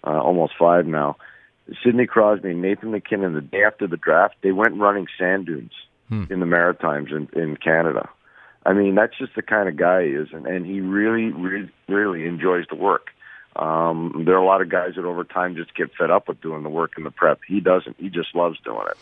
uh, 0.04 0.20
almost 0.20 0.52
five 0.58 0.86
now. 0.86 1.16
Sidney 1.84 2.06
Crosby 2.06 2.50
and 2.50 2.62
Nathan 2.62 2.90
MacKinnon, 2.90 3.34
the 3.34 3.40
day 3.40 3.64
after 3.64 3.86
the 3.86 3.96
draft, 3.96 4.36
they 4.42 4.52
went 4.52 4.76
running 4.76 5.06
sand 5.18 5.46
dunes 5.46 5.72
hmm. 6.08 6.24
in 6.30 6.40
the 6.40 6.46
Maritimes 6.46 7.10
in, 7.10 7.28
in 7.40 7.56
Canada. 7.56 8.08
I 8.66 8.74
mean, 8.74 8.94
that's 8.94 9.16
just 9.16 9.34
the 9.34 9.42
kind 9.42 9.68
of 9.68 9.76
guy 9.76 10.04
he 10.04 10.10
is, 10.10 10.28
and, 10.32 10.46
and 10.46 10.66
he 10.66 10.80
really, 10.80 11.32
really, 11.32 11.70
really 11.88 12.26
enjoys 12.26 12.66
the 12.68 12.76
work. 12.76 13.08
Um, 13.56 14.22
there 14.24 14.34
are 14.36 14.42
a 14.42 14.46
lot 14.46 14.62
of 14.62 14.68
guys 14.68 14.94
that 14.96 15.04
over 15.04 15.24
time 15.24 15.56
just 15.56 15.74
get 15.74 15.90
fed 15.98 16.10
up 16.10 16.28
with 16.28 16.40
doing 16.40 16.62
the 16.62 16.68
work 16.68 16.92
in 16.96 17.04
the 17.04 17.10
prep. 17.10 17.40
He 17.46 17.60
doesn't. 17.60 17.96
He 17.98 18.08
just 18.08 18.34
loves 18.34 18.58
doing 18.60 18.86
it. 18.88 18.96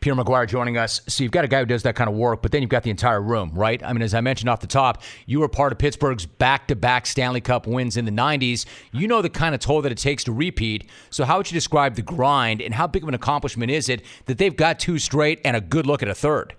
Pierre 0.00 0.14
McGuire 0.14 0.46
joining 0.46 0.76
us. 0.76 1.00
So 1.06 1.22
you've 1.22 1.32
got 1.32 1.44
a 1.44 1.48
guy 1.48 1.60
who 1.60 1.66
does 1.66 1.84
that 1.84 1.94
kind 1.96 2.10
of 2.10 2.14
work, 2.14 2.42
but 2.42 2.52
then 2.52 2.60
you've 2.60 2.70
got 2.70 2.82
the 2.82 2.90
entire 2.90 3.20
room, 3.22 3.50
right? 3.54 3.82
I 3.82 3.92
mean, 3.94 4.02
as 4.02 4.12
I 4.12 4.20
mentioned 4.20 4.50
off 4.50 4.60
the 4.60 4.66
top, 4.66 5.02
you 5.24 5.40
were 5.40 5.48
part 5.48 5.72
of 5.72 5.78
Pittsburgh's 5.78 6.26
back-to-back 6.26 7.06
Stanley 7.06 7.40
Cup 7.40 7.66
wins 7.66 7.96
in 7.96 8.04
the 8.04 8.10
'90s. 8.10 8.66
You 8.92 9.08
know 9.08 9.22
the 9.22 9.30
kind 9.30 9.54
of 9.54 9.60
toll 9.60 9.80
that 9.82 9.92
it 9.92 9.98
takes 9.98 10.24
to 10.24 10.32
repeat. 10.32 10.88
So 11.08 11.24
how 11.24 11.38
would 11.38 11.50
you 11.50 11.54
describe 11.54 11.94
the 11.94 12.02
grind, 12.02 12.60
and 12.60 12.74
how 12.74 12.86
big 12.86 13.02
of 13.02 13.08
an 13.08 13.14
accomplishment 13.14 13.70
is 13.70 13.88
it 13.88 14.02
that 14.26 14.38
they've 14.38 14.54
got 14.54 14.78
two 14.78 14.98
straight 14.98 15.40
and 15.44 15.56
a 15.56 15.60
good 15.60 15.86
look 15.86 16.02
at 16.02 16.08
a 16.08 16.14
third? 16.14 16.54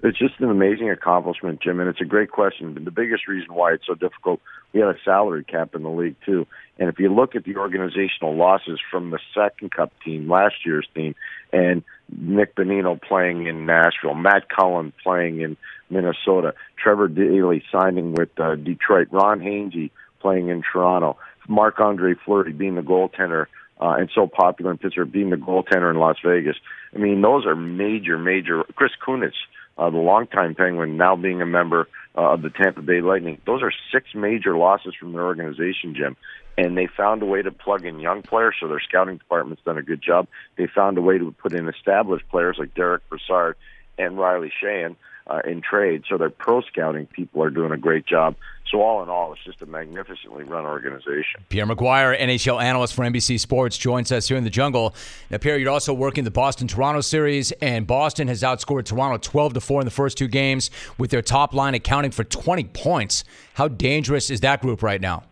It's 0.00 0.18
just 0.18 0.38
an 0.38 0.48
amazing 0.48 0.90
accomplishment, 0.90 1.60
Jim, 1.60 1.80
and 1.80 1.88
it's 1.88 2.00
a 2.00 2.04
great 2.04 2.30
question. 2.30 2.72
The 2.84 2.90
biggest 2.90 3.26
reason 3.26 3.52
why 3.52 3.72
it's 3.72 3.86
so 3.86 3.94
difficult, 3.94 4.40
we 4.72 4.78
had 4.78 4.90
a 4.90 4.98
salary 5.04 5.42
cap 5.42 5.74
in 5.74 5.82
the 5.82 5.90
league 5.90 6.14
too. 6.24 6.46
And 6.78 6.88
if 6.88 7.00
you 7.00 7.12
look 7.12 7.34
at 7.34 7.42
the 7.42 7.56
organizational 7.56 8.36
losses 8.36 8.78
from 8.92 9.10
the 9.10 9.18
second 9.34 9.72
cup 9.72 9.92
team, 10.04 10.30
last 10.30 10.54
year's 10.64 10.86
team, 10.94 11.16
and 11.52 11.82
Nick 12.16 12.54
Bonino 12.54 13.00
playing 13.00 13.48
in 13.48 13.66
Nashville, 13.66 14.14
Matt 14.14 14.48
Cullen 14.48 14.92
playing 15.02 15.40
in 15.40 15.56
Minnesota, 15.90 16.54
Trevor 16.80 17.08
Daley 17.08 17.64
signing 17.72 18.14
with 18.14 18.30
uh, 18.38 18.54
Detroit, 18.54 19.08
Ron 19.10 19.40
Hainsey 19.40 19.90
playing 20.20 20.48
in 20.48 20.62
Toronto, 20.62 21.16
Marc 21.48 21.80
Andre 21.80 22.14
Fleury 22.24 22.52
being 22.52 22.76
the 22.76 22.82
goaltender 22.82 23.46
uh, 23.80 23.96
and 23.98 24.10
so 24.14 24.26
popular 24.26 24.70
in 24.70 24.78
Pittsburgh, 24.78 25.10
being 25.10 25.30
the 25.30 25.36
goaltender 25.36 25.90
in 25.90 25.96
Las 25.96 26.16
Vegas. 26.24 26.56
I 26.94 26.98
mean, 26.98 27.20
those 27.22 27.46
are 27.46 27.56
major, 27.56 28.18
major. 28.18 28.64
Chris 28.74 28.92
Kunitz, 29.04 29.32
uh, 29.78 29.90
the 29.90 29.98
longtime 29.98 30.54
Penguin, 30.54 30.96
now 30.96 31.16
being 31.16 31.40
a 31.40 31.46
member 31.46 31.88
uh, 32.16 32.32
of 32.32 32.42
the 32.42 32.50
Tampa 32.50 32.82
Bay 32.82 33.00
Lightning. 33.00 33.40
Those 33.46 33.62
are 33.62 33.72
six 33.92 34.08
major 34.14 34.56
losses 34.56 34.94
from 34.98 35.12
their 35.12 35.24
organization, 35.24 35.94
Jim. 35.94 36.16
And 36.56 36.76
they 36.76 36.88
found 36.88 37.22
a 37.22 37.26
way 37.26 37.40
to 37.40 37.52
plug 37.52 37.84
in 37.84 38.00
young 38.00 38.22
players, 38.22 38.56
so 38.58 38.66
their 38.66 38.80
scouting 38.80 39.18
department's 39.18 39.62
done 39.62 39.78
a 39.78 39.82
good 39.82 40.02
job. 40.02 40.26
They 40.56 40.66
found 40.66 40.98
a 40.98 41.00
way 41.00 41.16
to 41.16 41.30
put 41.30 41.54
in 41.54 41.68
established 41.68 42.28
players 42.28 42.56
like 42.58 42.74
Derick 42.74 43.08
Brassard 43.08 43.54
and 43.96 44.18
Riley 44.18 44.52
Sheahan 44.60 44.96
uh, 45.28 45.40
in 45.44 45.60
trade. 45.60 46.04
So 46.08 46.16
their 46.16 46.30
pro 46.30 46.62
scouting 46.62 47.06
people 47.06 47.42
are 47.42 47.50
doing 47.50 47.72
a 47.72 47.76
great 47.76 48.06
job. 48.06 48.34
So 48.70 48.82
all 48.82 49.02
in 49.02 49.08
all, 49.08 49.32
it's 49.32 49.42
just 49.44 49.62
a 49.62 49.66
magnificently 49.66 50.44
run 50.44 50.66
organization. 50.66 51.44
Pierre 51.48 51.66
McGuire, 51.66 52.18
NHL 52.18 52.62
analyst 52.62 52.94
for 52.94 53.02
NBC 53.02 53.40
Sports, 53.40 53.78
joins 53.78 54.12
us 54.12 54.28
here 54.28 54.36
in 54.36 54.44
the 54.44 54.50
jungle. 54.50 54.94
Now, 55.30 55.38
Pierre, 55.38 55.56
you're 55.56 55.70
also 55.70 55.94
working 55.94 56.24
the 56.24 56.30
Boston-Toronto 56.30 57.00
series, 57.00 57.50
and 57.52 57.86
Boston 57.86 58.28
has 58.28 58.42
outscored 58.42 58.84
Toronto 58.84 59.16
12 59.16 59.54
to 59.54 59.60
four 59.60 59.80
in 59.80 59.86
the 59.86 59.90
first 59.90 60.18
two 60.18 60.28
games, 60.28 60.70
with 60.98 61.10
their 61.10 61.22
top 61.22 61.54
line 61.54 61.74
accounting 61.74 62.10
for 62.10 62.24
20 62.24 62.64
points. 62.64 63.24
How 63.54 63.68
dangerous 63.68 64.28
is 64.28 64.40
that 64.40 64.60
group 64.60 64.82
right 64.82 65.00
now? 65.00 65.24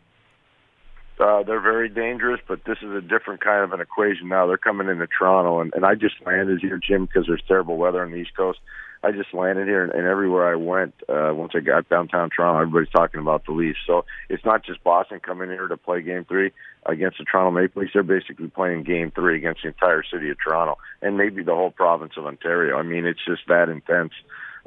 Uh, 1.18 1.42
they're 1.42 1.60
very 1.60 1.88
dangerous, 1.88 2.40
but 2.46 2.64
this 2.64 2.76
is 2.82 2.90
a 2.92 3.00
different 3.00 3.40
kind 3.40 3.64
of 3.64 3.72
an 3.72 3.80
equation 3.80 4.28
now. 4.28 4.46
They're 4.46 4.58
coming 4.58 4.88
into 4.88 5.06
Toronto, 5.06 5.60
and, 5.60 5.72
and 5.74 5.84
I 5.84 5.94
just 5.94 6.14
landed 6.26 6.60
here, 6.60 6.78
Jim, 6.78 7.06
because 7.06 7.26
there's 7.26 7.42
terrible 7.48 7.78
weather 7.78 8.02
on 8.02 8.10
the 8.10 8.18
East 8.18 8.36
Coast. 8.36 8.58
I 9.06 9.12
just 9.12 9.32
landed 9.32 9.68
here, 9.68 9.84
and, 9.84 9.92
and 9.92 10.04
everywhere 10.04 10.50
I 10.50 10.56
went, 10.56 10.94
uh, 11.08 11.30
once 11.32 11.52
I 11.54 11.60
got 11.60 11.88
downtown 11.88 12.28
Toronto, 12.28 12.60
everybody's 12.60 12.90
talking 12.90 13.20
about 13.20 13.46
the 13.46 13.52
Leafs. 13.52 13.78
So 13.86 14.04
it's 14.28 14.44
not 14.44 14.64
just 14.64 14.82
Boston 14.82 15.20
coming 15.20 15.48
here 15.48 15.68
to 15.68 15.76
play 15.76 16.02
Game 16.02 16.24
Three 16.24 16.50
against 16.84 17.18
the 17.18 17.24
Toronto 17.24 17.52
Maple 17.52 17.82
Leafs. 17.82 17.92
They're 17.94 18.02
basically 18.02 18.48
playing 18.48 18.82
Game 18.82 19.12
Three 19.12 19.36
against 19.36 19.62
the 19.62 19.68
entire 19.68 20.02
city 20.02 20.30
of 20.30 20.38
Toronto, 20.42 20.78
and 21.02 21.16
maybe 21.16 21.44
the 21.44 21.54
whole 21.54 21.70
province 21.70 22.14
of 22.16 22.26
Ontario. 22.26 22.76
I 22.76 22.82
mean, 22.82 23.06
it's 23.06 23.24
just 23.24 23.42
that 23.46 23.68
intense. 23.68 24.12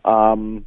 Um, 0.06 0.66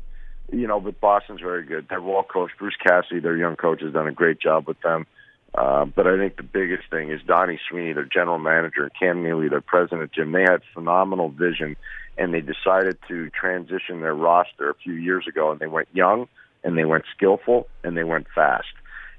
you 0.53 0.67
know, 0.67 0.79
but 0.79 1.01
Boston's 1.01 1.41
very 1.41 1.65
good. 1.65 1.87
They're 1.89 2.03
well 2.03 2.25
coached. 2.25 2.59
Bruce 2.59 2.77
Cassidy, 2.77 3.21
their 3.21 3.39
young 3.39 3.57
coach, 3.57 3.81
has 3.81 3.95
done 3.95 4.07
a 4.07 4.13
great 4.13 4.39
job 4.39 4.69
with 4.69 4.81
them. 4.83 5.07
Uh, 5.55 5.87
but 5.87 6.07
I 6.07 6.19
think 6.19 6.37
the 6.37 6.43
biggest 6.43 6.85
thing 6.91 7.11
is 7.11 7.21
Donnie 7.27 7.61
Sweeney, 7.69 7.95
their 7.95 8.05
general 8.05 8.39
manager, 8.39 8.83
and 8.83 8.93
Cam 8.99 9.23
Neely, 9.23 9.49
their 9.49 9.61
president, 9.63 10.13
Jim. 10.13 10.33
They 10.33 10.43
had 10.43 10.61
phenomenal 10.75 11.31
vision 11.31 11.77
and 12.19 12.33
they 12.35 12.41
decided 12.41 12.99
to 13.09 13.31
transition 13.31 14.01
their 14.01 14.15
roster 14.15 14.71
a 14.71 14.75
few 14.75 14.95
years 14.95 15.27
ago, 15.27 15.51
and 15.51 15.61
they 15.61 15.67
went 15.67 15.89
young, 15.93 16.29
and 16.65 16.77
they 16.77 16.85
went 16.85 17.05
skillful, 17.15 17.67
and 17.83 17.97
they 17.97 18.05
went 18.05 18.27
fast. 18.35 18.69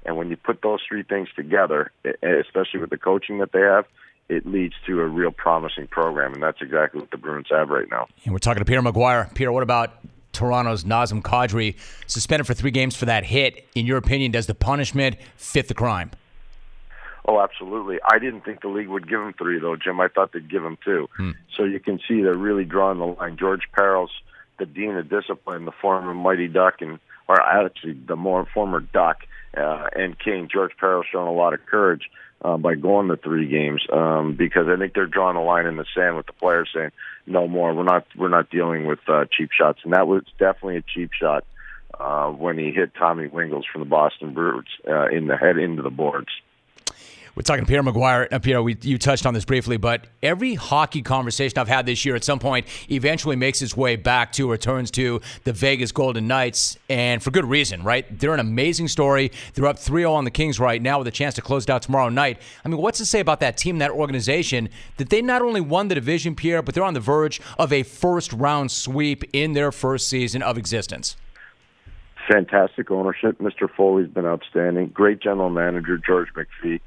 And 0.06 0.16
when 0.16 0.30
you 0.30 0.36
put 0.36 0.62
those 0.62 0.80
three 0.86 1.02
things 1.02 1.28
together, 1.34 1.90
especially 2.22 2.80
with 2.80 2.90
the 2.90 2.98
coaching 2.98 3.38
that 3.38 3.52
they 3.52 3.60
have, 3.60 3.86
it 4.28 4.46
leads 4.46 4.74
to 4.86 5.00
a 5.00 5.06
real 5.06 5.30
promising 5.30 5.86
program, 5.86 6.34
and 6.34 6.42
that's 6.42 6.62
exactly 6.62 7.00
what 7.00 7.10
the 7.10 7.16
Bruins 7.16 7.48
have 7.50 7.68
right 7.68 7.90
now. 7.90 8.06
And 8.24 8.32
we're 8.32 8.38
talking 8.38 8.60
to 8.60 8.64
Pierre 8.64 8.82
McGuire. 8.82 9.32
Pierre, 9.34 9.52
what 9.52 9.62
about 9.62 9.92
Toronto's 10.32 10.84
Nazem 10.84 11.22
Kadri 11.22 11.76
suspended 12.06 12.46
for 12.46 12.54
three 12.54 12.70
games 12.70 12.96
for 12.96 13.04
that 13.06 13.24
hit? 13.24 13.66
In 13.74 13.86
your 13.86 13.98
opinion, 13.98 14.32
does 14.32 14.46
the 14.46 14.54
punishment 14.54 15.16
fit 15.36 15.68
the 15.68 15.74
crime? 15.74 16.10
Oh, 17.26 17.40
absolutely. 17.40 17.98
I 18.04 18.18
didn't 18.18 18.42
think 18.42 18.60
the 18.60 18.68
league 18.68 18.88
would 18.88 19.08
give 19.08 19.20
him 19.20 19.32
three, 19.32 19.58
though, 19.58 19.76
Jim. 19.76 20.00
I 20.00 20.08
thought 20.08 20.32
they'd 20.32 20.50
give 20.50 20.64
him 20.64 20.76
two. 20.84 21.08
Hmm. 21.16 21.30
So 21.56 21.64
you 21.64 21.80
can 21.80 21.98
see 22.06 22.22
they're 22.22 22.36
really 22.36 22.64
drawing 22.64 22.98
the 22.98 23.06
line. 23.06 23.36
George 23.38 23.62
Parros, 23.76 24.08
the 24.58 24.66
dean 24.66 24.96
of 24.96 25.08
discipline, 25.08 25.64
the 25.64 25.72
former 25.72 26.12
Mighty 26.12 26.48
Duck, 26.48 26.80
and 26.80 26.98
or 27.26 27.40
actually 27.40 27.94
the 27.94 28.16
more 28.16 28.46
former 28.52 28.80
Duck 28.80 29.18
uh, 29.56 29.86
and 29.96 30.18
King, 30.18 30.48
George 30.52 30.72
Parros, 30.80 31.04
showing 31.10 31.28
a 31.28 31.32
lot 31.32 31.54
of 31.54 31.64
courage 31.64 32.10
uh, 32.44 32.58
by 32.58 32.74
going 32.74 33.08
to 33.08 33.16
three 33.16 33.48
games 33.48 33.82
um, 33.90 34.36
because 34.36 34.68
I 34.68 34.76
think 34.76 34.92
they're 34.92 35.06
drawing 35.06 35.36
a 35.36 35.42
line 35.42 35.66
in 35.66 35.76
the 35.76 35.86
sand 35.94 36.16
with 36.16 36.26
the 36.26 36.32
players 36.34 36.68
saying 36.74 36.90
no 37.26 37.48
more. 37.48 37.72
We're 37.72 37.84
not 37.84 38.06
we're 38.16 38.28
not 38.28 38.50
dealing 38.50 38.86
with 38.86 39.00
uh, 39.08 39.24
cheap 39.30 39.50
shots, 39.50 39.80
and 39.84 39.94
that 39.94 40.06
was 40.06 40.24
definitely 40.38 40.76
a 40.76 40.82
cheap 40.82 41.10
shot 41.18 41.44
uh, 41.98 42.28
when 42.28 42.58
he 42.58 42.70
hit 42.70 42.94
Tommy 42.94 43.28
Wingels 43.28 43.64
from 43.72 43.80
the 43.80 43.88
Boston 43.88 44.34
Bruins 44.34 44.68
uh, 44.86 45.06
in 45.06 45.26
the 45.26 45.36
head 45.36 45.56
into 45.56 45.82
the 45.82 45.90
boards. 45.90 46.28
We're 47.34 47.42
talking 47.42 47.66
Pierre 47.66 47.82
McGuire. 47.82 48.32
Uh, 48.32 48.38
Pierre, 48.38 48.62
we, 48.62 48.76
you 48.82 48.96
touched 48.96 49.26
on 49.26 49.34
this 49.34 49.44
briefly, 49.44 49.76
but 49.76 50.06
every 50.22 50.54
hockey 50.54 51.02
conversation 51.02 51.58
I've 51.58 51.66
had 51.66 51.84
this 51.84 52.04
year 52.04 52.14
at 52.14 52.22
some 52.22 52.38
point 52.38 52.68
eventually 52.88 53.34
makes 53.34 53.60
its 53.60 53.76
way 53.76 53.96
back 53.96 54.30
to, 54.34 54.48
or 54.48 54.56
turns 54.56 54.92
to 54.92 55.20
the 55.42 55.52
Vegas 55.52 55.90
Golden 55.90 56.28
Knights, 56.28 56.78
and 56.88 57.20
for 57.20 57.32
good 57.32 57.44
reason, 57.44 57.82
right? 57.82 58.06
They're 58.20 58.34
an 58.34 58.40
amazing 58.40 58.86
story. 58.86 59.32
They're 59.54 59.66
up 59.66 59.80
3 59.80 60.02
0 60.02 60.12
on 60.12 60.24
the 60.24 60.30
Kings 60.30 60.60
right 60.60 60.80
now 60.80 60.98
with 60.98 61.08
a 61.08 61.10
chance 61.10 61.34
to 61.34 61.42
close 61.42 61.64
it 61.64 61.70
out 61.70 61.82
tomorrow 61.82 62.08
night. 62.08 62.40
I 62.64 62.68
mean, 62.68 62.78
what's 62.78 62.98
to 62.98 63.06
say 63.06 63.18
about 63.18 63.40
that 63.40 63.56
team, 63.56 63.78
that 63.78 63.90
organization, 63.90 64.68
that 64.98 65.10
they 65.10 65.20
not 65.20 65.42
only 65.42 65.60
won 65.60 65.88
the 65.88 65.96
division, 65.96 66.36
Pierre, 66.36 66.62
but 66.62 66.76
they're 66.76 66.84
on 66.84 66.94
the 66.94 67.00
verge 67.00 67.40
of 67.58 67.72
a 67.72 67.82
first 67.82 68.32
round 68.32 68.70
sweep 68.70 69.24
in 69.32 69.54
their 69.54 69.72
first 69.72 70.08
season 70.08 70.40
of 70.40 70.56
existence? 70.56 71.16
Fantastic 72.30 72.92
ownership. 72.92 73.38
Mr. 73.38 73.68
Foley's 73.76 74.08
been 74.08 74.24
outstanding. 74.24 74.86
Great 74.94 75.20
general 75.20 75.50
manager, 75.50 75.98
George 75.98 76.28
McPhee 76.34 76.80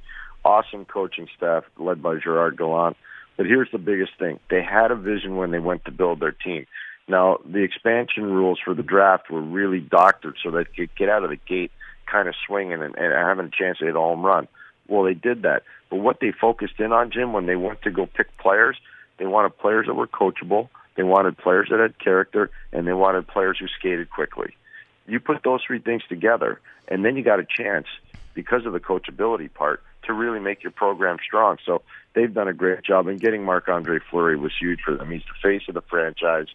awesome 0.48 0.86
coaching 0.86 1.28
staff 1.36 1.66
led 1.78 2.02
by 2.02 2.16
Gerard 2.16 2.58
Gallant. 2.58 2.96
But 3.36 3.48
here's 3.48 3.70
the 3.72 3.78
biggest 3.78 4.12
thing. 4.18 4.40
They 4.50 4.64
had 4.64 4.92
a 4.92 4.96
vision 4.96 5.36
when 5.36 5.52
they 5.52 5.60
went 5.60 5.84
to 5.86 5.92
build 5.92 6.22
their 6.22 6.32
team. 6.32 6.66
Now, 7.10 7.40
the 7.46 7.64
expansion 7.64 8.24
rules 8.24 8.60
for 8.64 8.74
the 8.74 8.82
draft 8.82 9.30
were 9.30 9.42
really 9.42 9.82
doctored 9.82 10.38
so 10.42 10.50
they 10.50 10.64
could 10.64 10.96
get 10.96 11.10
out 11.10 11.24
of 11.24 11.30
the 11.30 11.36
gate 11.36 11.72
kind 12.06 12.30
of 12.30 12.36
swinging 12.46 12.82
and, 12.82 12.96
and 12.96 13.14
having 13.14 13.46
a 13.46 13.50
chance 13.50 13.80
to 13.80 13.86
hit 13.86 13.96
a 13.96 14.00
home 14.00 14.26
run. 14.26 14.48
Well, 14.88 15.04
they 15.04 15.14
did 15.14 15.42
that. 15.42 15.64
But 15.90 15.98
what 15.98 16.20
they 16.22 16.32
focused 16.32 16.80
in 16.80 16.94
on, 16.94 17.12
Jim, 17.12 17.34
when 17.34 17.46
they 17.46 17.58
went 17.58 17.82
to 17.82 17.92
go 17.92 18.06
pick 18.06 18.36
players, 18.38 18.78
they 19.18 19.26
wanted 19.26 19.58
players 19.58 19.88
that 19.88 19.96
were 19.96 20.08
coachable, 20.08 20.70
they 20.96 21.04
wanted 21.04 21.38
players 21.38 21.68
that 21.72 21.80
had 21.80 22.00
character, 22.00 22.50
and 22.72 22.88
they 22.88 22.94
wanted 22.94 23.28
players 23.28 23.58
who 23.60 23.68
skated 23.68 24.10
quickly. 24.10 24.56
You 25.08 25.20
put 25.20 25.44
those 25.44 25.62
three 25.66 25.80
things 25.80 26.04
together, 26.08 26.60
and 26.88 27.04
then 27.04 27.18
you 27.18 27.24
got 27.24 27.40
a 27.40 27.46
chance, 27.46 27.88
because 28.34 28.66
of 28.66 28.74
the 28.74 28.80
coachability 28.80 29.54
part, 29.54 29.82
to 30.08 30.14
really 30.14 30.40
make 30.40 30.64
your 30.64 30.72
program 30.72 31.18
strong. 31.26 31.58
So 31.66 31.84
they've 32.14 32.34
done 32.34 32.48
a 32.48 32.54
great 32.54 32.84
job, 32.84 33.08
and 33.08 33.20
getting 33.20 33.44
Marc 33.44 33.68
Andre 33.68 34.00
Fleury 34.10 34.38
was 34.38 34.52
huge 34.60 34.80
for 34.84 34.96
them. 34.96 35.12
He's 35.12 35.22
the 35.22 35.48
face 35.48 35.64
of 35.68 35.76
the 35.76 35.82
franchise. 35.82 36.48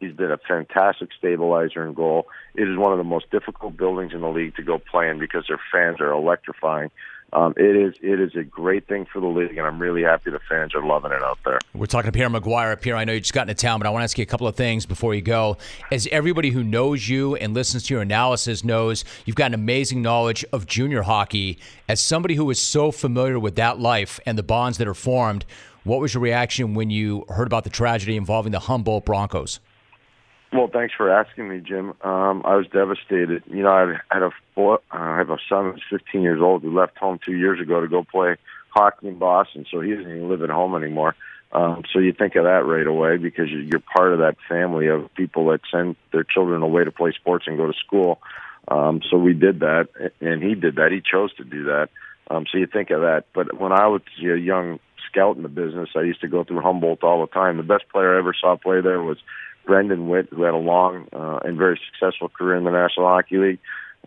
He's 0.00 0.14
been 0.14 0.30
a 0.30 0.38
fantastic 0.38 1.10
stabilizer 1.18 1.86
in 1.86 1.92
goal. 1.92 2.26
It 2.54 2.66
is 2.66 2.78
one 2.78 2.92
of 2.92 2.98
the 2.98 3.04
most 3.04 3.30
difficult 3.30 3.76
buildings 3.76 4.14
in 4.14 4.22
the 4.22 4.30
league 4.30 4.56
to 4.56 4.62
go 4.62 4.78
play 4.78 5.10
in 5.10 5.18
because 5.18 5.44
their 5.46 5.60
fans 5.70 6.00
are 6.00 6.10
electrifying. 6.10 6.90
Um, 7.32 7.54
it 7.56 7.76
is 7.76 7.94
it 8.02 8.20
is 8.20 8.34
a 8.34 8.42
great 8.42 8.88
thing 8.88 9.06
for 9.12 9.20
the 9.20 9.26
league, 9.26 9.56
and 9.56 9.66
I'm 9.66 9.78
really 9.78 10.02
happy 10.02 10.30
the 10.30 10.40
fans 10.48 10.74
are 10.74 10.84
loving 10.84 11.12
it 11.12 11.22
out 11.22 11.38
there. 11.44 11.58
We're 11.74 11.86
talking 11.86 12.10
to 12.10 12.16
Pierre 12.16 12.28
McGuire. 12.28 12.80
Pierre, 12.80 12.96
I 12.96 13.04
know 13.04 13.12
you 13.12 13.20
just 13.20 13.32
got 13.32 13.48
into 13.48 13.54
town, 13.54 13.78
but 13.78 13.86
I 13.86 13.90
want 13.90 14.00
to 14.00 14.04
ask 14.04 14.18
you 14.18 14.22
a 14.22 14.26
couple 14.26 14.46
of 14.46 14.56
things 14.56 14.86
before 14.86 15.14
you 15.14 15.22
go. 15.22 15.56
As 15.92 16.08
everybody 16.10 16.50
who 16.50 16.64
knows 16.64 17.08
you 17.08 17.36
and 17.36 17.54
listens 17.54 17.84
to 17.84 17.94
your 17.94 18.02
analysis 18.02 18.64
knows, 18.64 19.04
you've 19.24 19.36
got 19.36 19.46
an 19.46 19.54
amazing 19.54 20.02
knowledge 20.02 20.44
of 20.52 20.66
junior 20.66 21.02
hockey. 21.02 21.58
As 21.88 22.00
somebody 22.00 22.34
who 22.34 22.50
is 22.50 22.60
so 22.60 22.90
familiar 22.90 23.38
with 23.38 23.56
that 23.56 23.78
life 23.78 24.18
and 24.26 24.36
the 24.36 24.42
bonds 24.42 24.78
that 24.78 24.88
are 24.88 24.94
formed, 24.94 25.44
what 25.84 26.00
was 26.00 26.14
your 26.14 26.22
reaction 26.22 26.74
when 26.74 26.90
you 26.90 27.24
heard 27.28 27.46
about 27.46 27.64
the 27.64 27.70
tragedy 27.70 28.16
involving 28.16 28.52
the 28.52 28.60
Humboldt 28.60 29.04
Broncos? 29.04 29.60
Well, 30.52 30.68
thanks 30.72 30.92
for 30.96 31.08
asking 31.10 31.48
me, 31.48 31.60
Jim. 31.60 31.90
Um, 32.02 32.42
I 32.44 32.56
was 32.56 32.66
devastated. 32.72 33.44
You 33.46 33.62
know, 33.62 33.70
I 33.70 33.96
had 34.12 34.22
a 34.22 34.30
boy, 34.60 34.74
uh, 34.74 34.78
I 34.90 35.18
have 35.18 35.30
a 35.30 35.38
son 35.48 35.72
who's 35.72 36.00
15 36.00 36.22
years 36.22 36.40
old 36.42 36.62
who 36.62 36.76
left 36.76 36.98
home 36.98 37.18
two 37.24 37.32
years 37.32 37.60
ago 37.60 37.80
to 37.80 37.88
go 37.88 38.04
play 38.04 38.36
hockey 38.70 39.08
in 39.08 39.18
Boston, 39.18 39.64
so 39.70 39.80
he 39.80 39.94
doesn't 39.94 40.10
even 40.10 40.28
live 40.28 40.42
at 40.42 40.50
home 40.50 40.74
anymore. 40.76 41.14
Um, 41.52 41.82
so 41.92 41.98
you 41.98 42.12
think 42.12 42.36
of 42.36 42.44
that 42.44 42.64
right 42.64 42.86
away 42.86 43.16
because 43.16 43.48
you're 43.50 43.80
part 43.80 44.12
of 44.12 44.20
that 44.20 44.36
family 44.48 44.86
of 44.86 45.12
people 45.14 45.46
that 45.46 45.60
send 45.72 45.96
their 46.12 46.24
children 46.24 46.62
away 46.62 46.84
to 46.84 46.92
play 46.92 47.12
sports 47.12 47.46
and 47.48 47.56
go 47.56 47.66
to 47.66 47.78
school. 47.84 48.20
Um, 48.68 49.00
so 49.10 49.16
we 49.16 49.32
did 49.32 49.60
that, 49.60 49.88
and 50.20 50.42
he 50.42 50.54
did 50.54 50.76
that. 50.76 50.92
He 50.92 51.00
chose 51.00 51.34
to 51.36 51.44
do 51.44 51.64
that. 51.64 51.88
Um, 52.30 52.44
so 52.50 52.58
you 52.58 52.66
think 52.66 52.90
of 52.90 53.00
that. 53.00 53.24
But 53.34 53.58
when 53.58 53.72
I 53.72 53.88
was 53.88 54.02
a 54.20 54.36
young 54.36 54.78
scout 55.10 55.36
in 55.36 55.42
the 55.42 55.48
business, 55.48 55.88
I 55.96 56.02
used 56.02 56.20
to 56.20 56.28
go 56.28 56.44
through 56.44 56.60
Humboldt 56.60 57.02
all 57.02 57.20
the 57.22 57.32
time. 57.32 57.56
The 57.56 57.64
best 57.64 57.88
player 57.90 58.14
I 58.14 58.18
ever 58.18 58.34
saw 58.38 58.56
play 58.56 58.80
there 58.80 59.02
was 59.02 59.18
Brendan 59.66 60.08
Witt, 60.08 60.28
who 60.30 60.42
had 60.42 60.54
a 60.54 60.58
long 60.58 61.08
uh, 61.12 61.40
and 61.42 61.58
very 61.58 61.80
successful 61.90 62.28
career 62.28 62.56
in 62.56 62.64
the 62.64 62.70
National 62.70 63.08
Hockey 63.08 63.38
League. 63.38 63.58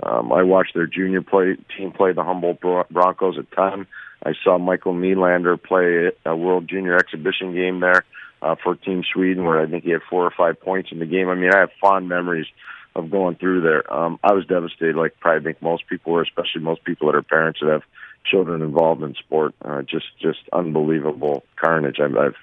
Um, 0.01 0.33
I 0.33 0.43
watched 0.43 0.73
their 0.73 0.87
junior 0.87 1.21
play 1.21 1.57
team 1.77 1.91
play 1.91 2.13
the 2.13 2.23
Humboldt 2.23 2.59
Broncos 2.61 3.37
a 3.37 3.43
ton. 3.55 3.85
I 4.25 4.33
saw 4.43 4.57
Michael 4.57 4.93
Nylander 4.93 5.61
play 5.61 6.11
a 6.25 6.35
World 6.35 6.67
Junior 6.67 6.95
Exhibition 6.97 7.53
game 7.53 7.79
there. 7.81 8.03
uh, 8.43 8.55
for 8.61 8.75
Team 8.75 9.03
Sweden, 9.11 9.45
where 9.45 9.61
I 9.61 9.67
think 9.67 9.83
he 9.85 9.91
had 9.91 10.01
four 10.09 10.25
or 10.25 10.31
five 10.31 10.59
points 10.59 10.91
in 10.91 10.99
the 10.99 11.05
game. 11.05 11.29
I 11.29 11.35
mean, 11.35 11.51
I 11.53 11.59
have 11.59 11.69
fond 11.79 12.09
memories 12.09 12.47
of 12.95 13.09
going 13.09 13.35
through 13.35 13.61
there. 13.61 13.91
Um, 13.91 14.19
I 14.23 14.33
was 14.33 14.45
devastated, 14.45 14.95
like 14.95 15.19
probably 15.19 15.43
think 15.43 15.61
most 15.61 15.87
people 15.87 16.13
were, 16.13 16.21
especially 16.21 16.61
most 16.61 16.83
people 16.83 17.07
that 17.07 17.17
are 17.17 17.23
parents 17.23 17.59
that 17.61 17.71
have 17.71 17.83
children 18.29 18.61
involved 18.61 19.01
in 19.01 19.15
sport. 19.15 19.55
Uh, 19.63 19.81
just, 19.81 20.05
just 20.21 20.39
unbelievable 20.51 21.43
carnage. 21.55 21.99
I, 21.99 22.05
I've 22.05 22.35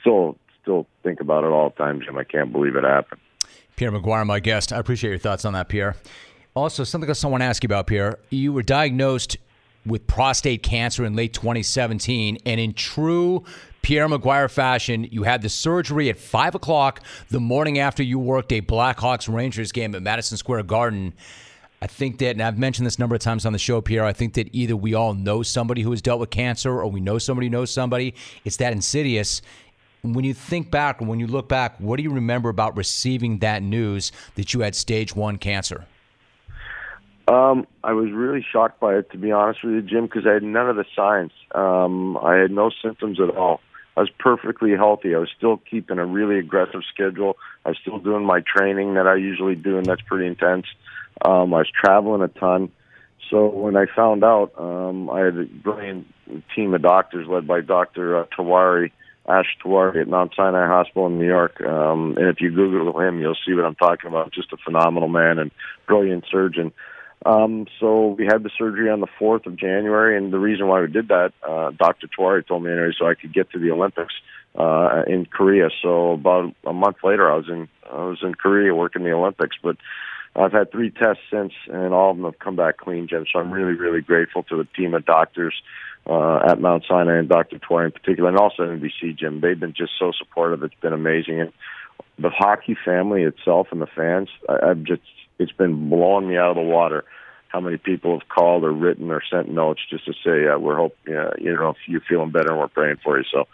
still, 0.00 0.36
still 0.62 0.86
think 1.02 1.20
about 1.20 1.44
it 1.44 1.48
all 1.48 1.70
the 1.70 1.76
time, 1.76 2.00
Jim. 2.02 2.18
I 2.18 2.24
can't 2.24 2.52
believe 2.52 2.76
it 2.76 2.84
happened. 2.84 3.20
Pierre 3.76 3.90
McGuire, 3.90 4.26
my 4.26 4.40
guest. 4.40 4.72
I 4.74 4.78
appreciate 4.78 5.10
your 5.10 5.18
thoughts 5.18 5.46
on 5.46 5.54
that, 5.54 5.68
Pierre. 5.70 5.96
Also, 6.54 6.82
something 6.82 7.08
else 7.08 7.24
I 7.24 7.28
want 7.28 7.42
to 7.42 7.46
ask 7.46 7.62
you 7.62 7.68
about, 7.68 7.86
Pierre. 7.86 8.18
You 8.30 8.52
were 8.52 8.62
diagnosed 8.62 9.36
with 9.86 10.06
prostate 10.06 10.62
cancer 10.62 11.04
in 11.04 11.14
late 11.14 11.32
2017, 11.32 12.38
and 12.44 12.60
in 12.60 12.74
true 12.74 13.44
Pierre 13.82 14.08
McGuire 14.08 14.50
fashion, 14.50 15.04
you 15.10 15.22
had 15.22 15.42
the 15.42 15.48
surgery 15.48 16.10
at 16.10 16.18
5 16.18 16.56
o'clock 16.56 17.02
the 17.30 17.40
morning 17.40 17.78
after 17.78 18.02
you 18.02 18.18
worked 18.18 18.52
a 18.52 18.60
Blackhawks 18.60 19.32
Rangers 19.32 19.72
game 19.72 19.94
at 19.94 20.02
Madison 20.02 20.36
Square 20.36 20.64
Garden. 20.64 21.14
I 21.80 21.86
think 21.86 22.18
that, 22.18 22.32
and 22.32 22.42
I've 22.42 22.58
mentioned 22.58 22.86
this 22.86 22.96
a 22.96 23.00
number 23.00 23.14
of 23.14 23.22
times 23.22 23.46
on 23.46 23.52
the 23.52 23.58
show, 23.58 23.80
Pierre. 23.80 24.04
I 24.04 24.12
think 24.12 24.34
that 24.34 24.48
either 24.52 24.76
we 24.76 24.92
all 24.92 25.14
know 25.14 25.42
somebody 25.42 25.80
who 25.80 25.92
has 25.92 26.02
dealt 26.02 26.20
with 26.20 26.30
cancer 26.30 26.78
or 26.78 26.90
we 26.90 27.00
know 27.00 27.16
somebody 27.16 27.46
who 27.46 27.52
knows 27.52 27.70
somebody. 27.70 28.14
It's 28.44 28.58
that 28.58 28.72
insidious. 28.72 29.40
When 30.02 30.24
you 30.24 30.34
think 30.34 30.70
back, 30.70 31.00
when 31.00 31.20
you 31.20 31.26
look 31.26 31.48
back, 31.48 31.78
what 31.78 31.96
do 31.96 32.02
you 32.02 32.10
remember 32.10 32.50
about 32.50 32.76
receiving 32.76 33.38
that 33.38 33.62
news 33.62 34.12
that 34.34 34.52
you 34.52 34.60
had 34.60 34.74
stage 34.74 35.16
one 35.16 35.38
cancer? 35.38 35.86
Um, 37.30 37.68
I 37.84 37.92
was 37.92 38.10
really 38.10 38.44
shocked 38.52 38.80
by 38.80 38.96
it, 38.96 39.12
to 39.12 39.16
be 39.16 39.30
honest 39.30 39.62
with 39.62 39.74
you, 39.74 39.82
Jim, 39.82 40.06
because 40.06 40.26
I 40.26 40.32
had 40.32 40.42
none 40.42 40.68
of 40.68 40.74
the 40.74 40.84
signs. 40.96 41.30
Um, 41.54 42.16
I 42.16 42.34
had 42.34 42.50
no 42.50 42.72
symptoms 42.82 43.20
at 43.20 43.36
all. 43.36 43.60
I 43.96 44.00
was 44.00 44.10
perfectly 44.18 44.72
healthy. 44.72 45.14
I 45.14 45.18
was 45.18 45.28
still 45.36 45.58
keeping 45.58 45.98
a 45.98 46.06
really 46.06 46.40
aggressive 46.40 46.80
schedule. 46.92 47.36
I 47.64 47.68
was 47.68 47.78
still 47.80 48.00
doing 48.00 48.24
my 48.24 48.40
training 48.40 48.94
that 48.94 49.06
I 49.06 49.14
usually 49.14 49.54
do, 49.54 49.78
and 49.78 49.86
that's 49.86 50.02
pretty 50.02 50.26
intense. 50.26 50.66
Um, 51.24 51.54
I 51.54 51.58
was 51.58 51.70
traveling 51.70 52.22
a 52.22 52.28
ton. 52.28 52.72
So 53.30 53.46
when 53.46 53.76
I 53.76 53.86
found 53.94 54.24
out, 54.24 54.52
um, 54.58 55.08
I 55.08 55.20
had 55.20 55.36
a 55.36 55.44
brilliant 55.44 56.12
team 56.56 56.74
of 56.74 56.82
doctors 56.82 57.28
led 57.28 57.46
by 57.46 57.60
Dr. 57.60 58.18
Uh, 58.18 58.26
Tewari, 58.36 58.90
Ash 59.28 59.56
Tewari 59.64 60.00
at 60.00 60.08
Mount 60.08 60.32
Sinai 60.34 60.66
Hospital 60.66 61.06
in 61.06 61.18
New 61.18 61.28
York. 61.28 61.60
Um, 61.60 62.16
and 62.16 62.26
if 62.26 62.40
you 62.40 62.50
Google 62.50 62.98
him, 63.00 63.20
you'll 63.20 63.36
see 63.46 63.54
what 63.54 63.64
I'm 63.64 63.76
talking 63.76 64.08
about. 64.08 64.32
Just 64.32 64.52
a 64.52 64.56
phenomenal 64.56 65.08
man 65.08 65.38
and 65.38 65.52
brilliant 65.86 66.24
surgeon. 66.28 66.72
Um, 67.26 67.66
so 67.78 68.08
we 68.18 68.24
had 68.24 68.42
the 68.42 68.50
surgery 68.56 68.88
on 68.88 69.00
the 69.00 69.06
4th 69.20 69.46
of 69.46 69.56
January, 69.56 70.16
and 70.16 70.32
the 70.32 70.38
reason 70.38 70.68
why 70.68 70.80
we 70.80 70.86
did 70.86 71.08
that, 71.08 71.32
uh, 71.46 71.70
Dr. 71.70 72.08
Tewari 72.08 72.46
told 72.46 72.62
me 72.62 72.72
anyway, 72.72 72.92
so 72.98 73.06
I 73.06 73.14
could 73.14 73.34
get 73.34 73.50
to 73.50 73.58
the 73.58 73.70
Olympics 73.70 74.14
uh, 74.58 75.02
in 75.06 75.26
Korea. 75.26 75.68
So 75.82 76.12
about 76.12 76.54
a 76.64 76.72
month 76.72 76.96
later, 77.04 77.30
I 77.30 77.36
was 77.36 77.48
in 77.48 77.68
I 77.90 78.04
was 78.04 78.18
in 78.22 78.34
Korea 78.34 78.74
working 78.74 79.02
the 79.02 79.12
Olympics, 79.12 79.56
but 79.62 79.76
I've 80.34 80.52
had 80.52 80.70
three 80.70 80.90
tests 80.90 81.22
since, 81.30 81.52
and 81.66 81.92
all 81.92 82.12
of 82.12 82.16
them 82.16 82.24
have 82.24 82.38
come 82.38 82.56
back 82.56 82.78
clean, 82.78 83.08
Jim. 83.08 83.26
So 83.32 83.40
I'm 83.40 83.50
really, 83.50 83.74
really 83.74 84.00
grateful 84.00 84.44
to 84.44 84.56
the 84.56 84.68
team 84.76 84.94
of 84.94 85.04
doctors 85.04 85.54
uh, 86.08 86.40
at 86.48 86.60
Mount 86.60 86.84
Sinai 86.88 87.18
and 87.18 87.28
Dr. 87.28 87.58
Tewari 87.58 87.86
in 87.86 87.92
particular, 87.92 88.28
and 88.28 88.38
also 88.38 88.62
NBC, 88.62 89.18
Jim. 89.18 89.40
They've 89.40 89.58
been 89.58 89.74
just 89.74 89.92
so 89.98 90.12
supportive. 90.16 90.62
It's 90.62 90.74
been 90.80 90.92
amazing, 90.92 91.40
and 91.40 91.52
the 92.18 92.30
hockey 92.30 92.76
family 92.84 93.24
itself 93.24 93.68
and 93.72 93.80
the 93.80 93.88
fans, 93.88 94.28
I, 94.48 94.70
I've 94.70 94.84
just 94.84 95.02
it's 95.40 95.52
been 95.52 95.88
blowing 95.88 96.28
me 96.28 96.36
out 96.36 96.50
of 96.50 96.56
the 96.56 96.62
water 96.62 97.04
how 97.48 97.60
many 97.60 97.76
people 97.76 98.16
have 98.18 98.28
called 98.28 98.62
or 98.62 98.70
written 98.70 99.10
or 99.10 99.22
sent 99.28 99.48
notes 99.48 99.80
just 99.90 100.04
to 100.06 100.12
say 100.24 100.46
uh, 100.46 100.58
we're 100.58 100.76
hope 100.76 100.96
uh, 101.08 101.32
you 101.38 101.52
know 101.52 101.70
if 101.70 101.76
you're 101.86 102.00
feeling 102.08 102.30
better 102.30 102.50
and 102.50 102.58
we're 102.60 102.68
praying 102.68 102.96
for 103.02 103.18
you. 103.18 103.24
So 103.30 103.48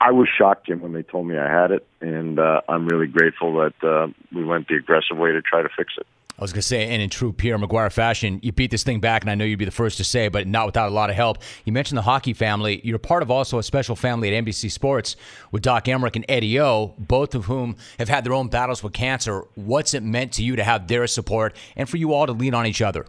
I 0.00 0.12
was 0.12 0.28
shocked, 0.28 0.66
Jim, 0.66 0.80
when 0.80 0.92
they 0.92 1.02
told 1.02 1.26
me 1.26 1.36
I 1.36 1.50
had 1.50 1.70
it, 1.70 1.86
and 2.00 2.38
uh, 2.38 2.60
I'm 2.68 2.86
really 2.86 3.06
grateful 3.06 3.54
that 3.54 3.82
uh, 3.82 4.08
we 4.32 4.44
went 4.44 4.68
the 4.68 4.76
aggressive 4.76 5.16
way 5.16 5.32
to 5.32 5.42
try 5.42 5.62
to 5.62 5.68
fix 5.76 5.94
it. 5.98 6.06
I 6.38 6.42
was 6.42 6.52
going 6.52 6.60
to 6.60 6.66
say, 6.66 6.88
and 6.90 7.00
in 7.00 7.08
true 7.08 7.32
Pierre 7.32 7.58
McGuire 7.58 7.90
fashion, 7.90 8.40
you 8.42 8.52
beat 8.52 8.70
this 8.70 8.82
thing 8.82 9.00
back, 9.00 9.22
and 9.22 9.30
I 9.30 9.34
know 9.34 9.46
you'd 9.46 9.58
be 9.58 9.64
the 9.64 9.70
first 9.70 9.96
to 9.96 10.04
say, 10.04 10.28
but 10.28 10.46
not 10.46 10.66
without 10.66 10.88
a 10.88 10.94
lot 10.94 11.08
of 11.08 11.16
help. 11.16 11.38
You 11.64 11.72
mentioned 11.72 11.96
the 11.96 12.02
hockey 12.02 12.34
family. 12.34 12.82
You're 12.84 12.98
part 12.98 13.22
of 13.22 13.30
also 13.30 13.58
a 13.58 13.62
special 13.62 13.96
family 13.96 14.34
at 14.34 14.44
NBC 14.44 14.70
Sports 14.70 15.16
with 15.50 15.62
Doc 15.62 15.86
Emrick 15.86 16.14
and 16.14 16.26
Eddie 16.28 16.60
O, 16.60 16.94
both 16.98 17.34
of 17.34 17.46
whom 17.46 17.76
have 17.98 18.10
had 18.10 18.22
their 18.24 18.34
own 18.34 18.48
battles 18.48 18.82
with 18.82 18.92
cancer. 18.92 19.44
What's 19.54 19.94
it 19.94 20.02
meant 20.02 20.32
to 20.32 20.44
you 20.44 20.56
to 20.56 20.64
have 20.64 20.88
their 20.88 21.06
support 21.06 21.56
and 21.74 21.88
for 21.88 21.96
you 21.96 22.12
all 22.12 22.26
to 22.26 22.32
lean 22.32 22.52
on 22.52 22.66
each 22.66 22.82
other? 22.82 23.06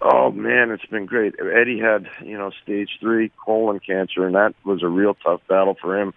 Oh 0.00 0.30
man, 0.30 0.70
it's 0.70 0.86
been 0.86 1.06
great. 1.06 1.34
Eddie 1.40 1.80
had, 1.80 2.06
you 2.24 2.38
know, 2.38 2.52
stage 2.62 2.90
three 3.00 3.32
colon 3.44 3.80
cancer, 3.80 4.24
and 4.24 4.34
that 4.36 4.54
was 4.64 4.82
a 4.82 4.88
real 4.88 5.14
tough 5.14 5.40
battle 5.48 5.76
for 5.80 6.00
him 6.00 6.14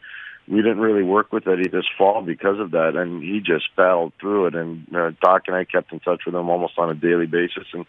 we 0.48 0.58
didn't 0.58 0.80
really 0.80 1.04
work 1.04 1.32
with 1.32 1.48
Eddie 1.48 1.70
this 1.70 1.86
fall 1.98 2.22
because 2.22 2.60
of 2.60 2.72
that, 2.72 2.96
and 2.96 3.24
he 3.24 3.40
just 3.40 3.66
battled 3.78 4.14
through 4.20 4.48
it. 4.48 4.56
And 4.56 4.86
uh, 4.94 5.12
Doc 5.22 5.44
and 5.48 5.56
I 5.56 5.64
kept 5.64 5.94
in 5.94 6.00
touch 6.00 6.24
with 6.26 6.36
him 6.36 6.50
almost 6.50 6.74
on 6.78 6.90
a 6.90 6.96
daily 6.96 7.28
basis, 7.28 7.66
and 7.74 7.86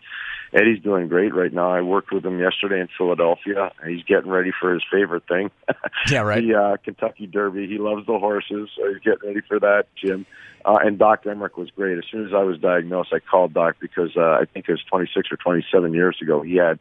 Eddie's 0.52 0.82
doing 0.82 1.08
great 1.08 1.34
right 1.34 1.52
now. 1.52 1.72
I 1.72 1.80
worked 1.80 2.12
with 2.12 2.24
him 2.24 2.38
yesterday 2.38 2.80
in 2.80 2.88
Philadelphia. 2.96 3.72
He's 3.86 4.04
getting 4.04 4.30
ready 4.30 4.52
for 4.60 4.72
his 4.72 4.82
favorite 4.90 5.24
thing. 5.28 5.50
Yeah, 6.10 6.20
right. 6.20 6.42
the 6.46 6.54
uh, 6.54 6.76
Kentucky 6.84 7.26
Derby. 7.26 7.66
He 7.66 7.78
loves 7.78 8.06
the 8.06 8.18
horses, 8.18 8.68
so 8.76 8.92
he's 8.92 9.02
getting 9.02 9.26
ready 9.26 9.40
for 9.48 9.58
that, 9.58 9.86
Jim. 9.96 10.26
Uh, 10.64 10.76
and 10.82 10.98
Doc 10.98 11.24
Emrick 11.24 11.56
was 11.56 11.70
great. 11.70 11.96
As 11.96 12.04
soon 12.10 12.26
as 12.26 12.32
I 12.34 12.42
was 12.42 12.58
diagnosed, 12.58 13.10
I 13.12 13.20
called 13.20 13.54
Doc 13.54 13.76
because 13.80 14.10
uh, 14.16 14.20
I 14.20 14.44
think 14.52 14.66
it 14.68 14.72
was 14.72 14.82
26 14.90 15.32
or 15.32 15.36
27 15.36 15.94
years 15.94 16.18
ago. 16.20 16.42
He 16.42 16.56
had 16.56 16.78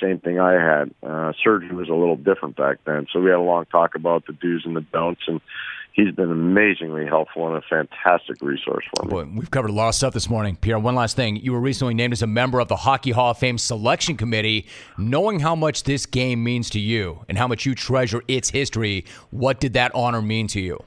same 0.00 0.18
thing 0.18 0.38
I 0.40 0.52
had. 0.52 0.90
Uh, 1.02 1.32
surgery 1.42 1.74
was 1.74 1.88
a 1.88 1.94
little 1.94 2.16
different 2.16 2.56
back 2.56 2.78
then, 2.84 3.06
so 3.12 3.20
we 3.20 3.30
had 3.30 3.38
a 3.38 3.42
long 3.42 3.66
talk 3.66 3.94
about 3.94 4.26
the 4.26 4.32
do's 4.32 4.62
and 4.64 4.76
the 4.76 4.80
don'ts, 4.80 5.22
and 5.26 5.40
he's 5.92 6.12
been 6.14 6.30
amazingly 6.30 7.06
helpful 7.06 7.46
and 7.48 7.56
a 7.56 7.62
fantastic 7.62 8.40
resource 8.40 8.84
for 8.94 9.04
me. 9.04 9.10
Boy, 9.10 9.24
we've 9.34 9.50
covered 9.50 9.70
a 9.70 9.74
lot 9.74 9.88
of 9.88 9.94
stuff 9.94 10.14
this 10.14 10.28
morning. 10.28 10.56
Pierre, 10.56 10.78
one 10.78 10.94
last 10.94 11.16
thing. 11.16 11.36
You 11.36 11.52
were 11.52 11.60
recently 11.60 11.94
named 11.94 12.12
as 12.12 12.22
a 12.22 12.26
member 12.26 12.60
of 12.60 12.68
the 12.68 12.76
Hockey 12.76 13.10
Hall 13.10 13.30
of 13.30 13.38
Fame 13.38 13.58
selection 13.58 14.16
committee. 14.16 14.66
Knowing 14.98 15.40
how 15.40 15.54
much 15.54 15.84
this 15.84 16.06
game 16.06 16.42
means 16.42 16.70
to 16.70 16.80
you 16.80 17.24
and 17.28 17.38
how 17.38 17.48
much 17.48 17.64
you 17.64 17.74
treasure 17.74 18.22
its 18.28 18.50
history, 18.50 19.04
what 19.30 19.60
did 19.60 19.74
that 19.74 19.94
honor 19.94 20.22
mean 20.22 20.46
to 20.48 20.60
you? 20.60 20.78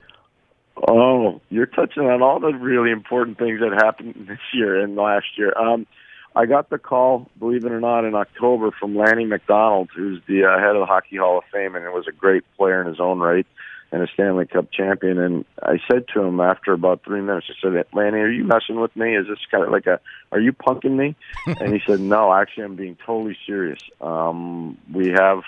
Oh, 0.88 1.42
you're 1.50 1.66
touching 1.66 2.04
on 2.04 2.22
all 2.22 2.40
the 2.40 2.54
really 2.54 2.92
important 2.92 3.40
things 3.40 3.60
that 3.62 3.74
happened 3.74 4.28
this 4.28 4.40
year 4.54 4.80
and 4.80 4.96
last 4.96 5.26
year. 5.36 5.58
Um, 5.58 5.88
I 6.36 6.46
got 6.46 6.70
the 6.70 6.78
call, 6.78 7.30
believe 7.40 7.66
it 7.66 7.72
or 7.72 7.80
not, 7.80 8.06
in 8.06 8.14
October 8.14 8.72
from 8.72 8.96
Lanny 8.96 9.26
McDonald, 9.26 9.90
who's 9.96 10.22
the 10.28 10.46
uh, 10.46 10.60
head 10.60 10.76
of 10.76 10.82
the 10.82 10.86
Hockey 10.86 11.18
Hall 11.18 11.40
of 11.40 11.44
Fame, 11.52 11.76
and 11.76 11.86
was 11.86 12.08
a 12.08 12.12
great 12.12 12.44
player 12.58 12.82
in 12.82 12.88
his 12.88 13.00
own 13.00 13.20
right 13.20 13.46
and 13.92 14.02
a 14.02 14.08
Stanley 14.14 14.46
Cup 14.46 14.72
champion. 14.72 15.18
And 15.18 15.46
I 15.62 15.78
said 15.90 16.06
to 16.14 16.22
him 16.22 16.40
after 16.40 16.74
about 16.74 17.04
three 17.06 17.22
minutes, 17.22 17.48
I 17.50 17.54
said, 17.62 17.86
Lanny, 17.94 18.18
are 18.20 18.30
you 18.30 18.44
messing 18.44 18.80
with 18.80 18.96
me? 18.96 19.16
Is 19.16 19.28
this 19.28 19.40
kind 19.50 19.64
of 19.64 19.72
like 19.72 19.88
a, 19.88 20.00
are 20.32 20.40
you 20.40 20.52
punking 20.52 20.96
me? 20.96 21.16
and 21.60 21.74
he 21.74 21.80
said, 21.88 22.00
no, 22.00 22.34
actually, 22.34 22.66
I'm 22.66 22.76
being 22.76 22.98
totally 23.06 23.38
serious. 23.46 23.80
Um, 24.02 24.78
we 24.94 25.10
have 25.10 25.40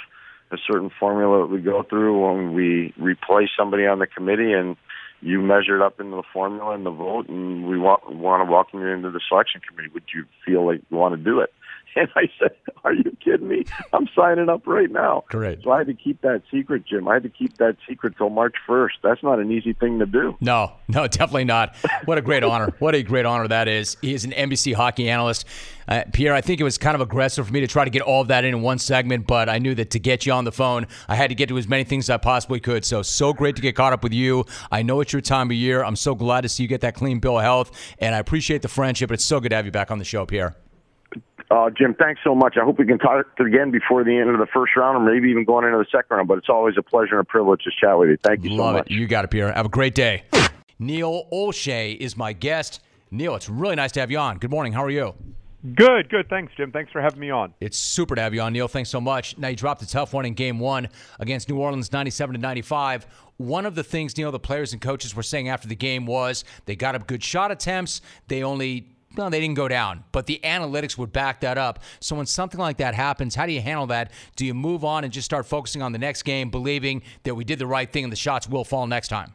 a 0.51 0.57
certain 0.65 0.89
formula 0.99 1.41
that 1.41 1.53
we 1.53 1.61
go 1.61 1.83
through 1.83 2.27
when 2.27 2.53
we 2.53 2.93
replace 2.97 3.49
somebody 3.57 3.85
on 3.85 3.99
the 3.99 4.07
committee 4.07 4.53
and 4.53 4.77
you 5.21 5.41
measured 5.41 5.81
up 5.81 5.99
into 5.99 6.15
the 6.15 6.23
formula 6.31 6.71
and 6.71 6.85
the 6.85 6.91
vote, 6.91 7.27
and 7.27 7.67
we 7.67 7.77
want 7.77 8.09
want 8.15 8.45
to 8.45 8.51
welcome 8.51 8.81
you 8.81 8.87
into 8.87 9.11
the 9.11 9.21
selection 9.27 9.61
committee. 9.67 9.89
Would 9.93 10.03
you 10.13 10.25
feel 10.45 10.65
like 10.65 10.81
you 10.89 10.97
want 10.97 11.15
to 11.15 11.21
do 11.21 11.39
it? 11.39 11.53
And 11.95 12.07
I 12.15 12.29
said, 12.39 12.51
"Are 12.83 12.93
you 12.93 13.15
kidding 13.23 13.47
me? 13.47 13.65
I'm 13.93 14.07
signing 14.15 14.47
up 14.47 14.65
right 14.65 14.89
now." 14.89 15.23
Great. 15.27 15.63
So 15.63 15.71
I 15.71 15.79
had 15.79 15.87
to 15.87 15.93
keep 15.93 16.21
that 16.21 16.43
secret, 16.51 16.85
Jim. 16.85 17.07
I 17.07 17.15
had 17.15 17.23
to 17.23 17.29
keep 17.29 17.57
that 17.57 17.77
secret 17.87 18.15
till 18.17 18.29
March 18.29 18.55
1st. 18.67 18.91
That's 19.03 19.23
not 19.23 19.39
an 19.39 19.51
easy 19.51 19.73
thing 19.73 19.99
to 19.99 20.05
do. 20.05 20.37
No, 20.39 20.73
no, 20.87 21.07
definitely 21.07 21.45
not. 21.45 21.75
What 22.05 22.17
a 22.17 22.21
great 22.21 22.43
honor! 22.43 22.73
What 22.79 22.95
a 22.95 23.03
great 23.03 23.25
honor 23.25 23.47
that 23.47 23.67
is. 23.67 23.97
He 24.01 24.13
is 24.13 24.23
an 24.23 24.31
NBC 24.31 24.75
hockey 24.75 25.09
analyst. 25.09 25.45
Uh, 25.89 26.03
Pierre, 26.13 26.35
I 26.35 26.41
think 26.41 26.61
it 26.61 26.63
was 26.63 26.77
kind 26.77 26.93
of 26.93 27.01
aggressive 27.01 27.47
for 27.47 27.51
me 27.51 27.61
to 27.61 27.67
try 27.67 27.83
to 27.83 27.89
get 27.89 28.03
all 28.03 28.21
of 28.21 28.27
that 28.27 28.45
in, 28.45 28.53
in 28.53 28.61
one 28.61 28.77
segment, 28.77 29.25
but 29.25 29.49
I 29.49 29.57
knew 29.57 29.73
that 29.73 29.89
to 29.91 29.99
get 29.99 30.23
you 30.23 30.31
on 30.33 30.45
the 30.45 30.51
phone, 30.51 30.85
I 31.07 31.15
had 31.15 31.29
to 31.29 31.35
get 31.35 31.49
to 31.49 31.57
as 31.57 31.67
many 31.67 31.83
things 31.83 32.05
as 32.05 32.09
I 32.11 32.17
possibly 32.17 32.59
could. 32.59 32.85
So, 32.85 33.01
so 33.01 33.33
great 33.33 33.55
to 33.55 33.61
get 33.61 33.75
caught 33.75 33.91
up 33.91 34.03
with 34.03 34.13
you. 34.13 34.45
I 34.71 34.83
know 34.83 35.01
it's 35.01 35.11
your 35.11 35.21
time 35.21 35.49
of 35.49 35.57
year. 35.57 35.83
I'm 35.83 35.95
so 35.95 36.13
glad 36.13 36.41
to 36.41 36.49
see 36.49 36.61
you 36.61 36.69
get 36.69 36.81
that 36.81 36.93
clean 36.93 37.19
bill 37.19 37.39
of 37.39 37.43
health, 37.43 37.71
and 37.97 38.13
I 38.13 38.19
appreciate 38.19 38.61
the 38.61 38.67
friendship. 38.67 39.11
It's 39.11 39.25
so 39.25 39.39
good 39.39 39.49
to 39.49 39.55
have 39.55 39.65
you 39.65 39.71
back 39.71 39.89
on 39.89 39.97
the 39.97 40.05
show, 40.05 40.27
Pierre. 40.27 40.55
Uh, 41.51 41.69
Jim, 41.71 41.95
thanks 41.95 42.21
so 42.23 42.35
much. 42.35 42.57
I 42.61 42.63
hope 42.63 42.77
we 42.77 42.85
can 42.85 42.99
talk 42.99 43.25
again 43.39 43.71
before 43.71 44.03
the 44.03 44.15
end 44.15 44.29
of 44.29 44.37
the 44.37 44.45
first 44.53 44.75
round, 44.75 44.97
or 44.97 45.13
maybe 45.13 45.29
even 45.29 45.45
going 45.45 45.65
into 45.65 45.79
the 45.79 45.85
second 45.85 46.15
round. 46.17 46.27
But 46.27 46.37
it's 46.37 46.49
always 46.49 46.75
a 46.77 46.83
pleasure 46.83 47.13
and 47.13 47.21
a 47.21 47.23
privilege 47.23 47.63
to 47.63 47.71
chat 47.71 47.97
with 47.97 48.09
you. 48.09 48.17
Thank 48.23 48.43
you 48.43 48.51
Love 48.51 48.57
so 48.57 48.73
much. 48.73 48.91
It. 48.91 48.93
You 48.93 49.07
got 49.07 49.25
it, 49.25 49.31
Pierre. 49.31 49.51
Have 49.51 49.65
a 49.65 49.69
great 49.69 49.95
day. 49.95 50.23
Neil 50.77 51.27
Olshey 51.33 51.97
is 51.97 52.15
my 52.15 52.33
guest. 52.33 52.81
Neil, 53.09 53.33
it's 53.33 53.49
really 53.49 53.75
nice 53.75 53.91
to 53.93 53.99
have 53.99 54.11
you 54.11 54.19
on. 54.19 54.37
Good 54.37 54.51
morning. 54.51 54.73
How 54.73 54.83
are 54.83 54.91
you? 54.91 55.15
Good, 55.75 56.09
good. 56.09 56.29
Thanks, 56.29 56.53
Jim. 56.55 56.71
Thanks 56.71 56.91
for 56.91 57.01
having 57.01 57.19
me 57.19 57.31
on. 57.31 57.53
It's 57.59 57.77
super 57.77 58.15
to 58.15 58.21
have 58.21 58.33
you 58.33 58.41
on, 58.41 58.53
Neil. 58.53 58.67
Thanks 58.67 58.89
so 58.89 59.01
much. 59.01 59.37
Now 59.37 59.47
you 59.47 59.57
dropped 59.57 59.81
a 59.81 59.87
tough 59.87 60.13
one 60.13 60.25
in 60.25 60.35
Game 60.35 60.59
One 60.59 60.87
against 61.19 61.49
New 61.49 61.57
Orleans, 61.57 61.91
ninety-seven 61.91 62.35
to 62.35 62.39
ninety-five. 62.39 63.07
One 63.37 63.65
of 63.65 63.73
the 63.73 63.83
things, 63.83 64.15
Neil, 64.15 64.31
the 64.31 64.39
players 64.39 64.71
and 64.71 64.81
coaches 64.81 65.15
were 65.15 65.23
saying 65.23 65.49
after 65.49 65.67
the 65.67 65.75
game 65.75 66.05
was 66.05 66.45
they 66.65 66.75
got 66.75 66.95
up 66.95 67.07
good 67.07 67.23
shot 67.23 67.51
attempts. 67.51 68.01
They 68.27 68.43
only 68.43 68.87
no, 69.17 69.29
they 69.29 69.39
didn't 69.39 69.55
go 69.55 69.67
down, 69.67 70.03
but 70.11 70.27
the 70.27 70.39
analytics 70.43 70.97
would 70.97 71.11
back 71.11 71.41
that 71.41 71.57
up. 71.57 71.79
So 71.99 72.15
when 72.15 72.25
something 72.25 72.59
like 72.59 72.77
that 72.77 72.93
happens, 72.93 73.35
how 73.35 73.45
do 73.45 73.51
you 73.51 73.61
handle 73.61 73.87
that? 73.87 74.11
Do 74.35 74.45
you 74.45 74.53
move 74.53 74.85
on 74.85 75.03
and 75.03 75.11
just 75.11 75.25
start 75.25 75.45
focusing 75.45 75.81
on 75.81 75.91
the 75.91 75.99
next 75.99 76.23
game, 76.23 76.49
believing 76.49 77.01
that 77.23 77.35
we 77.35 77.43
did 77.43 77.59
the 77.59 77.67
right 77.67 77.91
thing 77.91 78.03
and 78.03 78.13
the 78.13 78.17
shots 78.17 78.47
will 78.47 78.63
fall 78.63 78.85
next 78.87 79.07
time? 79.07 79.33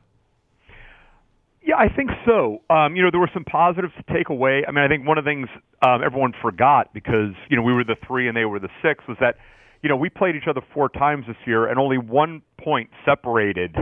Yeah, 1.66 1.77
I 1.77 1.89
think 1.89 2.11
so. 2.27 2.62
Um, 2.68 2.95
you 2.95 3.03
know, 3.03 3.11
there 3.11 3.20
were 3.20 3.31
some 3.33 3.45
positives 3.45 3.95
to 3.97 4.14
take 4.14 4.29
away. 4.29 4.64
I 4.68 4.70
mean, 4.70 4.85
I 4.85 4.89
think 4.89 5.09
one 5.09 5.16
of 5.16 5.25
the 5.25 5.31
things 5.31 5.49
um, 5.83 6.03
everyone 6.05 6.35
forgot 6.43 6.93
because 6.93 7.33
you 7.49 7.57
know 7.57 7.62
we 7.62 7.72
were 7.72 7.85
the 7.85 7.97
three 8.07 8.29
and 8.29 8.37
they 8.37 8.45
were 8.45 8.61
the 8.61 8.68
six 8.83 9.03
was 9.09 9.16
that 9.20 9.37
you 9.83 9.89
know 9.89 9.97
we 9.97 10.11
played 10.11 10.37
each 10.37 10.47
other 10.47 10.61
four 10.75 10.91
times 10.91 11.25
this 11.27 11.37
year 11.47 11.66
and 11.66 11.79
only 11.79 11.97
one 11.97 12.43
point 12.62 12.91
separated 13.05 13.75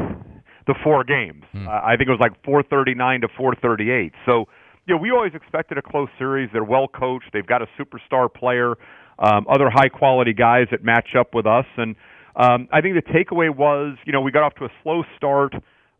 the 0.66 0.74
four 0.84 1.02
games. 1.02 1.42
Hmm. 1.52 1.66
Uh, 1.66 1.80
I 1.82 1.96
think 1.96 2.08
it 2.08 2.12
was 2.12 2.20
like 2.20 2.32
439 2.44 3.22
to 3.22 3.28
438. 3.36 4.12
So 4.26 4.46
you 4.86 4.94
know, 4.94 5.00
we 5.00 5.10
always 5.10 5.32
expected 5.34 5.78
a 5.78 5.82
close 5.82 6.08
series. 6.18 6.50
They're 6.52 6.64
well 6.64 6.88
coached. 6.88 7.26
They've 7.32 7.46
got 7.46 7.62
a 7.62 7.66
superstar 7.78 8.32
player, 8.32 8.74
um, 9.18 9.46
other 9.48 9.70
high 9.70 9.88
quality 9.88 10.32
guys 10.32 10.66
that 10.70 10.82
match 10.82 11.14
up 11.18 11.34
with 11.34 11.46
us. 11.46 11.66
And 11.76 11.94
um, 12.34 12.68
I 12.72 12.80
think 12.80 12.96
the 12.96 13.12
takeaway 13.12 13.54
was, 13.54 13.96
you 14.04 14.12
know, 14.12 14.20
we 14.20 14.32
got 14.32 14.42
off 14.42 14.54
to 14.56 14.64
a 14.64 14.72
slow 14.82 15.04
start. 15.16 15.54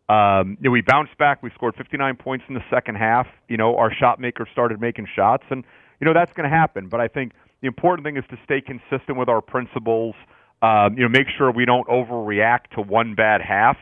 Um, 0.09 0.57
you 0.61 0.69
know, 0.69 0.71
we 0.73 0.81
bounced 0.81 1.17
back. 1.17 1.43
We 1.43 1.51
scored 1.55 1.75
59 1.77 2.17
points 2.17 2.45
in 2.49 2.55
the 2.55 2.65
second 2.71 2.97
half. 2.97 3.27
You 3.49 3.57
know, 3.57 3.77
our 3.77 3.93
shot 3.95 4.21
makers 4.21 4.49
started 4.53 4.81
making 4.81 5.07
shots, 5.15 5.45
and 5.51 5.65
you 6.01 6.07
know 6.07 6.13
that's 6.13 6.33
going 6.33 6.49
to 6.49 6.55
happen. 6.55 6.89
But 6.89 7.01
I 7.01 7.09
think 7.09 7.33
the 7.61 7.69
important 7.69 8.05
thing 8.05 8.17
is 8.17 8.25
to 8.31 8.37
stay 8.45 8.61
consistent 8.61 9.17
with 9.17 9.29
our 9.29 9.41
principles. 9.41 10.15
Um, 10.61 10.95
you 10.97 11.05
know, 11.05 11.09
make 11.09 11.29
sure 11.39 11.51
we 11.53 11.65
don't 11.65 11.87
overreact 11.89 12.71
to 12.75 12.83
one 12.83 13.15
bad 13.15 13.41
half. 13.41 13.77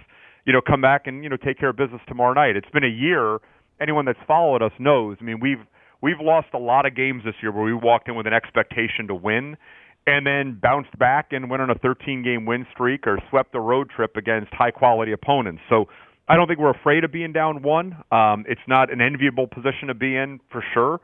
You 0.44 0.52
know, 0.52 0.60
come 0.60 0.82
back 0.82 1.06
and 1.06 1.24
you 1.24 1.30
know 1.30 1.36
take 1.36 1.58
care 1.58 1.70
of 1.70 1.76
business 1.76 2.02
tomorrow 2.06 2.34
night. 2.34 2.54
It's 2.54 2.70
been 2.70 2.84
a 2.84 2.88
year 2.88 3.38
anyone 3.80 4.04
that's 4.04 4.18
followed 4.26 4.62
us 4.62 4.72
knows. 4.78 5.16
I 5.20 5.24
mean, 5.24 5.40
we've 5.40 5.64
we've 6.02 6.20
lost 6.20 6.48
a 6.54 6.58
lot 6.58 6.86
of 6.86 6.94
games 6.94 7.22
this 7.24 7.34
year 7.42 7.52
where 7.52 7.64
we 7.64 7.74
walked 7.74 8.08
in 8.08 8.14
with 8.14 8.26
an 8.26 8.32
expectation 8.32 9.08
to 9.08 9.14
win 9.14 9.56
and 10.06 10.26
then 10.26 10.58
bounced 10.60 10.96
back 10.98 11.28
and 11.32 11.50
went 11.50 11.62
on 11.62 11.70
a 11.70 11.74
13 11.74 12.22
game 12.22 12.46
win 12.46 12.66
streak 12.72 13.06
or 13.06 13.18
swept 13.28 13.54
a 13.54 13.60
road 13.60 13.90
trip 13.94 14.16
against 14.16 14.52
high 14.52 14.70
quality 14.70 15.12
opponents. 15.12 15.60
So 15.68 15.86
I 16.28 16.36
don't 16.36 16.46
think 16.46 16.58
we're 16.58 16.70
afraid 16.70 17.04
of 17.04 17.12
being 17.12 17.32
down 17.32 17.62
one. 17.62 17.96
Um, 18.10 18.44
it's 18.48 18.60
not 18.66 18.92
an 18.92 19.00
enviable 19.00 19.46
position 19.46 19.88
to 19.88 19.94
be 19.94 20.16
in 20.16 20.40
for 20.50 20.64
sure. 20.72 21.00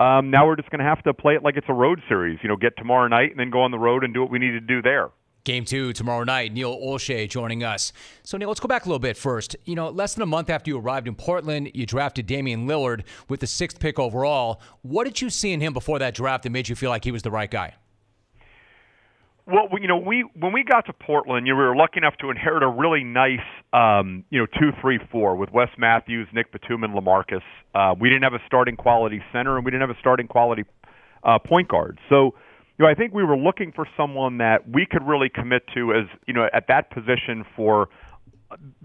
Um, 0.00 0.30
now 0.30 0.46
we're 0.46 0.56
just 0.56 0.70
going 0.70 0.78
to 0.78 0.84
have 0.84 1.02
to 1.02 1.12
play 1.12 1.34
it 1.34 1.42
like 1.42 1.56
it's 1.56 1.66
a 1.68 1.74
road 1.74 2.00
series. 2.08 2.38
You 2.42 2.48
know, 2.48 2.56
get 2.56 2.76
tomorrow 2.76 3.08
night 3.08 3.30
and 3.30 3.40
then 3.40 3.50
go 3.50 3.62
on 3.62 3.72
the 3.72 3.78
road 3.78 4.04
and 4.04 4.14
do 4.14 4.20
what 4.20 4.30
we 4.30 4.38
need 4.38 4.52
to 4.52 4.60
do 4.60 4.80
there. 4.80 5.10
Game 5.44 5.64
two 5.64 5.92
tomorrow 5.92 6.24
night. 6.24 6.52
Neil 6.52 6.76
Olshey 6.76 7.28
joining 7.28 7.64
us. 7.64 7.92
So, 8.22 8.36
Neil, 8.36 8.48
let's 8.48 8.60
go 8.60 8.68
back 8.68 8.84
a 8.84 8.88
little 8.88 8.98
bit 8.98 9.16
first. 9.16 9.56
You 9.64 9.74
know, 9.74 9.88
less 9.88 10.14
than 10.14 10.22
a 10.22 10.26
month 10.26 10.50
after 10.50 10.70
you 10.70 10.78
arrived 10.78 11.08
in 11.08 11.14
Portland, 11.14 11.70
you 11.74 11.86
drafted 11.86 12.26
Damian 12.26 12.66
Lillard 12.66 13.04
with 13.28 13.40
the 13.40 13.46
sixth 13.46 13.80
pick 13.80 13.98
overall. 13.98 14.60
What 14.82 15.04
did 15.04 15.20
you 15.22 15.30
see 15.30 15.52
in 15.52 15.60
him 15.60 15.72
before 15.72 15.98
that 16.00 16.14
draft 16.14 16.42
that 16.42 16.50
made 16.50 16.68
you 16.68 16.76
feel 16.76 16.90
like 16.90 17.04
he 17.04 17.12
was 17.12 17.22
the 17.22 17.30
right 17.30 17.50
guy? 17.50 17.74
Well, 19.46 19.68
you 19.80 19.88
know, 19.88 19.96
we 19.96 20.28
when 20.34 20.52
we 20.52 20.62
got 20.62 20.84
to 20.86 20.92
Portland, 20.92 21.46
you 21.46 21.54
know, 21.54 21.58
we 21.58 21.64
were 21.64 21.74
lucky 21.74 21.96
enough 21.96 22.16
to 22.20 22.28
inherit 22.28 22.62
a 22.62 22.68
really 22.68 23.02
nice, 23.02 23.40
um, 23.72 24.24
you 24.28 24.38
know, 24.38 24.46
two, 24.60 24.72
three, 24.82 24.98
four 25.10 25.36
with 25.36 25.50
Wes 25.52 25.70
Matthews, 25.78 26.28
Nick 26.34 26.52
Batum, 26.52 26.84
and 26.84 26.92
Lamarcus. 26.92 27.40
Uh, 27.74 27.94
we 27.98 28.10
didn't 28.10 28.24
have 28.24 28.34
a 28.34 28.42
starting 28.46 28.76
quality 28.76 29.22
center, 29.32 29.56
and 29.56 29.64
we 29.64 29.70
didn't 29.70 29.88
have 29.88 29.96
a 29.96 30.00
starting 30.00 30.26
quality 30.26 30.64
uh, 31.24 31.38
point 31.38 31.68
guard. 31.68 31.98
So 32.10 32.34
you 32.78 32.84
know, 32.84 32.90
I 32.90 32.94
think 32.94 33.12
we 33.12 33.24
were 33.24 33.36
looking 33.36 33.72
for 33.72 33.88
someone 33.96 34.38
that 34.38 34.68
we 34.68 34.86
could 34.86 35.04
really 35.04 35.28
commit 35.28 35.62
to 35.74 35.92
as, 35.92 36.04
you 36.26 36.34
know, 36.34 36.48
at 36.52 36.66
that 36.68 36.90
position 36.90 37.44
for 37.56 37.88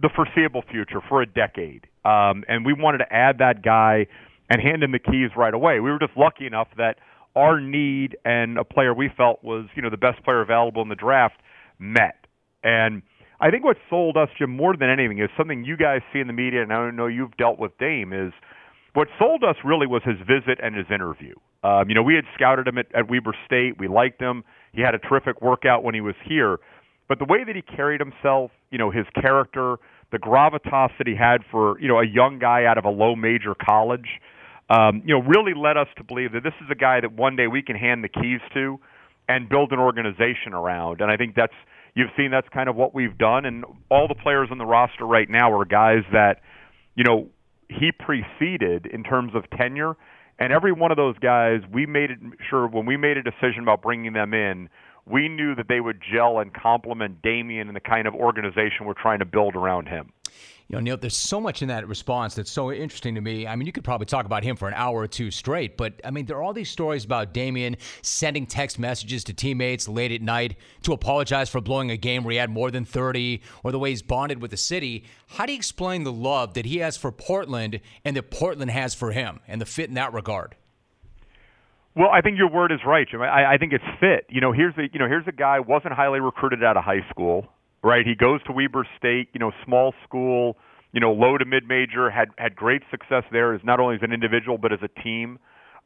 the 0.01 0.09
foreseeable 0.15 0.63
future, 0.69 0.99
for 1.07 1.21
a 1.21 1.27
decade. 1.27 1.85
Um, 2.03 2.43
and 2.47 2.65
we 2.65 2.73
wanted 2.73 2.99
to 2.99 3.13
add 3.13 3.37
that 3.37 3.61
guy 3.63 4.07
and 4.49 4.61
hand 4.61 4.83
him 4.83 4.91
the 4.91 4.99
keys 4.99 5.29
right 5.37 5.53
away. 5.53 5.79
We 5.79 5.91
were 5.91 5.99
just 5.99 6.17
lucky 6.17 6.47
enough 6.47 6.69
that 6.77 6.97
our 7.35 7.61
need 7.61 8.17
and 8.25 8.57
a 8.57 8.63
player 8.63 8.93
we 8.93 9.09
felt 9.15 9.43
was, 9.43 9.67
you 9.75 9.81
know, 9.81 9.89
the 9.89 9.97
best 9.97 10.23
player 10.23 10.41
available 10.41 10.81
in 10.81 10.89
the 10.89 10.95
draft 10.95 11.37
met. 11.77 12.25
And 12.63 13.03
I 13.39 13.51
think 13.51 13.63
what 13.63 13.77
sold 13.89 14.17
us, 14.17 14.29
Jim, 14.37 14.49
more 14.49 14.75
than 14.75 14.89
anything 14.89 15.19
is 15.19 15.29
something 15.37 15.63
you 15.63 15.77
guys 15.77 16.01
see 16.11 16.19
in 16.19 16.27
the 16.27 16.33
media, 16.33 16.63
and 16.63 16.73
I 16.73 16.89
know 16.91 17.07
you've 17.07 17.37
dealt 17.37 17.59
with 17.59 17.77
Dame, 17.77 18.11
is– 18.11 18.33
what 18.93 19.07
sold 19.19 19.43
us 19.43 19.55
really 19.63 19.87
was 19.87 20.01
his 20.03 20.17
visit 20.19 20.59
and 20.61 20.75
his 20.75 20.85
interview. 20.93 21.33
Um, 21.63 21.89
you 21.89 21.95
know, 21.95 22.03
we 22.03 22.15
had 22.15 22.25
scouted 22.35 22.67
him 22.67 22.77
at, 22.77 22.93
at 22.93 23.09
Weber 23.09 23.35
State. 23.45 23.79
We 23.79 23.87
liked 23.87 24.21
him. 24.21 24.43
He 24.71 24.81
had 24.81 24.93
a 24.95 24.99
terrific 24.99 25.41
workout 25.41 25.83
when 25.83 25.95
he 25.95 26.01
was 26.01 26.15
here. 26.25 26.59
But 27.07 27.19
the 27.19 27.25
way 27.25 27.43
that 27.45 27.55
he 27.55 27.61
carried 27.61 27.99
himself, 27.99 28.51
you 28.69 28.77
know, 28.77 28.91
his 28.91 29.05
character, 29.19 29.77
the 30.11 30.19
gravitas 30.19 30.89
that 30.97 31.07
he 31.07 31.15
had 31.15 31.41
for, 31.51 31.79
you 31.79 31.87
know, 31.87 31.99
a 31.99 32.05
young 32.05 32.39
guy 32.39 32.65
out 32.65 32.77
of 32.77 32.85
a 32.85 32.89
low 32.89 33.15
major 33.15 33.55
college, 33.55 34.07
um, 34.69 35.01
you 35.05 35.13
know, 35.13 35.21
really 35.21 35.53
led 35.55 35.75
us 35.77 35.87
to 35.97 36.03
believe 36.03 36.31
that 36.33 36.43
this 36.43 36.53
is 36.61 36.67
a 36.71 36.75
guy 36.75 37.01
that 37.01 37.11
one 37.13 37.35
day 37.35 37.47
we 37.47 37.61
can 37.61 37.75
hand 37.75 38.03
the 38.03 38.09
keys 38.09 38.39
to 38.53 38.79
and 39.27 39.49
build 39.49 39.71
an 39.71 39.79
organization 39.79 40.53
around. 40.53 41.01
And 41.01 41.11
I 41.11 41.17
think 41.17 41.35
that's 41.35 41.53
you've 41.95 42.09
seen 42.17 42.31
that's 42.31 42.47
kind 42.49 42.69
of 42.69 42.75
what 42.75 42.93
we've 42.93 43.17
done. 43.17 43.45
And 43.45 43.65
all 43.89 44.07
the 44.07 44.15
players 44.15 44.49
on 44.51 44.57
the 44.57 44.65
roster 44.65 45.05
right 45.05 45.29
now 45.29 45.51
are 45.51 45.65
guys 45.65 46.03
that, 46.11 46.41
you 46.95 47.03
know, 47.03 47.27
he 47.79 47.91
preceded 47.91 48.85
in 48.85 49.03
terms 49.03 49.33
of 49.35 49.49
tenure. 49.57 49.95
And 50.39 50.51
every 50.51 50.71
one 50.71 50.91
of 50.91 50.97
those 50.97 51.17
guys, 51.19 51.61
we 51.71 51.85
made 51.85 52.09
sure 52.49 52.67
when 52.67 52.85
we 52.85 52.97
made 52.97 53.17
a 53.17 53.23
decision 53.23 53.61
about 53.61 53.81
bringing 53.81 54.13
them 54.13 54.33
in, 54.33 54.69
we 55.05 55.27
knew 55.27 55.53
that 55.55 55.67
they 55.67 55.79
would 55.79 56.01
gel 56.01 56.39
and 56.39 56.53
complement 56.53 57.21
Damian 57.21 57.67
and 57.67 57.75
the 57.75 57.81
kind 57.81 58.07
of 58.07 58.15
organization 58.15 58.85
we're 58.85 58.93
trying 58.93 59.19
to 59.19 59.25
build 59.25 59.55
around 59.55 59.87
him. 59.87 60.11
You 60.67 60.77
know, 60.77 60.79
Neil, 60.79 60.97
there's 60.97 61.15
so 61.15 61.41
much 61.41 61.61
in 61.61 61.67
that 61.67 61.87
response 61.87 62.35
that's 62.35 62.51
so 62.51 62.71
interesting 62.71 63.15
to 63.15 63.21
me. 63.21 63.45
I 63.45 63.55
mean, 63.55 63.65
you 63.65 63.71
could 63.71 63.83
probably 63.83 64.05
talk 64.05 64.25
about 64.25 64.43
him 64.43 64.55
for 64.55 64.67
an 64.67 64.73
hour 64.75 65.01
or 65.01 65.07
two 65.07 65.29
straight, 65.29 65.77
but 65.77 65.99
I 66.05 66.11
mean, 66.11 66.25
there 66.25 66.37
are 66.37 66.41
all 66.41 66.53
these 66.53 66.69
stories 66.69 67.03
about 67.03 67.33
Damian 67.33 67.75
sending 68.01 68.45
text 68.45 68.79
messages 68.79 69.23
to 69.25 69.33
teammates 69.33 69.87
late 69.87 70.11
at 70.11 70.21
night 70.21 70.55
to 70.83 70.93
apologize 70.93 71.49
for 71.49 71.59
blowing 71.59 71.91
a 71.91 71.97
game 71.97 72.23
where 72.23 72.31
he 72.31 72.37
had 72.37 72.49
more 72.49 72.71
than 72.71 72.85
30, 72.85 73.41
or 73.63 73.71
the 73.71 73.79
way 73.79 73.89
he's 73.89 74.01
bonded 74.01 74.41
with 74.41 74.51
the 74.51 74.57
city. 74.57 75.03
How 75.27 75.45
do 75.45 75.51
you 75.51 75.57
explain 75.57 76.03
the 76.03 76.13
love 76.13 76.53
that 76.53 76.65
he 76.65 76.77
has 76.77 76.95
for 76.95 77.11
Portland 77.11 77.81
and 78.05 78.15
that 78.15 78.31
Portland 78.31 78.71
has 78.71 78.95
for 78.95 79.11
him 79.11 79.41
and 79.47 79.59
the 79.59 79.65
fit 79.65 79.89
in 79.89 79.95
that 79.95 80.13
regard? 80.13 80.55
Well, 81.95 82.09
I 82.09 82.21
think 82.21 82.37
your 82.37 82.49
word 82.49 82.71
is 82.71 82.79
right, 82.85 83.07
Jim. 83.09 83.21
I, 83.21 83.53
I 83.53 83.57
think 83.57 83.73
it's 83.73 83.83
fit. 83.99 84.25
You 84.29 84.41
know, 84.41 84.51
here's 84.51 84.75
a 84.77 84.83
you 84.91 84.99
know 84.99 85.07
here's 85.07 85.27
a 85.27 85.31
guy 85.31 85.59
wasn't 85.59 85.93
highly 85.93 86.19
recruited 86.19 86.63
out 86.63 86.77
of 86.77 86.83
high 86.83 87.05
school 87.09 87.47
right? 87.83 88.05
He 88.05 88.15
goes 88.15 88.41
to 88.43 88.53
Weber 88.53 88.87
State, 88.97 89.29
you 89.33 89.39
know, 89.39 89.51
small 89.65 89.93
school, 90.03 90.57
you 90.93 90.99
know, 90.99 91.11
low 91.11 91.37
to 91.37 91.45
mid 91.45 91.67
major, 91.67 92.09
had 92.09 92.29
had 92.37 92.55
great 92.55 92.81
success 92.89 93.23
there 93.31 93.53
as 93.53 93.61
not 93.63 93.79
only 93.79 93.95
as 93.95 94.01
an 94.01 94.13
individual 94.13 94.57
but 94.57 94.71
as 94.71 94.79
a 94.81 95.01
team. 95.01 95.39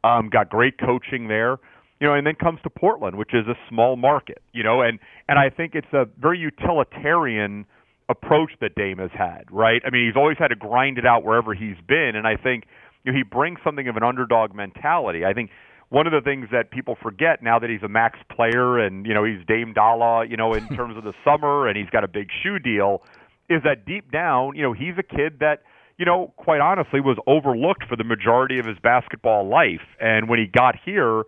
Um, 0.03 0.29
got 0.29 0.49
great 0.49 0.77
coaching 0.77 1.27
there, 1.27 1.57
you 1.99 2.07
know, 2.07 2.13
and 2.13 2.25
then 2.25 2.35
comes 2.35 2.59
to 2.63 2.69
Portland, 2.69 3.17
which 3.17 3.33
is 3.33 3.47
a 3.47 3.55
small 3.67 3.95
market, 3.95 4.41
you 4.53 4.63
know, 4.63 4.81
and 4.81 4.99
and 5.27 5.39
I 5.39 5.49
think 5.49 5.73
it's 5.73 5.91
a 5.91 6.05
very 6.19 6.37
utilitarian 6.37 7.65
approach 8.07 8.51
that 8.61 8.75
Dame 8.75 8.99
has 8.99 9.09
had, 9.11 9.45
right? 9.51 9.81
I 9.85 9.89
mean, 9.89 10.05
he's 10.07 10.15
always 10.15 10.37
had 10.37 10.49
to 10.49 10.55
grind 10.55 10.97
it 10.97 11.05
out 11.05 11.25
wherever 11.25 11.53
he's 11.53 11.75
been, 11.87 12.11
and 12.15 12.27
I 12.27 12.35
think 12.37 12.65
you 13.03 13.11
know, 13.11 13.17
he 13.17 13.23
brings 13.23 13.59
something 13.63 13.87
of 13.87 13.97
an 13.97 14.03
underdog 14.03 14.53
mentality. 14.53 15.25
I 15.25 15.33
think 15.33 15.49
one 15.89 16.05
of 16.05 16.13
the 16.13 16.21
things 16.21 16.49
that 16.51 16.71
people 16.71 16.97
forget 17.01 17.41
now 17.41 17.59
that 17.59 17.69
he's 17.69 17.83
a 17.83 17.87
max 17.87 18.19
player 18.29 18.77
and 18.77 19.05
you 19.05 19.13
know 19.13 19.23
he's 19.23 19.45
Dame 19.47 19.73
Dollar, 19.73 20.25
you 20.25 20.37
know, 20.37 20.53
in 20.53 20.67
terms 20.75 20.97
of 20.97 21.03
the 21.03 21.13
summer 21.23 21.67
and 21.67 21.77
he's 21.77 21.89
got 21.89 22.03
a 22.03 22.07
big 22.07 22.29
shoe 22.43 22.59
deal, 22.59 23.03
is 23.49 23.61
that 23.63 23.85
deep 23.85 24.11
down, 24.11 24.55
you 24.55 24.61
know, 24.61 24.73
he's 24.73 24.95
a 24.97 25.03
kid 25.03 25.39
that 25.39 25.63
you 25.97 26.05
know, 26.05 26.31
quite 26.37 26.61
honestly, 26.61 27.01
was 27.01 27.17
overlooked 27.25 27.83
for 27.89 27.95
the 27.95 28.03
majority 28.03 28.59
of 28.59 28.65
his 28.65 28.77
basketball 28.81 29.47
life. 29.47 29.81
And 29.99 30.29
when 30.29 30.39
he 30.39 30.45
got 30.45 30.75
here, 30.85 31.23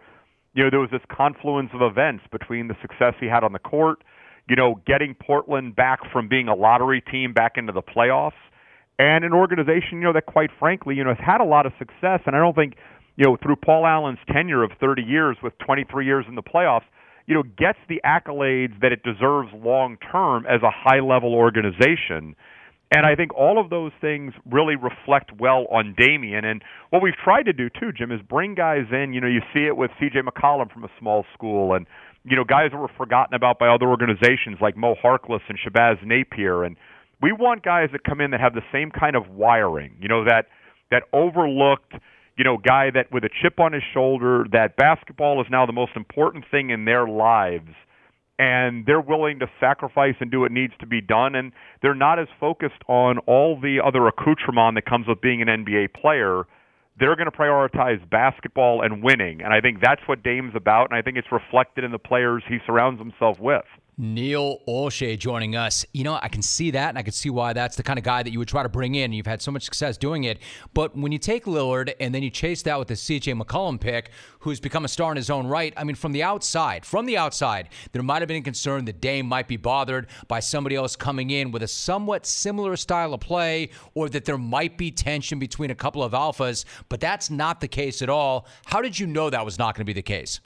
you 0.53 0.63
know, 0.63 0.69
there 0.69 0.79
was 0.79 0.91
this 0.91 1.01
confluence 1.11 1.71
of 1.73 1.81
events 1.81 2.23
between 2.31 2.67
the 2.67 2.75
success 2.81 3.15
he 3.19 3.25
had 3.25 3.43
on 3.43 3.51
the 3.51 3.59
court, 3.59 4.03
you 4.47 4.55
know, 4.55 4.81
getting 4.85 5.15
Portland 5.15 5.75
back 5.75 5.99
from 6.11 6.27
being 6.27 6.47
a 6.47 6.55
lottery 6.55 7.01
team 7.01 7.33
back 7.33 7.53
into 7.55 7.71
the 7.71 7.81
playoffs, 7.81 8.39
and 8.99 9.23
an 9.23 9.33
organization, 9.33 9.99
you 9.99 10.01
know, 10.01 10.13
that 10.13 10.25
quite 10.25 10.49
frankly, 10.59 10.95
you 10.95 11.03
know, 11.03 11.13
has 11.13 11.25
had 11.25 11.41
a 11.41 11.45
lot 11.45 11.65
of 11.65 11.71
success. 11.79 12.19
And 12.25 12.35
I 12.35 12.39
don't 12.39 12.55
think 12.55 12.75
you 13.19 13.25
know, 13.25 13.37
through 13.43 13.57
Paul 13.57 13.85
Allen's 13.85 14.17
tenure 14.31 14.63
of 14.63 14.71
30 14.79 15.01
years 15.01 15.35
with 15.43 15.51
23 15.59 16.05
years 16.05 16.23
in 16.29 16.35
the 16.35 16.41
playoffs, 16.41 16.87
you 17.27 17.35
know, 17.35 17.43
gets 17.43 17.77
the 17.89 17.99
accolades 18.05 18.79
that 18.81 18.93
it 18.93 19.03
deserves 19.03 19.49
long 19.53 19.97
term 20.09 20.45
as 20.45 20.61
a 20.63 20.71
high 20.71 21.01
level 21.01 21.35
organization. 21.35 22.33
And 22.95 23.05
I 23.05 23.15
think 23.15 23.35
all 23.35 23.59
of 23.59 23.69
those 23.69 23.91
things 23.99 24.33
really 24.49 24.77
reflect 24.77 25.31
well 25.37 25.67
on 25.69 25.95
Damian. 25.97 26.45
And 26.45 26.63
what 26.91 27.03
we've 27.03 27.17
tried 27.21 27.43
to 27.43 27.53
do 27.53 27.69
too, 27.69 27.91
Jim, 27.91 28.09
is 28.13 28.21
bring 28.21 28.55
guys 28.55 28.85
in. 28.89 29.11
You 29.11 29.19
know, 29.19 29.27
you 29.27 29.41
see 29.53 29.65
it 29.67 29.75
with 29.75 29.91
C.J. 29.99 30.21
McCollum 30.21 30.71
from 30.71 30.85
a 30.85 30.89
small 30.97 31.25
school, 31.33 31.73
and 31.75 31.87
you 32.23 32.37
know, 32.37 32.45
guys 32.45 32.71
that 32.71 32.77
were 32.77 32.91
forgotten 32.97 33.33
about 33.33 33.59
by 33.59 33.67
other 33.67 33.87
organizations 33.87 34.59
like 34.61 34.77
Mo 34.77 34.95
Harkless 35.03 35.41
and 35.49 35.59
Shabazz 35.59 36.05
Napier. 36.05 36.63
And 36.63 36.77
we 37.21 37.33
want 37.33 37.63
guys 37.63 37.89
that 37.91 38.05
come 38.05 38.21
in 38.21 38.31
that 38.31 38.39
have 38.39 38.53
the 38.53 38.63
same 38.71 38.91
kind 38.91 39.17
of 39.17 39.27
wiring. 39.27 39.91
You 39.99 40.07
know, 40.07 40.23
that 40.23 40.45
that 40.89 41.03
overlooked 41.11 41.93
you 42.39 42.45
know, 42.45 42.57
guy 42.57 42.89
that 42.89 43.11
with 43.11 43.25
a 43.25 43.29
chip 43.41 43.59
on 43.59 43.73
his 43.73 43.83
shoulder, 43.93 44.45
that 44.53 44.77
basketball 44.77 45.41
is 45.41 45.47
now 45.51 45.65
the 45.65 45.73
most 45.73 45.91
important 45.97 46.45
thing 46.49 46.69
in 46.69 46.85
their 46.85 47.05
lives, 47.05 47.67
and 48.39 48.85
they're 48.85 49.01
willing 49.01 49.39
to 49.39 49.47
sacrifice 49.59 50.15
and 50.21 50.31
do 50.31 50.39
what 50.39 50.49
needs 50.49 50.71
to 50.79 50.87
be 50.87 51.01
done, 51.01 51.35
and 51.35 51.51
they're 51.81 51.93
not 51.93 52.17
as 52.17 52.29
focused 52.39 52.81
on 52.87 53.17
all 53.27 53.59
the 53.59 53.81
other 53.85 54.07
accoutrement 54.07 54.75
that 54.75 54.85
comes 54.85 55.05
with 55.05 55.19
being 55.19 55.41
an 55.41 55.49
NBA 55.49 55.93
player. 55.93 56.45
they're 56.99 57.15
going 57.15 57.31
to 57.31 57.37
prioritize 57.37 58.07
basketball 58.09 58.81
and 58.81 59.01
winning. 59.03 59.41
And 59.41 59.53
I 59.53 59.61
think 59.61 59.79
that's 59.81 60.01
what 60.05 60.21
Dame's 60.23 60.53
about, 60.55 60.89
and 60.89 60.97
I 60.97 61.01
think 61.01 61.17
it's 61.17 61.31
reflected 61.31 61.83
in 61.83 61.91
the 61.91 61.99
players 61.99 62.43
he 62.47 62.57
surrounds 62.65 62.99
himself 62.99 63.39
with. 63.39 63.63
Neil 64.01 64.59
Olshey 64.65 65.19
joining 65.19 65.57
us. 65.57 65.85
You 65.93 66.05
know, 66.05 66.17
I 66.21 66.29
can 66.29 66.41
see 66.41 66.71
that, 66.71 66.87
and 66.87 66.97
I 66.97 67.01
can 67.01 67.11
see 67.11 67.29
why 67.29 67.51
that's 67.51 67.75
the 67.75 67.83
kind 67.83 67.99
of 67.99 68.05
guy 68.05 68.23
that 68.23 68.31
you 68.31 68.39
would 68.39 68.47
try 68.47 68.63
to 68.63 68.69
bring 68.69 68.95
in. 68.95 69.11
You've 69.11 69.27
had 69.27 69.41
so 69.41 69.51
much 69.51 69.63
success 69.63 69.97
doing 69.97 70.23
it. 70.23 70.39
But 70.73 70.97
when 70.97 71.11
you 71.11 71.17
take 71.17 71.43
Lillard 71.43 71.93
and 71.99 72.15
then 72.15 72.23
you 72.23 72.29
chase 72.29 72.61
that 72.61 72.79
with 72.79 72.87
the 72.87 72.93
CJ 72.93 73.37
McCollum 73.41 73.77
pick, 73.77 74.11
who's 74.39 74.61
become 74.61 74.85
a 74.85 74.87
star 74.87 75.11
in 75.11 75.17
his 75.17 75.29
own 75.29 75.47
right, 75.47 75.73
I 75.75 75.83
mean, 75.83 75.97
from 75.97 76.13
the 76.13 76.23
outside, 76.23 76.85
from 76.85 77.07
the 77.07 77.17
outside, 77.17 77.67
there 77.91 78.01
might 78.01 78.21
have 78.21 78.29
been 78.29 78.37
a 78.37 78.41
concern 78.41 78.85
that 78.85 79.01
Dame 79.01 79.25
might 79.25 79.49
be 79.49 79.57
bothered 79.57 80.07
by 80.29 80.39
somebody 80.39 80.77
else 80.77 80.95
coming 80.95 81.31
in 81.31 81.51
with 81.51 81.63
a 81.63 81.67
somewhat 81.67 82.25
similar 82.25 82.77
style 82.77 83.13
of 83.13 83.19
play, 83.19 83.69
or 83.95 84.07
that 84.07 84.23
there 84.23 84.37
might 84.37 84.77
be 84.77 84.91
tension 84.91 85.39
between 85.39 85.71
a 85.71 85.75
couple 85.75 86.01
of 86.01 86.13
alphas. 86.13 86.63
But 86.87 87.01
that's 87.01 87.29
not 87.29 87.59
the 87.59 87.67
case 87.67 88.01
at 88.01 88.09
all. 88.09 88.47
How 88.63 88.81
did 88.81 88.97
you 88.97 89.07
know 89.07 89.29
that 89.29 89.43
was 89.43 89.59
not 89.59 89.75
going 89.75 89.81
to 89.81 89.89
be 89.89 89.91
the 89.91 90.01
case? 90.01 90.39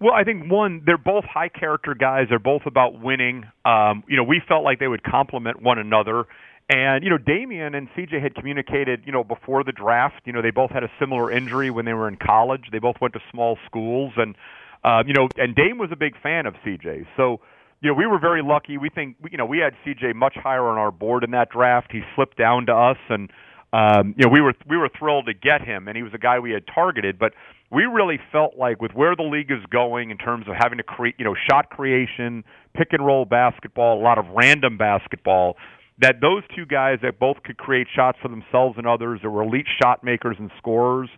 Well, 0.00 0.14
I 0.14 0.24
think 0.24 0.50
one, 0.50 0.82
they're 0.86 0.96
both 0.98 1.24
high 1.24 1.50
character 1.50 1.94
guys. 1.94 2.26
They're 2.30 2.38
both 2.38 2.62
about 2.64 3.00
winning. 3.00 3.44
Um, 3.66 4.02
you 4.08 4.16
know, 4.16 4.24
we 4.24 4.40
felt 4.48 4.64
like 4.64 4.78
they 4.78 4.88
would 4.88 5.02
complement 5.02 5.62
one 5.62 5.78
another. 5.78 6.24
And 6.70 7.04
you 7.04 7.10
know, 7.10 7.18
Damian 7.18 7.74
and 7.74 7.88
CJ 7.90 8.22
had 8.22 8.34
communicated, 8.34 9.02
you 9.04 9.12
know, 9.12 9.24
before 9.24 9.62
the 9.64 9.72
draft. 9.72 10.22
You 10.24 10.32
know, 10.32 10.40
they 10.40 10.52
both 10.52 10.70
had 10.70 10.84
a 10.84 10.90
similar 10.98 11.30
injury 11.30 11.70
when 11.70 11.84
they 11.84 11.92
were 11.92 12.08
in 12.08 12.16
college. 12.16 12.62
They 12.72 12.78
both 12.78 12.96
went 13.00 13.12
to 13.14 13.20
small 13.30 13.58
schools, 13.66 14.12
and 14.16 14.36
uh, 14.84 15.02
you 15.06 15.12
know, 15.12 15.28
and 15.36 15.54
Dame 15.54 15.78
was 15.78 15.90
a 15.92 15.96
big 15.96 16.14
fan 16.22 16.46
of 16.46 16.54
CJ. 16.64 17.06
So, 17.16 17.40
you 17.82 17.90
know, 17.90 17.94
we 17.94 18.06
were 18.06 18.18
very 18.20 18.42
lucky. 18.42 18.78
We 18.78 18.88
think, 18.88 19.16
you 19.30 19.36
know, 19.36 19.46
we 19.46 19.58
had 19.58 19.74
CJ 19.84 20.14
much 20.14 20.34
higher 20.36 20.66
on 20.66 20.78
our 20.78 20.92
board 20.92 21.24
in 21.24 21.32
that 21.32 21.50
draft. 21.50 21.88
He 21.92 22.02
slipped 22.14 22.38
down 22.38 22.66
to 22.66 22.72
us, 22.72 22.98
and 23.08 23.30
um, 23.72 24.14
you 24.16 24.24
know, 24.26 24.30
we 24.32 24.40
were 24.40 24.54
we 24.68 24.76
were 24.76 24.88
thrilled 24.96 25.26
to 25.26 25.34
get 25.34 25.62
him, 25.62 25.88
and 25.88 25.96
he 25.96 26.02
was 26.02 26.14
a 26.14 26.18
guy 26.18 26.38
we 26.38 26.52
had 26.52 26.64
targeted. 26.72 27.18
But 27.18 27.32
we 27.70 27.84
really 27.84 28.18
felt 28.32 28.56
like 28.58 28.82
with 28.82 28.92
where 28.92 29.14
the 29.14 29.22
league 29.22 29.50
is 29.50 29.64
going 29.70 30.10
in 30.10 30.18
terms 30.18 30.46
of 30.48 30.54
having 30.58 30.78
to 30.78 30.84
create, 30.84 31.14
you 31.18 31.24
know, 31.24 31.36
shot 31.48 31.70
creation, 31.70 32.44
pick 32.74 32.88
and 32.92 33.04
roll 33.04 33.24
basketball, 33.24 34.00
a 34.00 34.02
lot 34.02 34.18
of 34.18 34.26
random 34.34 34.76
basketball, 34.76 35.56
that 36.00 36.16
those 36.20 36.42
two 36.56 36.66
guys 36.66 36.98
that 37.02 37.18
both 37.20 37.36
could 37.44 37.58
create 37.58 37.86
shots 37.94 38.18
for 38.20 38.28
themselves 38.28 38.76
and 38.76 38.86
others, 38.86 39.20
that 39.22 39.30
were 39.30 39.42
elite 39.42 39.66
shot 39.80 40.02
makers 40.02 40.36
and 40.38 40.50
scorers, 40.58 41.08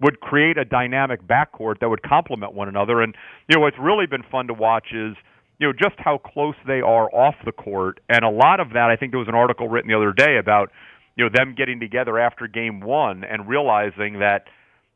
would 0.00 0.20
create 0.20 0.58
a 0.58 0.64
dynamic 0.64 1.26
backcourt 1.26 1.80
that 1.80 1.88
would 1.88 2.02
complement 2.02 2.54
one 2.54 2.68
another. 2.68 3.00
And 3.00 3.14
you 3.48 3.56
know, 3.56 3.62
what's 3.62 3.78
really 3.78 4.06
been 4.06 4.22
fun 4.30 4.46
to 4.46 4.54
watch 4.54 4.88
is 4.92 5.16
you 5.58 5.66
know 5.66 5.72
just 5.72 5.98
how 5.98 6.18
close 6.18 6.54
they 6.66 6.80
are 6.82 7.12
off 7.14 7.34
the 7.44 7.52
court, 7.52 7.98
and 8.08 8.24
a 8.24 8.30
lot 8.30 8.60
of 8.60 8.70
that 8.74 8.90
I 8.90 8.96
think 8.96 9.12
there 9.12 9.18
was 9.18 9.28
an 9.28 9.34
article 9.34 9.68
written 9.68 9.90
the 9.90 9.96
other 9.96 10.12
day 10.12 10.36
about 10.38 10.70
you 11.16 11.24
know 11.24 11.30
them 11.34 11.54
getting 11.56 11.80
together 11.80 12.18
after 12.18 12.46
game 12.46 12.80
one 12.80 13.24
and 13.24 13.48
realizing 13.48 14.20
that 14.20 14.44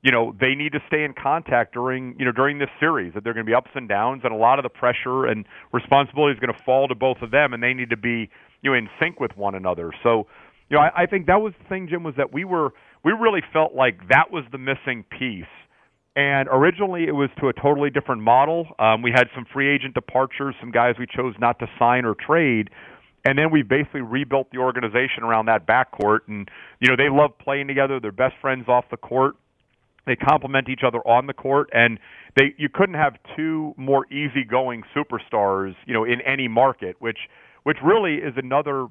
you 0.02 0.10
know 0.10 0.34
they 0.40 0.54
need 0.54 0.72
to 0.72 0.80
stay 0.86 1.04
in 1.04 1.12
contact 1.12 1.74
during 1.74 2.14
you 2.18 2.24
know 2.24 2.32
during 2.32 2.58
this 2.58 2.70
series 2.78 3.12
that 3.14 3.24
there 3.24 3.32
are 3.32 3.34
going 3.34 3.44
to 3.44 3.50
be 3.50 3.54
ups 3.54 3.70
and 3.74 3.88
downs 3.88 4.22
and 4.24 4.32
a 4.32 4.36
lot 4.36 4.58
of 4.58 4.62
the 4.62 4.68
pressure 4.68 5.26
and 5.26 5.44
responsibility 5.72 6.32
is 6.32 6.40
going 6.40 6.52
to 6.52 6.64
fall 6.64 6.88
to 6.88 6.94
both 6.94 7.18
of 7.22 7.30
them 7.30 7.52
and 7.52 7.62
they 7.62 7.74
need 7.74 7.90
to 7.90 7.96
be 7.96 8.30
you 8.62 8.70
know 8.70 8.74
in 8.74 8.88
sync 9.00 9.20
with 9.20 9.36
one 9.36 9.54
another. 9.54 9.90
So 10.02 10.26
you 10.68 10.76
know 10.76 10.82
I, 10.82 11.02
I 11.02 11.06
think 11.06 11.26
that 11.26 11.40
was 11.40 11.52
the 11.62 11.68
thing 11.68 11.88
Jim 11.88 12.02
was 12.02 12.14
that 12.16 12.32
we 12.32 12.44
were 12.44 12.70
we 13.04 13.12
really 13.12 13.42
felt 13.52 13.74
like 13.74 14.08
that 14.08 14.30
was 14.30 14.44
the 14.52 14.58
missing 14.58 15.04
piece. 15.18 15.44
And 16.16 16.48
originally 16.50 17.04
it 17.04 17.14
was 17.14 17.30
to 17.40 17.48
a 17.48 17.52
totally 17.52 17.88
different 17.90 18.22
model. 18.22 18.66
Um, 18.78 19.00
we 19.00 19.12
had 19.12 19.28
some 19.34 19.46
free 19.52 19.72
agent 19.72 19.94
departures 19.94 20.54
some 20.60 20.70
guys 20.70 20.94
we 20.98 21.06
chose 21.06 21.34
not 21.38 21.58
to 21.58 21.66
sign 21.78 22.04
or 22.04 22.14
trade 22.14 22.70
and 23.26 23.38
then 23.38 23.50
we 23.52 23.62
basically 23.62 24.00
rebuilt 24.00 24.50
the 24.50 24.56
organization 24.56 25.24
around 25.24 25.44
that 25.46 25.66
backcourt. 25.66 26.20
And 26.26 26.48
you 26.80 26.88
know 26.88 26.96
they 26.96 27.10
love 27.10 27.32
playing 27.38 27.68
together. 27.68 28.00
They're 28.00 28.12
best 28.12 28.34
friends 28.40 28.66
off 28.66 28.86
the 28.90 28.96
court 28.96 29.36
they 30.06 30.16
complement 30.16 30.68
each 30.68 30.82
other 30.86 30.98
on 31.06 31.26
the 31.26 31.34
court, 31.34 31.68
and 31.72 31.98
they 32.36 32.54
you 32.56 32.68
couldn't 32.68 32.94
have 32.94 33.14
two 33.36 33.74
more 33.76 34.06
easygoing 34.12 34.82
superstars, 34.94 35.74
you 35.86 35.94
know, 35.94 36.04
in 36.04 36.20
any 36.22 36.48
market. 36.48 36.96
Which 36.98 37.18
which 37.62 37.78
really 37.84 38.14
is 38.16 38.34
another, 38.36 38.86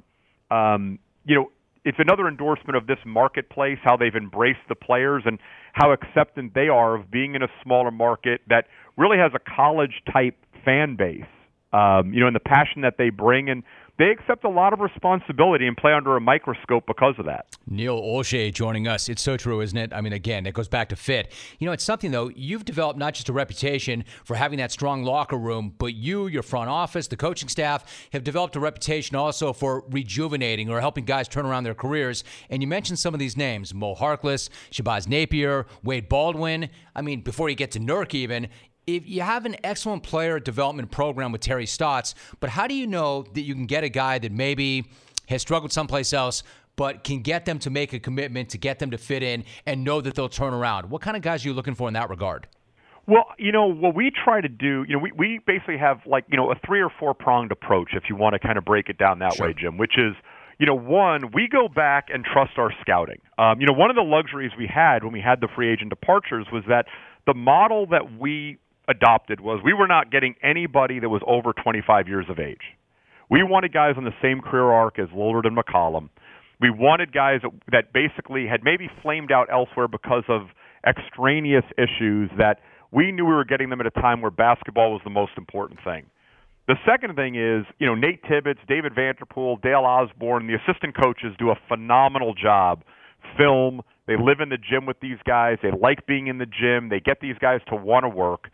um, 0.51 0.99
you 1.25 1.35
know, 1.35 1.51
it's 1.85 1.97
another 1.99 2.27
endorsement 2.27 2.75
of 2.75 2.87
this 2.87 2.99
marketplace, 3.05 3.77
how 3.83 3.97
they've 3.97 4.15
embraced 4.15 4.59
the 4.67 4.75
players 4.75 5.23
and 5.25 5.39
how 5.73 5.91
acceptant 5.91 6.53
they 6.53 6.67
are 6.67 6.95
of 6.95 7.09
being 7.09 7.35
in 7.35 7.41
a 7.41 7.47
smaller 7.63 7.91
market 7.91 8.41
that 8.49 8.65
really 8.97 9.17
has 9.17 9.31
a 9.33 9.39
college 9.39 10.01
type 10.11 10.35
fan 10.65 10.95
base. 10.95 11.23
Um, 11.71 12.13
you 12.13 12.19
know, 12.19 12.27
and 12.27 12.35
the 12.35 12.41
passion 12.41 12.81
that 12.81 12.95
they 12.97 13.09
bring 13.09 13.49
and 13.49 13.63
they 13.99 14.11
accept 14.11 14.45
a 14.45 14.49
lot 14.49 14.71
of 14.71 14.79
responsibility 14.79 15.67
and 15.67 15.75
play 15.75 15.91
under 15.91 16.15
a 16.15 16.21
microscope 16.21 16.85
because 16.87 17.15
of 17.19 17.25
that. 17.25 17.45
Neil 17.67 18.01
Olshey 18.01 18.51
joining 18.53 18.87
us. 18.87 19.09
It's 19.09 19.21
so 19.21 19.35
true, 19.35 19.59
isn't 19.59 19.77
it? 19.77 19.93
I 19.93 19.99
mean, 19.99 20.13
again, 20.13 20.45
it 20.45 20.53
goes 20.53 20.69
back 20.69 20.87
to 20.89 20.95
fit. 20.95 21.33
You 21.59 21.67
know, 21.67 21.73
it's 21.73 21.83
something, 21.83 22.09
though, 22.09 22.29
you've 22.29 22.63
developed 22.63 22.97
not 22.97 23.13
just 23.13 23.27
a 23.27 23.33
reputation 23.33 24.05
for 24.23 24.35
having 24.35 24.57
that 24.59 24.71
strong 24.71 25.03
locker 25.03 25.37
room, 25.37 25.75
but 25.77 25.95
you, 25.95 26.27
your 26.27 26.43
front 26.43 26.69
office, 26.69 27.07
the 27.07 27.17
coaching 27.17 27.49
staff 27.49 28.07
have 28.13 28.23
developed 28.23 28.55
a 28.55 28.59
reputation 28.61 29.17
also 29.17 29.51
for 29.51 29.83
rejuvenating 29.89 30.69
or 30.69 30.79
helping 30.79 31.03
guys 31.03 31.27
turn 31.27 31.45
around 31.45 31.65
their 31.65 31.75
careers. 31.75 32.23
And 32.49 32.63
you 32.63 32.67
mentioned 32.69 32.99
some 32.99 33.13
of 33.13 33.19
these 33.19 33.35
names 33.35 33.73
Mo 33.73 33.95
Harkless, 33.95 34.49
Shabazz 34.71 35.09
Napier, 35.09 35.65
Wade 35.83 36.07
Baldwin. 36.07 36.69
I 36.95 37.01
mean, 37.01 37.19
before 37.19 37.49
you 37.49 37.55
get 37.55 37.71
to 37.71 37.79
Nurk, 37.79 38.13
even, 38.13 38.47
if 38.95 39.07
you 39.07 39.21
have 39.21 39.45
an 39.45 39.55
excellent 39.63 40.03
player 40.03 40.39
development 40.39 40.91
program 40.91 41.31
with 41.31 41.41
Terry 41.41 41.65
Stotts, 41.65 42.15
but 42.39 42.49
how 42.49 42.67
do 42.67 42.73
you 42.73 42.87
know 42.87 43.23
that 43.33 43.41
you 43.41 43.53
can 43.53 43.65
get 43.65 43.83
a 43.83 43.89
guy 43.89 44.19
that 44.19 44.31
maybe 44.31 44.85
has 45.27 45.41
struggled 45.41 45.71
someplace 45.71 46.13
else, 46.13 46.43
but 46.75 47.03
can 47.03 47.21
get 47.21 47.45
them 47.45 47.59
to 47.59 47.69
make 47.69 47.93
a 47.93 47.99
commitment 47.99 48.49
to 48.49 48.57
get 48.57 48.79
them 48.79 48.91
to 48.91 48.97
fit 48.97 49.21
in 49.21 49.43
and 49.65 49.83
know 49.83 50.01
that 50.01 50.15
they'll 50.15 50.29
turn 50.29 50.53
around? 50.53 50.89
What 50.89 51.01
kind 51.01 51.17
of 51.17 51.23
guys 51.23 51.45
are 51.45 51.49
you 51.49 51.53
looking 51.53 51.75
for 51.75 51.87
in 51.87 51.93
that 51.93 52.09
regard? 52.09 52.47
Well, 53.07 53.25
you 53.39 53.51
know, 53.51 53.65
what 53.65 53.95
we 53.95 54.11
try 54.11 54.39
to 54.39 54.47
do, 54.47 54.85
you 54.87 54.93
know, 54.93 54.99
we, 54.99 55.11
we 55.11 55.39
basically 55.45 55.77
have 55.77 56.01
like, 56.05 56.25
you 56.29 56.37
know, 56.37 56.51
a 56.51 56.55
three 56.65 56.81
or 56.81 56.91
four 56.99 57.13
pronged 57.13 57.51
approach, 57.51 57.89
if 57.93 58.03
you 58.07 58.15
want 58.15 58.33
to 58.33 58.39
kind 58.39 58.57
of 58.57 58.65
break 58.65 58.87
it 58.87 58.99
down 58.99 59.19
that 59.19 59.33
sure. 59.33 59.47
way, 59.47 59.55
Jim, 59.59 59.77
which 59.77 59.97
is, 59.97 60.13
you 60.59 60.67
know, 60.67 60.75
one, 60.75 61.31
we 61.33 61.47
go 61.47 61.67
back 61.67 62.09
and 62.13 62.23
trust 62.23 62.51
our 62.57 62.71
scouting. 62.81 63.19
Um, 63.39 63.59
you 63.59 63.65
know, 63.65 63.73
one 63.73 63.89
of 63.89 63.95
the 63.95 64.03
luxuries 64.03 64.51
we 64.57 64.67
had 64.67 65.03
when 65.03 65.11
we 65.11 65.21
had 65.21 65.41
the 65.41 65.47
free 65.55 65.71
agent 65.71 65.89
departures 65.89 66.45
was 66.51 66.63
that 66.67 66.85
the 67.25 67.33
model 67.33 67.87
that 67.87 68.19
we 68.19 68.57
adopted 68.89 69.39
was 69.39 69.61
we 69.63 69.73
were 69.73 69.87
not 69.87 70.11
getting 70.11 70.35
anybody 70.43 70.99
that 70.99 71.09
was 71.09 71.21
over 71.27 71.53
25 71.53 72.07
years 72.07 72.25
of 72.29 72.39
age. 72.39 72.75
We 73.29 73.43
wanted 73.43 73.71
guys 73.71 73.93
on 73.97 74.05
the 74.05 74.15
same 74.21 74.41
career 74.41 74.71
arc 74.71 74.97
as 74.97 75.07
Lillard 75.09 75.45
and 75.45 75.55
McCollum. 75.55 76.09
We 76.59 76.69
wanted 76.71 77.13
guys 77.13 77.41
that, 77.71 77.93
basically 77.93 78.47
had 78.47 78.63
maybe 78.63 78.89
flamed 79.01 79.31
out 79.31 79.47
elsewhere 79.51 79.87
because 79.87 80.23
of 80.27 80.47
extraneous 80.85 81.63
issues 81.77 82.29
that 82.37 82.59
we 82.91 83.11
knew 83.11 83.25
we 83.25 83.33
were 83.33 83.45
getting 83.45 83.69
them 83.69 83.79
at 83.79 83.87
a 83.87 83.91
time 83.91 84.21
where 84.21 84.31
basketball 84.31 84.91
was 84.91 85.01
the 85.03 85.11
most 85.11 85.33
important 85.37 85.79
thing. 85.83 86.07
The 86.67 86.75
second 86.85 87.15
thing 87.15 87.35
is, 87.35 87.65
you 87.79 87.87
know, 87.87 87.95
Nate 87.95 88.21
Tibbetts, 88.23 88.59
David 88.67 88.93
Vanterpool, 88.93 89.61
Dale 89.61 89.85
Osborne, 89.85 90.47
the 90.47 90.55
assistant 90.55 90.95
coaches 90.95 91.33
do 91.37 91.49
a 91.49 91.55
phenomenal 91.67 92.33
job. 92.33 92.83
Film, 93.37 93.81
they 94.07 94.15
live 94.15 94.39
in 94.39 94.49
the 94.49 94.57
gym 94.57 94.85
with 94.85 94.99
these 95.01 95.17
guys. 95.25 95.57
They 95.61 95.71
like 95.71 96.05
being 96.07 96.27
in 96.27 96.37
the 96.37 96.45
gym. 96.45 96.89
They 96.89 96.99
get 96.99 97.21
these 97.21 97.37
guys 97.39 97.61
to 97.69 97.75
want 97.75 98.03
to 98.05 98.09
work. 98.09 98.49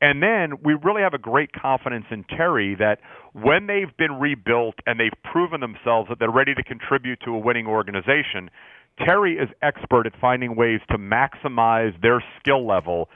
And 0.00 0.22
then 0.22 0.62
we 0.62 0.74
really 0.74 1.02
have 1.02 1.14
a 1.14 1.18
great 1.18 1.52
confidence 1.52 2.04
in 2.10 2.24
Terry 2.24 2.74
that 2.78 2.98
when 3.32 3.66
they've 3.66 3.94
been 3.96 4.18
rebuilt 4.20 4.74
and 4.86 5.00
they've 5.00 5.10
proven 5.24 5.60
themselves 5.60 6.08
that 6.10 6.18
they're 6.18 6.30
ready 6.30 6.54
to 6.54 6.62
contribute 6.62 7.20
to 7.24 7.30
a 7.30 7.38
winning 7.38 7.66
organization, 7.66 8.50
Terry 8.98 9.38
is 9.38 9.48
expert 9.62 10.06
at 10.06 10.12
finding 10.20 10.54
ways 10.56 10.80
to 10.90 10.98
maximize 10.98 12.00
their 12.02 12.22
skill 12.38 12.66
level 12.66 13.08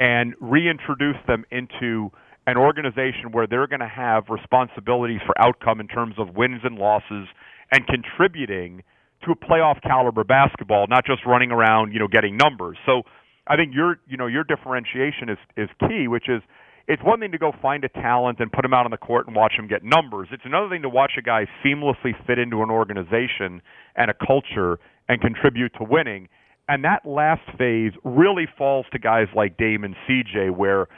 and 0.00 0.34
reintroduce 0.40 1.16
them 1.26 1.44
into 1.50 2.10
an 2.46 2.56
organization 2.56 3.32
where 3.32 3.46
they're 3.46 3.66
going 3.66 3.80
to 3.80 3.88
have 3.88 4.24
responsibilities 4.28 5.20
for 5.24 5.40
outcome 5.40 5.80
in 5.80 5.88
terms 5.88 6.14
of 6.18 6.34
wins 6.34 6.60
and 6.64 6.76
losses 6.76 7.26
and 7.72 7.86
contributing 7.86 8.82
to 9.24 9.32
a 9.32 9.36
playoff 9.36 9.80
caliber 9.82 10.24
basketball, 10.24 10.86
not 10.88 11.06
just 11.06 11.24
running 11.24 11.50
around, 11.50 11.92
you 11.92 11.98
know, 11.98 12.08
getting 12.08 12.36
numbers. 12.36 12.76
So 12.84 13.02
I 13.46 13.56
think 13.56 13.74
your 13.74 13.98
you 14.06 14.16
know 14.16 14.26
your 14.26 14.44
differentiation 14.44 15.28
is 15.28 15.38
is 15.56 15.68
key, 15.80 16.08
which 16.08 16.28
is 16.28 16.42
it's 16.86 17.02
one 17.02 17.20
thing 17.20 17.32
to 17.32 17.38
go 17.38 17.52
find 17.62 17.84
a 17.84 17.88
talent 17.88 18.40
and 18.40 18.52
put 18.52 18.64
him 18.64 18.74
out 18.74 18.84
on 18.84 18.90
the 18.90 18.98
court 18.98 19.26
and 19.26 19.34
watch 19.34 19.54
him 19.56 19.66
get 19.68 19.82
numbers. 19.82 20.28
It's 20.32 20.44
another 20.44 20.68
thing 20.68 20.82
to 20.82 20.88
watch 20.88 21.12
a 21.18 21.22
guy 21.22 21.46
seamlessly 21.64 22.12
fit 22.26 22.38
into 22.38 22.62
an 22.62 22.70
organization 22.70 23.62
and 23.96 24.10
a 24.10 24.14
culture 24.14 24.78
and 25.08 25.20
contribute 25.20 25.72
to 25.78 25.84
winning. 25.84 26.28
And 26.68 26.84
that 26.84 27.06
last 27.06 27.42
phase 27.58 27.92
really 28.04 28.46
falls 28.56 28.86
to 28.92 28.98
guys 28.98 29.28
like 29.34 29.56
Dame 29.56 29.84
and 29.84 29.94
CJ, 30.08 30.54
where 30.56 30.88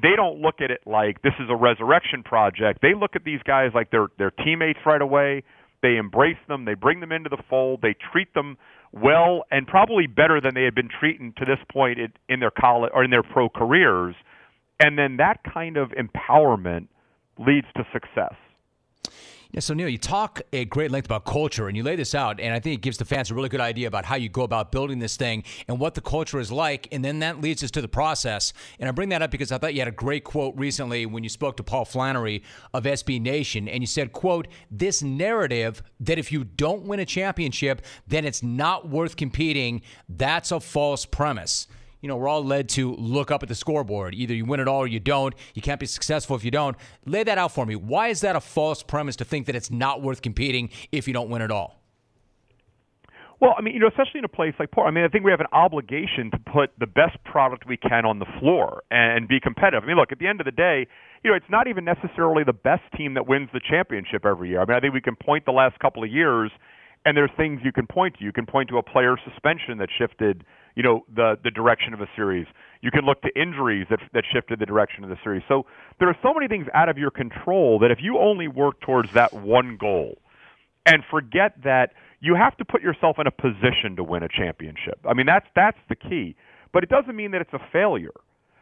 they 0.00 0.16
don't 0.16 0.40
look 0.40 0.56
at 0.60 0.70
it 0.70 0.80
like 0.86 1.22
this 1.22 1.32
is 1.38 1.48
a 1.50 1.56
resurrection 1.56 2.22
project. 2.22 2.80
They 2.82 2.94
look 2.94 3.12
at 3.14 3.24
these 3.24 3.40
guys 3.44 3.70
like 3.74 3.90
they're 3.90 4.08
they're 4.18 4.30
teammates 4.30 4.80
right 4.84 5.00
away. 5.02 5.42
They 5.82 5.96
embrace 5.96 6.40
them. 6.48 6.64
They 6.64 6.74
bring 6.74 7.00
them 7.00 7.12
into 7.12 7.28
the 7.28 7.42
fold. 7.48 7.80
They 7.82 7.94
treat 8.12 8.32
them 8.34 8.56
well 8.94 9.44
and 9.50 9.66
probably 9.66 10.06
better 10.06 10.40
than 10.40 10.54
they 10.54 10.64
had 10.64 10.74
been 10.74 10.88
treated 10.88 11.36
to 11.36 11.44
this 11.44 11.58
point 11.70 11.98
in, 12.28 12.40
their 12.40 12.50
college 12.50 12.92
or 12.94 13.04
in 13.04 13.10
their 13.10 13.22
pro 13.22 13.48
careers. 13.48 14.14
And 14.80 14.98
then 14.98 15.16
that 15.18 15.40
kind 15.44 15.76
of 15.76 15.90
empowerment 15.90 16.88
leads 17.38 17.66
to 17.76 17.86
success. 17.92 18.34
Yeah, 19.54 19.60
so 19.60 19.72
Neil, 19.72 19.88
you 19.88 19.98
talk 19.98 20.42
at 20.52 20.68
great 20.68 20.90
length 20.90 21.04
about 21.04 21.24
culture 21.24 21.68
and 21.68 21.76
you 21.76 21.84
lay 21.84 21.94
this 21.94 22.12
out, 22.12 22.40
and 22.40 22.52
I 22.52 22.58
think 22.58 22.78
it 22.78 22.82
gives 22.82 22.98
the 22.98 23.04
fans 23.04 23.30
a 23.30 23.34
really 23.36 23.48
good 23.48 23.60
idea 23.60 23.86
about 23.86 24.04
how 24.04 24.16
you 24.16 24.28
go 24.28 24.42
about 24.42 24.72
building 24.72 24.98
this 24.98 25.16
thing 25.16 25.44
and 25.68 25.78
what 25.78 25.94
the 25.94 26.00
culture 26.00 26.40
is 26.40 26.50
like, 26.50 26.88
and 26.90 27.04
then 27.04 27.20
that 27.20 27.40
leads 27.40 27.62
us 27.62 27.70
to 27.70 27.80
the 27.80 27.86
process. 27.86 28.52
And 28.80 28.88
I 28.88 28.90
bring 28.90 29.10
that 29.10 29.22
up 29.22 29.30
because 29.30 29.52
I 29.52 29.58
thought 29.58 29.72
you 29.72 29.80
had 29.80 29.86
a 29.86 29.92
great 29.92 30.24
quote 30.24 30.56
recently 30.56 31.06
when 31.06 31.22
you 31.22 31.28
spoke 31.28 31.56
to 31.58 31.62
Paul 31.62 31.84
Flannery 31.84 32.42
of 32.72 32.82
SB 32.82 33.20
Nation, 33.20 33.68
and 33.68 33.80
you 33.80 33.86
said, 33.86 34.10
quote, 34.10 34.48
this 34.72 35.04
narrative 35.04 35.84
that 36.00 36.18
if 36.18 36.32
you 36.32 36.42
don't 36.42 36.82
win 36.82 36.98
a 36.98 37.06
championship, 37.06 37.82
then 38.08 38.24
it's 38.24 38.42
not 38.42 38.88
worth 38.88 39.14
competing, 39.14 39.82
that's 40.08 40.50
a 40.50 40.58
false 40.58 41.06
premise 41.06 41.68
you 42.04 42.08
know, 42.08 42.16
we're 42.16 42.28
all 42.28 42.44
led 42.44 42.68
to 42.68 42.94
look 42.96 43.30
up 43.30 43.42
at 43.42 43.48
the 43.48 43.54
scoreboard. 43.54 44.14
Either 44.14 44.34
you 44.34 44.44
win 44.44 44.60
it 44.60 44.68
all 44.68 44.80
or 44.80 44.86
you 44.86 45.00
don't. 45.00 45.34
You 45.54 45.62
can't 45.62 45.80
be 45.80 45.86
successful 45.86 46.36
if 46.36 46.44
you 46.44 46.50
don't. 46.50 46.76
Lay 47.06 47.24
that 47.24 47.38
out 47.38 47.50
for 47.50 47.64
me. 47.64 47.76
Why 47.76 48.08
is 48.08 48.20
that 48.20 48.36
a 48.36 48.40
false 48.40 48.82
premise 48.82 49.16
to 49.16 49.24
think 49.24 49.46
that 49.46 49.56
it's 49.56 49.70
not 49.70 50.02
worth 50.02 50.20
competing 50.20 50.68
if 50.92 51.08
you 51.08 51.14
don't 51.14 51.30
win 51.30 51.40
it 51.40 51.50
all? 51.50 51.80
Well, 53.40 53.54
I 53.56 53.62
mean, 53.62 53.72
you 53.72 53.80
know, 53.80 53.88
especially 53.88 54.18
in 54.18 54.26
a 54.26 54.28
place 54.28 54.52
like 54.58 54.70
Portland, 54.70 54.98
I 54.98 55.00
mean, 55.00 55.08
I 55.08 55.10
think 55.10 55.24
we 55.24 55.30
have 55.30 55.40
an 55.40 55.46
obligation 55.52 56.30
to 56.32 56.38
put 56.38 56.72
the 56.78 56.86
best 56.86 57.16
product 57.24 57.66
we 57.66 57.78
can 57.78 58.04
on 58.04 58.18
the 58.18 58.26
floor 58.38 58.82
and 58.90 59.26
be 59.26 59.40
competitive. 59.40 59.82
I 59.84 59.86
mean, 59.86 59.96
look, 59.96 60.12
at 60.12 60.18
the 60.18 60.26
end 60.26 60.42
of 60.42 60.44
the 60.44 60.52
day, 60.52 60.86
you 61.22 61.30
know, 61.30 61.36
it's 61.38 61.48
not 61.48 61.68
even 61.68 61.86
necessarily 61.86 62.44
the 62.44 62.52
best 62.52 62.82
team 62.98 63.14
that 63.14 63.26
wins 63.26 63.48
the 63.54 63.60
championship 63.66 64.26
every 64.26 64.50
year. 64.50 64.60
I 64.60 64.66
mean, 64.66 64.76
I 64.76 64.80
think 64.80 64.92
we 64.92 65.00
can 65.00 65.16
point 65.16 65.46
the 65.46 65.52
last 65.52 65.78
couple 65.78 66.04
of 66.04 66.10
years, 66.10 66.50
and 67.06 67.16
there's 67.16 67.30
things 67.38 67.62
you 67.64 67.72
can 67.72 67.86
point 67.86 68.18
to. 68.18 68.24
You 68.24 68.32
can 68.32 68.44
point 68.44 68.68
to 68.68 68.76
a 68.76 68.82
player 68.82 69.16
suspension 69.24 69.78
that 69.78 69.88
shifted– 69.98 70.44
you 70.74 70.82
know 70.82 71.04
the 71.14 71.36
the 71.42 71.50
direction 71.50 71.94
of 71.94 72.00
a 72.00 72.08
series. 72.16 72.46
You 72.80 72.90
can 72.90 73.04
look 73.04 73.22
to 73.22 73.30
injuries 73.40 73.86
that 73.90 74.00
that 74.12 74.24
shifted 74.32 74.58
the 74.58 74.66
direction 74.66 75.04
of 75.04 75.10
the 75.10 75.16
series. 75.22 75.42
So 75.48 75.66
there 75.98 76.08
are 76.08 76.16
so 76.22 76.34
many 76.34 76.48
things 76.48 76.66
out 76.74 76.88
of 76.88 76.98
your 76.98 77.10
control 77.10 77.78
that 77.80 77.90
if 77.90 77.98
you 78.00 78.18
only 78.18 78.48
work 78.48 78.80
towards 78.80 79.12
that 79.12 79.32
one 79.32 79.76
goal 79.78 80.18
and 80.86 81.02
forget 81.10 81.54
that 81.64 81.92
you 82.20 82.34
have 82.34 82.56
to 82.56 82.64
put 82.64 82.82
yourself 82.82 83.16
in 83.18 83.26
a 83.26 83.30
position 83.30 83.96
to 83.96 84.04
win 84.04 84.22
a 84.22 84.28
championship. 84.28 84.98
I 85.08 85.14
mean 85.14 85.26
that's 85.26 85.46
that's 85.54 85.78
the 85.88 85.96
key. 85.96 86.36
But 86.72 86.82
it 86.82 86.88
doesn't 86.88 87.14
mean 87.14 87.30
that 87.30 87.40
it's 87.40 87.52
a 87.52 87.62
failure. 87.72 88.14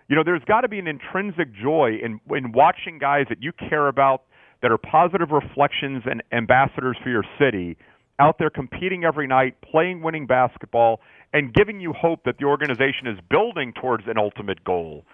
You 0.08 0.16
know, 0.16 0.22
there's 0.24 0.44
got 0.44 0.60
to 0.60 0.68
be 0.68 0.78
an 0.78 0.86
intrinsic 0.86 1.54
joy 1.54 1.98
in 2.02 2.20
in 2.36 2.52
watching 2.52 2.98
guys 2.98 3.26
that 3.30 3.42
you 3.42 3.52
care 3.52 3.88
about 3.88 4.24
that 4.60 4.70
are 4.70 4.78
positive 4.78 5.30
reflections 5.30 6.02
and 6.04 6.22
ambassadors 6.30 6.96
for 7.02 7.08
your 7.08 7.24
city 7.38 7.76
out 8.22 8.38
there 8.38 8.50
competing 8.50 9.04
every 9.04 9.26
night, 9.26 9.56
playing 9.60 10.00
winning 10.00 10.26
basketball, 10.26 11.00
and 11.32 11.52
giving 11.52 11.80
you 11.80 11.92
hope 11.92 12.20
that 12.24 12.38
the 12.38 12.44
organization 12.44 13.08
is 13.08 13.18
building 13.28 13.72
towards 13.72 14.04
an 14.06 14.16
ultimate 14.16 14.62
goal. 14.62 15.04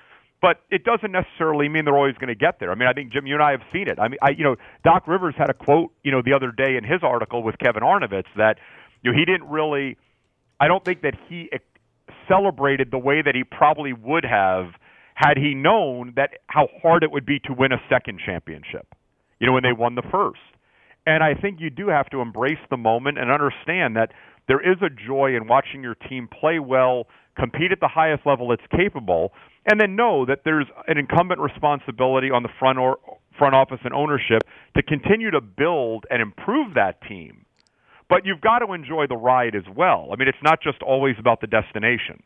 But 0.42 0.60
it 0.70 0.84
doesn't 0.84 1.10
necessarily 1.10 1.68
mean 1.68 1.84
they're 1.84 1.96
always 1.96 2.16
going 2.16 2.28
to 2.28 2.34
get 2.34 2.60
there. 2.60 2.70
I 2.70 2.74
mean, 2.74 2.86
I 2.86 2.92
think 2.92 3.12
Jim, 3.12 3.26
you 3.26 3.34
and 3.34 3.42
I 3.42 3.52
have 3.52 3.62
seen 3.72 3.88
it. 3.88 3.98
I 3.98 4.08
mean, 4.08 4.18
I, 4.22 4.30
you 4.30 4.44
know, 4.44 4.56
Doc 4.84 5.08
Rivers 5.08 5.34
had 5.36 5.48
a 5.48 5.54
quote, 5.54 5.90
you 6.04 6.12
know, 6.12 6.22
the 6.24 6.34
other 6.34 6.52
day 6.52 6.76
in 6.76 6.84
his 6.84 7.02
article 7.02 7.42
with 7.42 7.58
Kevin 7.58 7.82
Arnovitz 7.82 8.28
that, 8.36 8.58
you 9.02 9.10
know, 9.10 9.18
he 9.18 9.24
didn't 9.24 9.48
really. 9.48 9.96
I 10.60 10.68
don't 10.68 10.84
think 10.84 11.02
that 11.02 11.14
he 11.28 11.50
celebrated 12.28 12.90
the 12.90 12.98
way 12.98 13.22
that 13.22 13.34
he 13.34 13.42
probably 13.42 13.92
would 13.92 14.24
have 14.24 14.66
had 15.14 15.38
he 15.38 15.54
known 15.54 16.12
that 16.16 16.30
how 16.46 16.68
hard 16.82 17.02
it 17.02 17.10
would 17.10 17.24
be 17.26 17.40
to 17.40 17.52
win 17.52 17.72
a 17.72 17.80
second 17.88 18.20
championship. 18.24 18.86
You 19.40 19.46
know, 19.46 19.52
when 19.52 19.62
they 19.62 19.72
won 19.72 19.94
the 19.94 20.02
first. 20.10 20.40
And 21.08 21.24
I 21.24 21.32
think 21.32 21.58
you 21.58 21.70
do 21.70 21.88
have 21.88 22.10
to 22.10 22.20
embrace 22.20 22.60
the 22.68 22.76
moment 22.76 23.16
and 23.16 23.30
understand 23.30 23.96
that 23.96 24.12
there 24.46 24.60
is 24.60 24.76
a 24.82 24.90
joy 24.90 25.34
in 25.34 25.48
watching 25.48 25.82
your 25.82 25.94
team 25.94 26.28
play 26.28 26.58
well, 26.58 27.06
compete 27.34 27.72
at 27.72 27.80
the 27.80 27.88
highest 27.88 28.26
level 28.26 28.52
it's 28.52 28.62
capable, 28.76 29.32
and 29.64 29.80
then 29.80 29.96
know 29.96 30.26
that 30.26 30.40
there's 30.44 30.66
an 30.86 30.98
incumbent 30.98 31.40
responsibility 31.40 32.30
on 32.30 32.42
the 32.42 32.50
front 32.58 32.78
or 32.78 32.98
front 33.38 33.54
office 33.54 33.78
and 33.84 33.94
ownership 33.94 34.42
to 34.76 34.82
continue 34.82 35.30
to 35.30 35.40
build 35.40 36.04
and 36.10 36.20
improve 36.20 36.74
that 36.74 37.00
team. 37.08 37.46
But 38.10 38.26
you've 38.26 38.42
got 38.42 38.58
to 38.58 38.74
enjoy 38.74 39.06
the 39.06 39.16
ride 39.16 39.54
as 39.54 39.64
well. 39.74 40.10
I 40.12 40.16
mean, 40.16 40.28
it's 40.28 40.36
not 40.42 40.60
just 40.60 40.82
always 40.82 41.16
about 41.18 41.40
the 41.40 41.46
destination. 41.46 42.22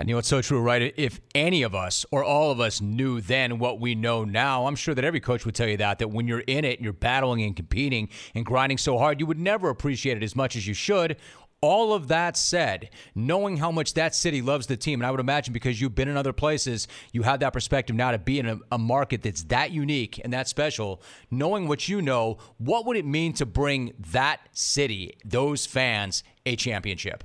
I 0.00 0.04
know 0.04 0.18
it's 0.18 0.28
so 0.28 0.40
true, 0.40 0.60
right? 0.60 0.94
If 0.96 1.20
any 1.34 1.62
of 1.62 1.74
us 1.74 2.06
or 2.12 2.22
all 2.22 2.52
of 2.52 2.60
us 2.60 2.80
knew 2.80 3.20
then 3.20 3.58
what 3.58 3.80
we 3.80 3.96
know 3.96 4.24
now, 4.24 4.66
I'm 4.66 4.76
sure 4.76 4.94
that 4.94 5.04
every 5.04 5.18
coach 5.18 5.44
would 5.44 5.56
tell 5.56 5.66
you 5.66 5.76
that, 5.78 5.98
that 5.98 6.08
when 6.08 6.28
you're 6.28 6.44
in 6.46 6.64
it 6.64 6.78
and 6.78 6.84
you're 6.84 6.92
battling 6.92 7.42
and 7.42 7.56
competing 7.56 8.08
and 8.32 8.46
grinding 8.46 8.78
so 8.78 8.96
hard, 8.96 9.18
you 9.18 9.26
would 9.26 9.40
never 9.40 9.70
appreciate 9.70 10.16
it 10.16 10.22
as 10.22 10.36
much 10.36 10.54
as 10.54 10.68
you 10.68 10.74
should 10.74 11.16
all 11.60 11.92
of 11.92 12.08
that 12.08 12.36
said, 12.36 12.90
knowing 13.14 13.56
how 13.56 13.72
much 13.72 13.94
that 13.94 14.14
city 14.14 14.40
loves 14.40 14.68
the 14.68 14.76
team, 14.76 15.00
and 15.00 15.06
I 15.06 15.10
would 15.10 15.20
imagine 15.20 15.52
because 15.52 15.80
you've 15.80 15.94
been 15.94 16.08
in 16.08 16.16
other 16.16 16.32
places, 16.32 16.86
you 17.12 17.22
have 17.22 17.40
that 17.40 17.52
perspective 17.52 17.96
now 17.96 18.12
to 18.12 18.18
be 18.18 18.38
in 18.38 18.46
a, 18.46 18.58
a, 18.70 18.78
market 18.78 19.22
that's 19.22 19.42
that 19.44 19.72
unique 19.72 20.20
and 20.22 20.32
that 20.32 20.46
special. 20.46 21.02
Knowing 21.30 21.66
what 21.66 21.88
you 21.88 22.00
know, 22.00 22.38
what 22.58 22.86
would 22.86 22.96
it 22.96 23.04
mean 23.04 23.32
to 23.32 23.44
bring 23.44 23.92
that 24.12 24.40
city, 24.52 25.16
those 25.24 25.66
fans, 25.66 26.22
a 26.46 26.54
championship? 26.54 27.24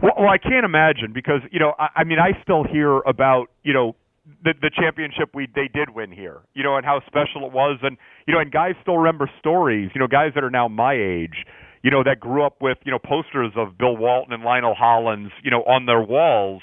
Well, 0.00 0.12
well 0.18 0.28
I 0.28 0.38
can't 0.38 0.64
imagine 0.64 1.12
because 1.12 1.40
you 1.50 1.60
know, 1.60 1.74
I, 1.78 1.88
I 1.96 2.04
mean, 2.04 2.18
I 2.18 2.40
still 2.42 2.64
hear 2.64 2.98
about 3.00 3.46
you 3.62 3.72
know 3.72 3.96
the 4.44 4.54
the 4.60 4.70
championship 4.74 5.30
we 5.34 5.48
they 5.54 5.68
did 5.72 5.90
win 5.90 6.12
here, 6.12 6.40
you 6.54 6.62
know, 6.62 6.76
and 6.76 6.84
how 6.84 7.00
special 7.06 7.46
it 7.46 7.52
was, 7.52 7.78
and 7.82 7.96
you 8.26 8.34
know, 8.34 8.40
and 8.40 8.50
guys 8.50 8.74
still 8.82 8.98
remember 8.98 9.30
stories, 9.38 9.90
you 9.94 10.00
know, 10.00 10.06
guys 10.06 10.32
that 10.34 10.44
are 10.44 10.50
now 10.50 10.68
my 10.68 10.94
age 10.94 11.44
you 11.80 11.92
know, 11.92 12.02
that 12.02 12.18
grew 12.18 12.44
up 12.44 12.56
with, 12.60 12.76
you 12.84 12.90
know, 12.90 12.98
posters 12.98 13.52
of 13.56 13.78
Bill 13.78 13.96
Walton 13.96 14.32
and 14.32 14.42
Lionel 14.42 14.74
Hollins, 14.74 15.30
you 15.44 15.50
know, 15.50 15.62
on 15.62 15.86
their 15.86 16.02
walls 16.02 16.60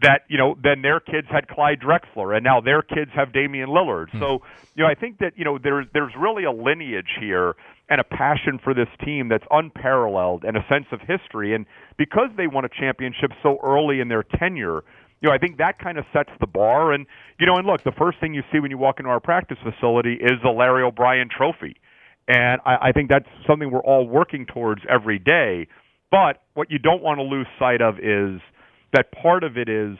that, 0.00 0.22
you 0.28 0.38
know, 0.38 0.56
then 0.62 0.82
their 0.82 1.00
kids 1.00 1.26
had 1.30 1.48
Clyde 1.48 1.80
Drexler 1.80 2.36
and 2.36 2.44
now 2.44 2.60
their 2.60 2.82
kids 2.82 3.10
have 3.14 3.32
Damian 3.32 3.68
Lillard. 3.68 4.10
Hmm. 4.10 4.20
So, 4.20 4.42
you 4.74 4.84
know, 4.84 4.88
I 4.88 4.94
think 4.94 5.18
that, 5.18 5.32
you 5.36 5.44
know, 5.44 5.58
there's 5.62 5.86
there's 5.92 6.12
really 6.18 6.44
a 6.44 6.52
lineage 6.52 7.18
here 7.20 7.54
and 7.88 8.00
a 8.00 8.04
passion 8.04 8.60
for 8.62 8.74
this 8.74 8.88
team 9.04 9.28
that's 9.28 9.46
unparalleled 9.50 10.44
and 10.44 10.56
a 10.56 10.64
sense 10.68 10.86
of 10.92 11.00
history 11.00 11.54
and 11.54 11.66
because 11.96 12.28
they 12.36 12.46
won 12.46 12.64
a 12.64 12.68
championship 12.68 13.32
so 13.42 13.58
early 13.64 14.00
in 14.00 14.08
their 14.08 14.22
tenure, 14.22 14.84
you 15.20 15.28
know, 15.28 15.34
I 15.34 15.38
think 15.38 15.58
that 15.58 15.80
kind 15.80 15.98
of 15.98 16.04
sets 16.12 16.30
the 16.38 16.46
bar 16.46 16.92
and 16.92 17.06
you 17.40 17.46
know, 17.46 17.56
and 17.56 17.66
look, 17.66 17.82
the 17.82 17.92
first 17.98 18.20
thing 18.20 18.34
you 18.34 18.42
see 18.52 18.60
when 18.60 18.70
you 18.70 18.78
walk 18.78 19.00
into 19.00 19.10
our 19.10 19.20
practice 19.20 19.58
facility 19.64 20.14
is 20.14 20.38
the 20.44 20.50
Larry 20.50 20.82
O'Brien 20.84 21.28
trophy 21.28 21.76
and 22.28 22.60
I, 22.64 22.88
I 22.88 22.92
think 22.92 23.08
that's 23.08 23.28
something 23.48 23.70
we're 23.70 23.80
all 23.80 24.06
working 24.06 24.46
towards 24.46 24.82
every 24.88 25.18
day. 25.18 25.66
But 26.10 26.42
what 26.54 26.70
you 26.70 26.78
don't 26.78 27.02
want 27.02 27.18
to 27.18 27.22
lose 27.22 27.46
sight 27.58 27.82
of 27.82 27.98
is 27.98 28.40
that 28.92 29.12
part 29.12 29.44
of 29.44 29.56
it 29.56 29.68
is 29.68 29.96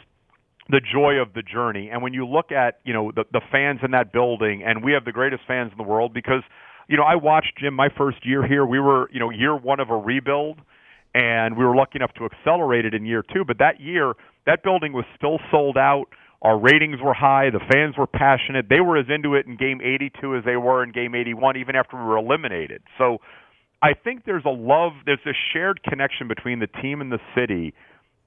the 0.70 0.80
joy 0.80 1.14
of 1.14 1.32
the 1.34 1.42
journey. 1.42 1.88
And 1.90 2.02
when 2.02 2.12
you 2.12 2.26
look 2.26 2.52
at, 2.52 2.80
you 2.84 2.92
know, 2.92 3.10
the, 3.14 3.24
the 3.32 3.40
fans 3.50 3.80
in 3.82 3.92
that 3.92 4.12
building, 4.12 4.62
and 4.64 4.84
we 4.84 4.92
have 4.92 5.04
the 5.04 5.12
greatest 5.12 5.42
fans 5.46 5.72
in 5.72 5.78
the 5.78 5.88
world 5.88 6.12
because, 6.12 6.42
you 6.88 6.96
know, 6.96 7.04
I 7.04 7.16
watched 7.16 7.58
Jim 7.58 7.74
my 7.74 7.88
first 7.96 8.24
year 8.26 8.46
here. 8.46 8.66
We 8.66 8.78
were, 8.78 9.08
you 9.10 9.20
know, 9.20 9.30
year 9.30 9.56
one 9.56 9.80
of 9.80 9.90
a 9.90 9.96
rebuild, 9.96 10.58
and 11.14 11.56
we 11.56 11.64
were 11.64 11.74
lucky 11.74 11.96
enough 11.96 12.12
to 12.14 12.26
accelerate 12.26 12.84
it 12.84 12.94
in 12.94 13.06
year 13.06 13.22
two. 13.22 13.44
But 13.46 13.58
that 13.58 13.80
year, 13.80 14.14
that 14.46 14.62
building 14.62 14.92
was 14.92 15.04
still 15.16 15.38
sold 15.50 15.78
out. 15.78 16.06
Our 16.42 16.58
ratings 16.58 17.00
were 17.02 17.14
high. 17.14 17.50
The 17.50 17.60
fans 17.72 17.96
were 17.98 18.06
passionate. 18.06 18.66
They 18.68 18.80
were 18.80 18.96
as 18.96 19.06
into 19.08 19.34
it 19.34 19.46
in 19.46 19.56
game 19.56 19.80
82 19.80 20.36
as 20.36 20.44
they 20.44 20.56
were 20.56 20.84
in 20.84 20.92
game 20.92 21.14
81, 21.14 21.56
even 21.56 21.76
after 21.76 21.96
we 21.96 22.04
were 22.04 22.16
eliminated. 22.16 22.82
So 22.96 23.18
I 23.82 23.94
think 23.94 24.24
there's 24.24 24.44
a 24.44 24.50
love, 24.50 24.92
there's 25.04 25.18
a 25.26 25.34
shared 25.52 25.82
connection 25.82 26.28
between 26.28 26.60
the 26.60 26.66
team 26.66 27.00
and 27.00 27.10
the 27.10 27.18
city. 27.34 27.74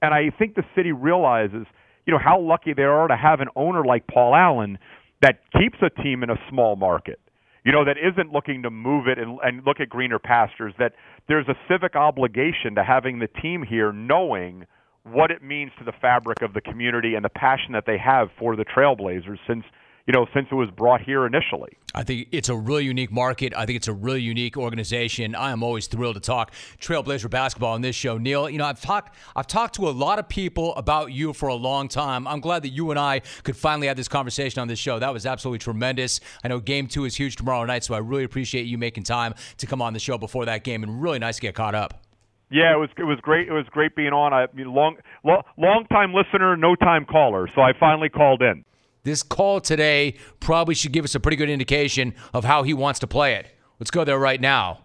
And 0.02 0.12
I 0.12 0.30
think 0.38 0.54
the 0.54 0.64
city 0.76 0.92
realizes, 0.92 1.66
you 2.06 2.12
know, 2.12 2.18
how 2.22 2.38
lucky 2.40 2.74
they 2.74 2.82
are 2.82 3.08
to 3.08 3.16
have 3.16 3.40
an 3.40 3.48
owner 3.56 3.84
like 3.84 4.06
Paul 4.06 4.34
Allen 4.34 4.78
that 5.22 5.38
keeps 5.58 5.78
a 5.80 6.02
team 6.02 6.22
in 6.22 6.28
a 6.28 6.36
small 6.50 6.76
market. 6.76 7.20
You 7.64 7.72
know, 7.72 7.84
that 7.84 7.96
isn't 7.96 8.32
looking 8.32 8.64
to 8.64 8.70
move 8.70 9.06
it 9.06 9.18
and, 9.18 9.38
and 9.42 9.64
look 9.64 9.78
at 9.80 9.88
greener 9.88 10.18
pastures, 10.18 10.74
that 10.78 10.92
there's 11.28 11.46
a 11.48 11.54
civic 11.68 11.94
obligation 11.94 12.74
to 12.74 12.84
having 12.84 13.20
the 13.20 13.28
team 13.28 13.62
here 13.62 13.92
knowing– 13.92 14.66
what 15.04 15.30
it 15.30 15.42
means 15.42 15.72
to 15.78 15.84
the 15.84 15.92
fabric 16.00 16.42
of 16.42 16.54
the 16.54 16.60
community 16.60 17.14
and 17.14 17.24
the 17.24 17.30
passion 17.30 17.72
that 17.72 17.84
they 17.86 17.98
have 17.98 18.28
for 18.38 18.56
the 18.56 18.64
Trailblazers 18.64 19.38
since 19.46 19.64
you 20.06 20.12
know 20.12 20.26
since 20.34 20.48
it 20.50 20.54
was 20.54 20.70
brought 20.70 21.00
here 21.00 21.26
initially. 21.26 21.76
I 21.94 22.02
think 22.02 22.28
it's 22.32 22.48
a 22.48 22.56
really 22.56 22.84
unique 22.84 23.12
market. 23.12 23.52
I 23.56 23.66
think 23.66 23.76
it's 23.76 23.88
a 23.88 23.92
really 23.92 24.22
unique 24.22 24.56
organization. 24.56 25.34
I 25.34 25.50
am 25.50 25.62
always 25.62 25.86
thrilled 25.86 26.14
to 26.14 26.20
talk 26.20 26.52
Trailblazer 26.80 27.28
basketball 27.28 27.74
on 27.74 27.82
this 27.82 27.94
show. 27.94 28.16
Neil, 28.18 28.48
you 28.48 28.58
know, 28.58 28.64
I've 28.64 28.80
talked 28.80 29.14
I've 29.36 29.46
talked 29.46 29.74
to 29.76 29.88
a 29.88 29.90
lot 29.90 30.18
of 30.18 30.28
people 30.28 30.74
about 30.76 31.12
you 31.12 31.32
for 31.32 31.48
a 31.48 31.54
long 31.54 31.88
time. 31.88 32.26
I'm 32.26 32.40
glad 32.40 32.62
that 32.62 32.70
you 32.70 32.90
and 32.90 32.98
I 32.98 33.20
could 33.42 33.56
finally 33.56 33.86
have 33.88 33.96
this 33.96 34.08
conversation 34.08 34.60
on 34.60 34.68
this 34.68 34.78
show. 34.78 34.98
That 34.98 35.12
was 35.12 35.26
absolutely 35.26 35.58
tremendous. 35.58 36.20
I 36.42 36.48
know 36.48 36.60
game 36.60 36.86
2 36.86 37.04
is 37.04 37.16
huge 37.16 37.36
tomorrow 37.36 37.64
night, 37.64 37.84
so 37.84 37.94
I 37.94 37.98
really 37.98 38.24
appreciate 38.24 38.66
you 38.66 38.78
making 38.78 39.04
time 39.04 39.34
to 39.58 39.66
come 39.66 39.82
on 39.82 39.92
the 39.92 39.98
show 39.98 40.18
before 40.18 40.46
that 40.46 40.64
game 40.64 40.82
and 40.82 41.02
really 41.02 41.18
nice 41.18 41.36
to 41.36 41.42
get 41.42 41.54
caught 41.54 41.74
up. 41.74 42.02
Yeah, 42.50 42.74
it 42.74 42.78
was 42.78 42.90
it 42.98 43.04
was 43.04 43.18
great. 43.20 43.48
It 43.48 43.52
was 43.52 43.66
great 43.70 43.96
being 43.96 44.12
on. 44.12 44.34
I 44.34 44.46
mean, 44.52 44.72
long 44.72 44.96
long, 45.24 45.42
long 45.56 45.86
time 45.90 46.12
listener, 46.12 46.56
no 46.56 46.74
time 46.74 47.06
caller. 47.06 47.48
So 47.54 47.62
I 47.62 47.72
finally 47.78 48.10
called 48.10 48.42
in. 48.42 48.64
This 49.04 49.24
call 49.24 49.60
today 49.60 50.14
probably 50.38 50.76
should 50.76 50.92
give 50.92 51.04
us 51.04 51.16
a 51.16 51.20
pretty 51.20 51.36
good 51.36 51.50
indication 51.50 52.14
of 52.32 52.44
how 52.44 52.62
he 52.62 52.72
wants 52.72 53.00
to 53.00 53.08
play 53.08 53.34
it. 53.34 53.52
Let's 53.80 53.90
go 53.90 54.04
there 54.04 54.18
right 54.18 54.40
now. 54.40 54.82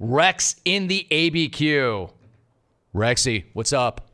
Rex 0.00 0.56
in 0.64 0.88
the 0.88 1.06
ABQ. 1.10 2.10
Rexy, 2.92 3.44
what's 3.52 3.72
up? 3.72 4.10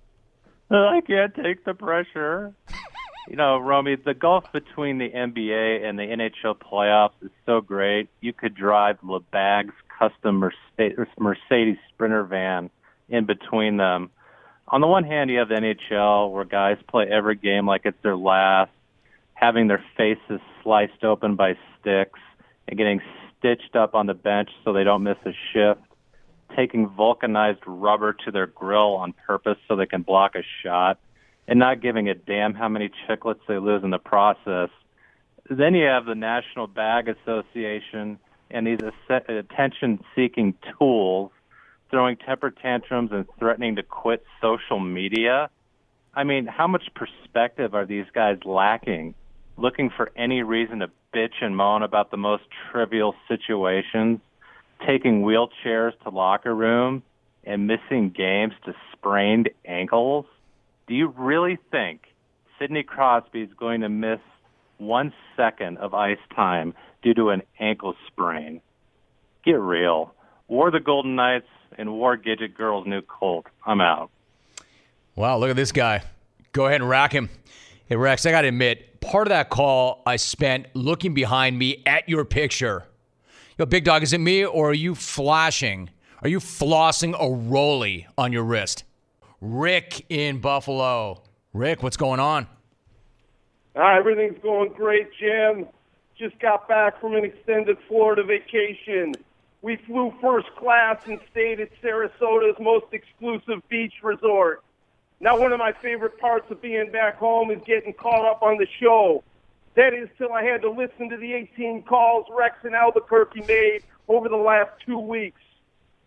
Uh, 0.71 0.77
I 0.77 1.01
can't 1.01 1.35
take 1.35 1.65
the 1.65 1.73
pressure. 1.73 2.53
you 3.31 3.37
know, 3.37 3.57
Romy, 3.57 3.97
the 3.97 4.13
gulf 4.13 4.45
between 4.53 4.99
the 4.99 5.09
NBA 5.09 5.89
and 5.89 5.99
the 5.99 6.03
NHL 6.03 6.57
playoffs 6.59 7.15
is 7.23 7.31
so 7.47 7.63
great. 7.63 8.11
You 8.21 8.35
could 8.35 8.55
drive 8.55 9.01
LeBag's 9.01 9.73
custom 9.99 10.37
Mercedes, 10.37 11.07
Mercedes 11.19 11.79
Sprinter 11.95 12.25
van 12.25 12.69
in 13.09 13.25
between 13.25 13.79
them. 13.79 14.11
On 14.69 14.83
the 14.83 14.87
one 14.87 15.05
hand, 15.05 15.31
you 15.31 15.39
have 15.39 15.49
the 15.49 15.55
NHL 15.55 16.31
where 16.31 16.45
guys 16.45 16.77
play 16.89 17.07
every 17.11 17.37
game 17.37 17.67
like 17.67 17.83
it's 17.85 17.97
their 18.03 18.17
last, 18.17 18.73
having 19.37 19.69
their 19.69 19.85
faces 19.97 20.41
sliced 20.63 21.05
open 21.05 21.37
by 21.37 21.55
sticks 21.79 22.19
and 22.67 22.77
getting 22.77 23.01
stitched 23.39 23.77
up 23.77 23.95
on 23.95 24.07
the 24.07 24.15
bench 24.15 24.51
so 24.65 24.73
they 24.73 24.83
don't 24.83 25.03
miss 25.03 25.19
a 25.25 25.33
shift, 25.53 25.81
taking 26.57 26.89
vulcanized 26.89 27.61
rubber 27.67 28.15
to 28.25 28.31
their 28.31 28.47
grill 28.47 28.95
on 28.97 29.13
purpose 29.27 29.59
so 29.69 29.77
they 29.77 29.87
can 29.87 30.03
block 30.03 30.35
a 30.35 30.43
shot, 30.63 30.99
and 31.47 31.59
not 31.59 31.81
giving 31.81 32.09
a 32.09 32.15
damn 32.15 32.55
how 32.55 32.69
many 32.69 32.91
chiclets 33.07 33.41
they 33.47 33.59
lose 33.59 33.85
in 33.85 33.91
the 33.91 33.99
process. 33.99 34.71
Then 35.49 35.75
you 35.75 35.85
have 35.85 36.07
the 36.07 36.15
National 36.15 36.67
Bag 36.67 37.09
Association 37.09 38.19
and 38.51 38.67
these 38.67 38.79
attention 39.29 40.03
seeking 40.15 40.55
tools 40.79 41.31
throwing 41.91 42.17
temper 42.17 42.51
tantrums 42.51 43.11
and 43.13 43.27
threatening 43.39 43.77
to 43.77 43.83
quit 43.83 44.25
social 44.41 44.81
media. 44.81 45.51
I 46.15 46.25
mean, 46.25 46.47
how 46.47 46.67
much 46.67 46.85
perspective 46.95 47.75
are 47.75 47.87
these 47.87 48.07
guys 48.13 48.39
lacking? 48.45 49.15
Looking 49.59 49.91
for 49.97 50.11
any 50.17 50.43
reason 50.43 50.81
to 50.81 50.91
bitch 51.15 51.43
and 51.43 51.57
moan 51.57 51.83
about 51.83 52.11
the 52.11 52.17
most 52.17 52.45
trivial 52.71 53.15
situations, 53.27 54.21
taking 54.87 55.23
wheelchairs 55.23 55.93
to 56.03 56.11
locker 56.11 56.55
rooms, 56.55 57.03
and 57.45 57.67
missing 57.67 58.11
games 58.11 58.53
to 58.65 58.75
sprained 58.93 59.49
ankles? 59.65 60.27
Do 60.89 60.95
you 60.95 61.09
really 61.17 61.59
think 61.71 62.03
Sidney 62.59 62.83
Crosby 62.83 63.43
is 63.43 63.51
going 63.59 63.81
to 63.81 63.89
miss 63.89 64.21
one 64.79 65.13
second 65.37 65.79
of 65.79 65.95
ice 65.95 66.19
time 66.35 66.75
due 67.03 67.15
to 67.15 67.31
an 67.31 67.43
ankle 67.59 67.95
sprain? 68.09 68.61
Get 69.45 69.61
real. 69.61 70.13
War 70.49 70.71
the 70.71 70.81
Golden 70.81 71.17
Knights 71.17 71.49
and 71.79 71.93
War 71.93 72.17
Gidget 72.17 72.55
Girl's 72.55 72.87
new 72.87 73.01
Colt. 73.01 73.47
I'm 73.65 73.81
out. 73.81 74.11
Wow, 75.15 75.39
look 75.39 75.51
at 75.51 75.57
this 75.57 75.73
guy. 75.73 76.03
Go 76.53 76.67
ahead 76.67 76.81
and 76.81 76.91
rack 76.91 77.13
him. 77.13 77.31
Hey, 77.89 77.95
Rex, 77.95 78.27
I 78.27 78.33
got 78.33 78.41
to 78.41 78.49
admit, 78.49 79.01
part 79.01 79.29
of 79.29 79.31
that 79.31 79.49
call 79.49 80.03
I 80.05 80.17
spent 80.17 80.67
looking 80.75 81.15
behind 81.15 81.57
me 81.57 81.85
at 81.87 82.09
your 82.09 82.25
picture. 82.25 82.83
Yo, 83.59 83.65
Big 83.65 83.85
Dog, 83.85 84.03
is 84.03 84.13
it 84.13 84.19
me 84.19 84.45
or 84.45 84.71
are 84.71 84.75
you 84.75 84.97
flashing? 84.97 85.91
Are 86.21 86.29
you 86.29 86.41
flossing 86.41 87.15
a 87.17 87.33
rolly 87.33 88.09
on 88.19 88.33
your 88.33 88.43
wrist? 88.43 88.83
Rick 89.41 90.05
in 90.09 90.41
Buffalo. 90.41 91.23
Rick, 91.53 91.85
what's 91.85 91.97
going 91.97 92.19
on? 92.19 92.49
Uh, 93.77 93.85
everything's 93.97 94.43
going 94.43 94.73
great, 94.73 95.07
Jim. 95.21 95.67
Just 96.19 96.37
got 96.41 96.67
back 96.67 97.01
from 97.01 97.15
an 97.15 97.25
extended 97.25 97.77
Florida 97.87 98.25
vacation. 98.25 99.15
We 99.63 99.77
flew 99.87 100.13
first 100.21 100.49
class 100.59 100.97
and 101.07 101.21
stayed 101.31 101.61
at 101.61 101.69
Sarasota's 101.81 102.57
most 102.59 102.87
exclusive 102.91 103.63
beach 103.69 103.95
resort. 104.03 104.65
Now, 105.21 105.39
one 105.39 105.53
of 105.53 105.59
my 105.59 105.73
favorite 105.83 106.19
parts 106.19 106.51
of 106.51 106.61
being 106.61 106.91
back 106.91 107.17
home 107.17 107.51
is 107.51 107.59
getting 107.67 107.95
caught 107.95 108.29
up 108.29 108.43
on 108.43 108.59
the 108.59 108.67
show. 108.81 109.25
That 109.75 109.95
is 109.95 110.09
till 110.19 110.33
I 110.33 110.43
had 110.43 110.63
to 110.63 110.71
listen 110.71 111.09
to 111.11 111.17
the 111.17 111.33
18 111.33 111.83
calls 111.83 112.27
Rex 112.31 112.57
and 112.65 112.75
Albuquerque 112.75 113.43
made 113.47 113.83
over 114.09 114.29
the 114.29 114.37
last 114.37 114.71
two 114.85 114.99
weeks. 114.99 115.41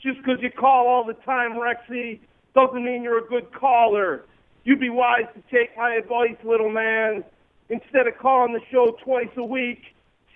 Just 0.01 0.17
because 0.19 0.41
you 0.41 0.51
call 0.51 0.87
all 0.87 1.03
the 1.03 1.13
time, 1.13 1.53
Rexy, 1.53 2.19
doesn't 2.55 2.83
mean 2.83 3.03
you're 3.03 3.23
a 3.23 3.27
good 3.27 3.51
caller. 3.51 4.25
You'd 4.63 4.79
be 4.79 4.89
wise 4.89 5.27
to 5.33 5.41
take 5.55 5.75
my 5.77 5.95
advice, 5.95 6.37
little 6.43 6.69
man. 6.69 7.23
Instead 7.69 8.07
of 8.07 8.17
calling 8.17 8.53
the 8.53 8.61
show 8.71 8.97
twice 9.03 9.29
a 9.37 9.43
week, 9.43 9.81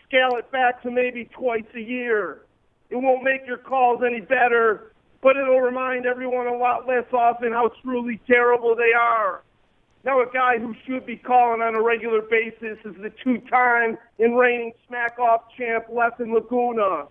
scale 0.08 0.36
it 0.38 0.52
back 0.52 0.82
to 0.84 0.92
maybe 0.92 1.26
twice 1.26 1.66
a 1.76 1.80
year. 1.80 2.42
It 2.90 2.98
won't 2.98 3.24
make 3.24 3.46
your 3.48 3.58
calls 3.58 4.02
any 4.06 4.22
better, 4.22 4.93
but 5.24 5.38
it'll 5.38 5.62
remind 5.62 6.06
everyone 6.06 6.48
a 6.48 6.58
lot 6.58 6.86
less 6.86 7.06
often 7.14 7.54
how 7.54 7.72
truly 7.82 8.20
terrible 8.28 8.76
they 8.76 8.92
are. 8.94 9.42
Now, 10.04 10.22
a 10.22 10.26
guy 10.32 10.60
who 10.60 10.76
should 10.86 11.06
be 11.06 11.16
calling 11.16 11.62
on 11.62 11.76
a 11.76 11.82
regular 11.82 12.22
basis 12.22 12.78
is 12.84 12.94
the 13.02 13.12
two-time 13.24 13.98
and 14.20 14.38
reigning 14.38 14.74
smack-off 14.88 15.44
champ, 15.58 15.86
Leffen 15.88 16.34
Laguna. 16.34 17.06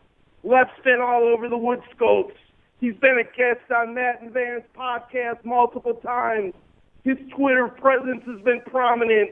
Left's 0.44 0.78
been 0.84 1.00
all 1.00 1.22
over 1.22 1.48
the 1.48 1.56
wood 1.56 1.80
scopes. 1.96 2.34
He's 2.80 2.94
been 2.96 3.18
a 3.18 3.24
guest 3.24 3.70
on 3.74 3.94
Matt 3.94 4.20
and 4.20 4.30
Van's 4.30 4.64
podcast 4.76 5.42
multiple 5.44 5.94
times. 5.94 6.52
His 7.04 7.16
Twitter 7.34 7.68
presence 7.68 8.24
has 8.26 8.42
been 8.42 8.60
prominent. 8.66 9.30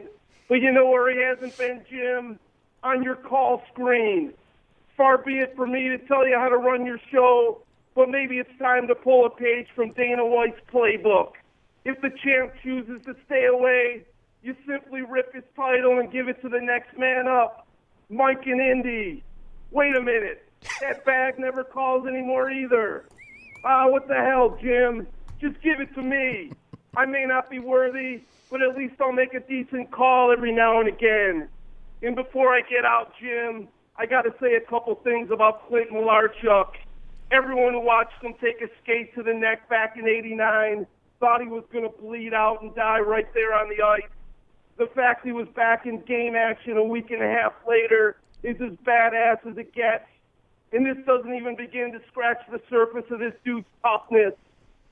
But 0.48 0.62
you 0.62 0.72
know 0.72 0.88
where 0.88 1.12
he 1.12 1.20
hasn't 1.20 1.58
been, 1.58 1.84
Jim? 1.90 2.38
On 2.82 3.02
your 3.02 3.16
call 3.16 3.62
screen. 3.72 4.32
Far 4.96 5.18
be 5.18 5.38
it 5.38 5.54
for 5.54 5.66
me 5.66 5.88
to 5.88 5.98
tell 5.98 6.26
you 6.26 6.38
how 6.38 6.48
to 6.48 6.56
run 6.56 6.86
your 6.86 7.00
show, 7.12 7.62
but 7.94 8.08
maybe 8.08 8.38
it's 8.38 8.56
time 8.58 8.86
to 8.88 8.94
pull 8.94 9.26
a 9.26 9.30
page 9.30 9.68
from 9.74 9.92
Dana 9.92 10.24
White's 10.24 10.60
playbook. 10.72 11.32
If 11.84 12.00
the 12.00 12.10
champ 12.22 12.52
chooses 12.62 13.04
to 13.06 13.14
stay 13.26 13.46
away, 13.46 14.04
you 14.42 14.54
simply 14.66 15.02
rip 15.02 15.34
his 15.34 15.44
title 15.56 15.98
and 15.98 16.10
give 16.10 16.28
it 16.28 16.40
to 16.42 16.48
the 16.48 16.60
next 16.60 16.96
man 16.98 17.26
up. 17.26 17.66
Mike 18.08 18.46
and 18.46 18.60
Indy. 18.60 19.22
Wait 19.70 19.94
a 19.96 20.00
minute. 20.00 20.48
That 20.80 21.04
bag 21.04 21.38
never 21.38 21.64
calls 21.64 22.06
anymore 22.06 22.50
either. 22.50 23.06
Ah, 23.64 23.88
what 23.88 24.08
the 24.08 24.14
hell, 24.14 24.58
Jim? 24.60 25.06
Just 25.40 25.60
give 25.62 25.80
it 25.80 25.94
to 25.94 26.02
me. 26.02 26.52
I 26.96 27.06
may 27.06 27.24
not 27.24 27.48
be 27.48 27.58
worthy, 27.58 28.22
but 28.50 28.62
at 28.62 28.76
least 28.76 28.94
I'll 29.00 29.12
make 29.12 29.34
a 29.34 29.40
decent 29.40 29.90
call 29.90 30.32
every 30.32 30.52
now 30.52 30.80
and 30.80 30.88
again. 30.88 31.48
And 32.02 32.16
before 32.16 32.52
I 32.54 32.62
get 32.62 32.84
out, 32.84 33.12
Jim, 33.20 33.68
I 33.96 34.06
got 34.06 34.22
to 34.22 34.34
say 34.40 34.54
a 34.54 34.60
couple 34.60 34.94
things 34.96 35.30
about 35.30 35.68
Clint 35.68 35.90
Malarchuk. 35.90 36.68
Everyone 37.30 37.74
who 37.74 37.80
watched 37.80 38.22
him 38.22 38.34
take 38.40 38.60
a 38.60 38.68
skate 38.82 39.14
to 39.14 39.22
the 39.22 39.32
neck 39.32 39.68
back 39.68 39.96
in 39.96 40.08
89 40.08 40.86
thought 41.20 41.40
he 41.40 41.48
was 41.48 41.64
going 41.72 41.84
to 41.84 42.02
bleed 42.02 42.34
out 42.34 42.62
and 42.62 42.74
die 42.74 42.98
right 42.98 43.32
there 43.34 43.54
on 43.54 43.68
the 43.68 43.84
ice. 43.84 44.10
The 44.78 44.86
fact 44.94 45.24
he 45.24 45.32
was 45.32 45.46
back 45.54 45.86
in 45.86 46.00
game 46.00 46.34
action 46.34 46.76
a 46.76 46.82
week 46.82 47.10
and 47.10 47.22
a 47.22 47.28
half 47.28 47.52
later 47.68 48.16
is 48.42 48.56
as 48.60 48.72
badass 48.84 49.46
as 49.46 49.58
it 49.58 49.74
gets. 49.74 50.06
And 50.72 50.86
this 50.86 50.96
doesn't 51.06 51.32
even 51.34 51.56
begin 51.56 51.92
to 51.92 52.00
scratch 52.08 52.38
the 52.50 52.60
surface 52.70 53.04
of 53.10 53.18
this 53.18 53.34
dude's 53.44 53.66
toughness. 53.82 54.34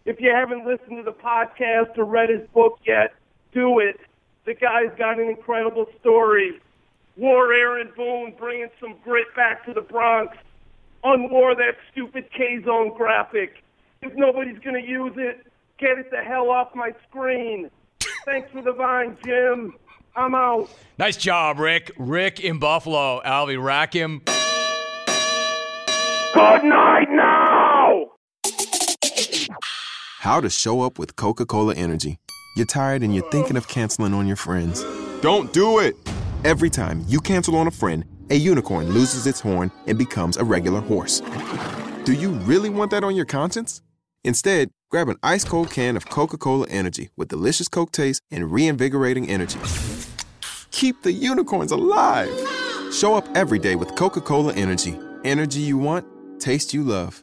If 0.04 0.20
you 0.20 0.30
haven't 0.34 0.66
listened 0.66 0.98
to 0.98 1.02
the 1.02 1.16
podcast 1.16 1.96
or 1.96 2.04
read 2.04 2.30
his 2.30 2.46
book 2.50 2.78
yet, 2.86 3.14
do 3.52 3.78
it. 3.78 3.98
The 4.44 4.54
guy's 4.54 4.96
got 4.96 5.18
an 5.18 5.28
incredible 5.28 5.86
story. 6.00 6.60
War 7.16 7.52
Aaron 7.52 7.90
Boone 7.96 8.34
bringing 8.38 8.68
some 8.80 8.94
grit 9.04 9.26
back 9.34 9.64
to 9.66 9.72
the 9.72 9.80
Bronx. 9.80 10.36
Unwar 11.08 11.56
that 11.56 11.76
stupid 11.90 12.26
K-Zone 12.36 12.96
graphic. 12.96 13.62
If 14.02 14.12
nobody's 14.14 14.58
going 14.58 14.80
to 14.80 14.88
use 14.88 15.14
it, 15.16 15.48
Get 15.78 15.96
it 15.96 16.10
the 16.10 16.16
hell 16.16 16.50
off 16.50 16.74
my 16.74 16.90
screen. 17.08 17.70
Thanks 18.24 18.50
for 18.50 18.62
the 18.62 18.72
vine, 18.72 19.16
Jim. 19.24 19.74
I'm 20.16 20.34
out. 20.34 20.68
Nice 20.98 21.16
job, 21.16 21.60
Rick. 21.60 21.92
Rick 21.96 22.40
in 22.40 22.58
Buffalo. 22.58 23.20
Alvy, 23.24 23.62
rack 23.62 23.92
him. 23.92 24.22
Good 26.34 26.64
night 26.64 27.06
now! 27.10 28.06
How 30.18 30.40
to 30.40 30.50
show 30.50 30.80
up 30.82 30.98
with 30.98 31.14
Coca 31.14 31.46
Cola 31.46 31.74
Energy. 31.74 32.18
You're 32.56 32.66
tired 32.66 33.04
and 33.04 33.14
you're 33.14 33.30
thinking 33.30 33.56
of 33.56 33.68
canceling 33.68 34.14
on 34.14 34.26
your 34.26 34.36
friends. 34.36 34.82
Don't 35.20 35.52
do 35.52 35.78
it! 35.78 35.94
Every 36.44 36.70
time 36.70 37.04
you 37.06 37.20
cancel 37.20 37.54
on 37.54 37.68
a 37.68 37.70
friend, 37.70 38.04
a 38.30 38.34
unicorn 38.34 38.90
loses 38.90 39.26
its 39.26 39.40
horn 39.40 39.70
and 39.86 39.98
becomes 39.98 40.36
a 40.36 40.44
regular 40.44 40.80
horse. 40.80 41.22
Do 42.04 42.12
you 42.12 42.30
really 42.30 42.70
want 42.70 42.90
that 42.90 43.04
on 43.04 43.16
your 43.16 43.24
conscience? 43.24 43.82
Instead, 44.24 44.70
grab 44.90 45.08
an 45.08 45.16
ice 45.22 45.44
cold 45.44 45.70
can 45.70 45.96
of 45.96 46.08
Coca 46.08 46.36
Cola 46.36 46.66
Energy 46.68 47.10
with 47.16 47.28
delicious 47.28 47.68
Coke 47.68 47.92
taste 47.92 48.22
and 48.30 48.50
reinvigorating 48.50 49.28
energy. 49.28 49.58
Keep 50.70 51.02
the 51.02 51.12
unicorns 51.12 51.72
alive! 51.72 52.30
Show 52.92 53.14
up 53.14 53.26
every 53.34 53.58
day 53.58 53.76
with 53.76 53.94
Coca 53.96 54.20
Cola 54.20 54.52
Energy. 54.54 54.98
Energy 55.24 55.60
you 55.60 55.78
want, 55.78 56.06
taste 56.40 56.72
you 56.72 56.82
love. 56.82 57.22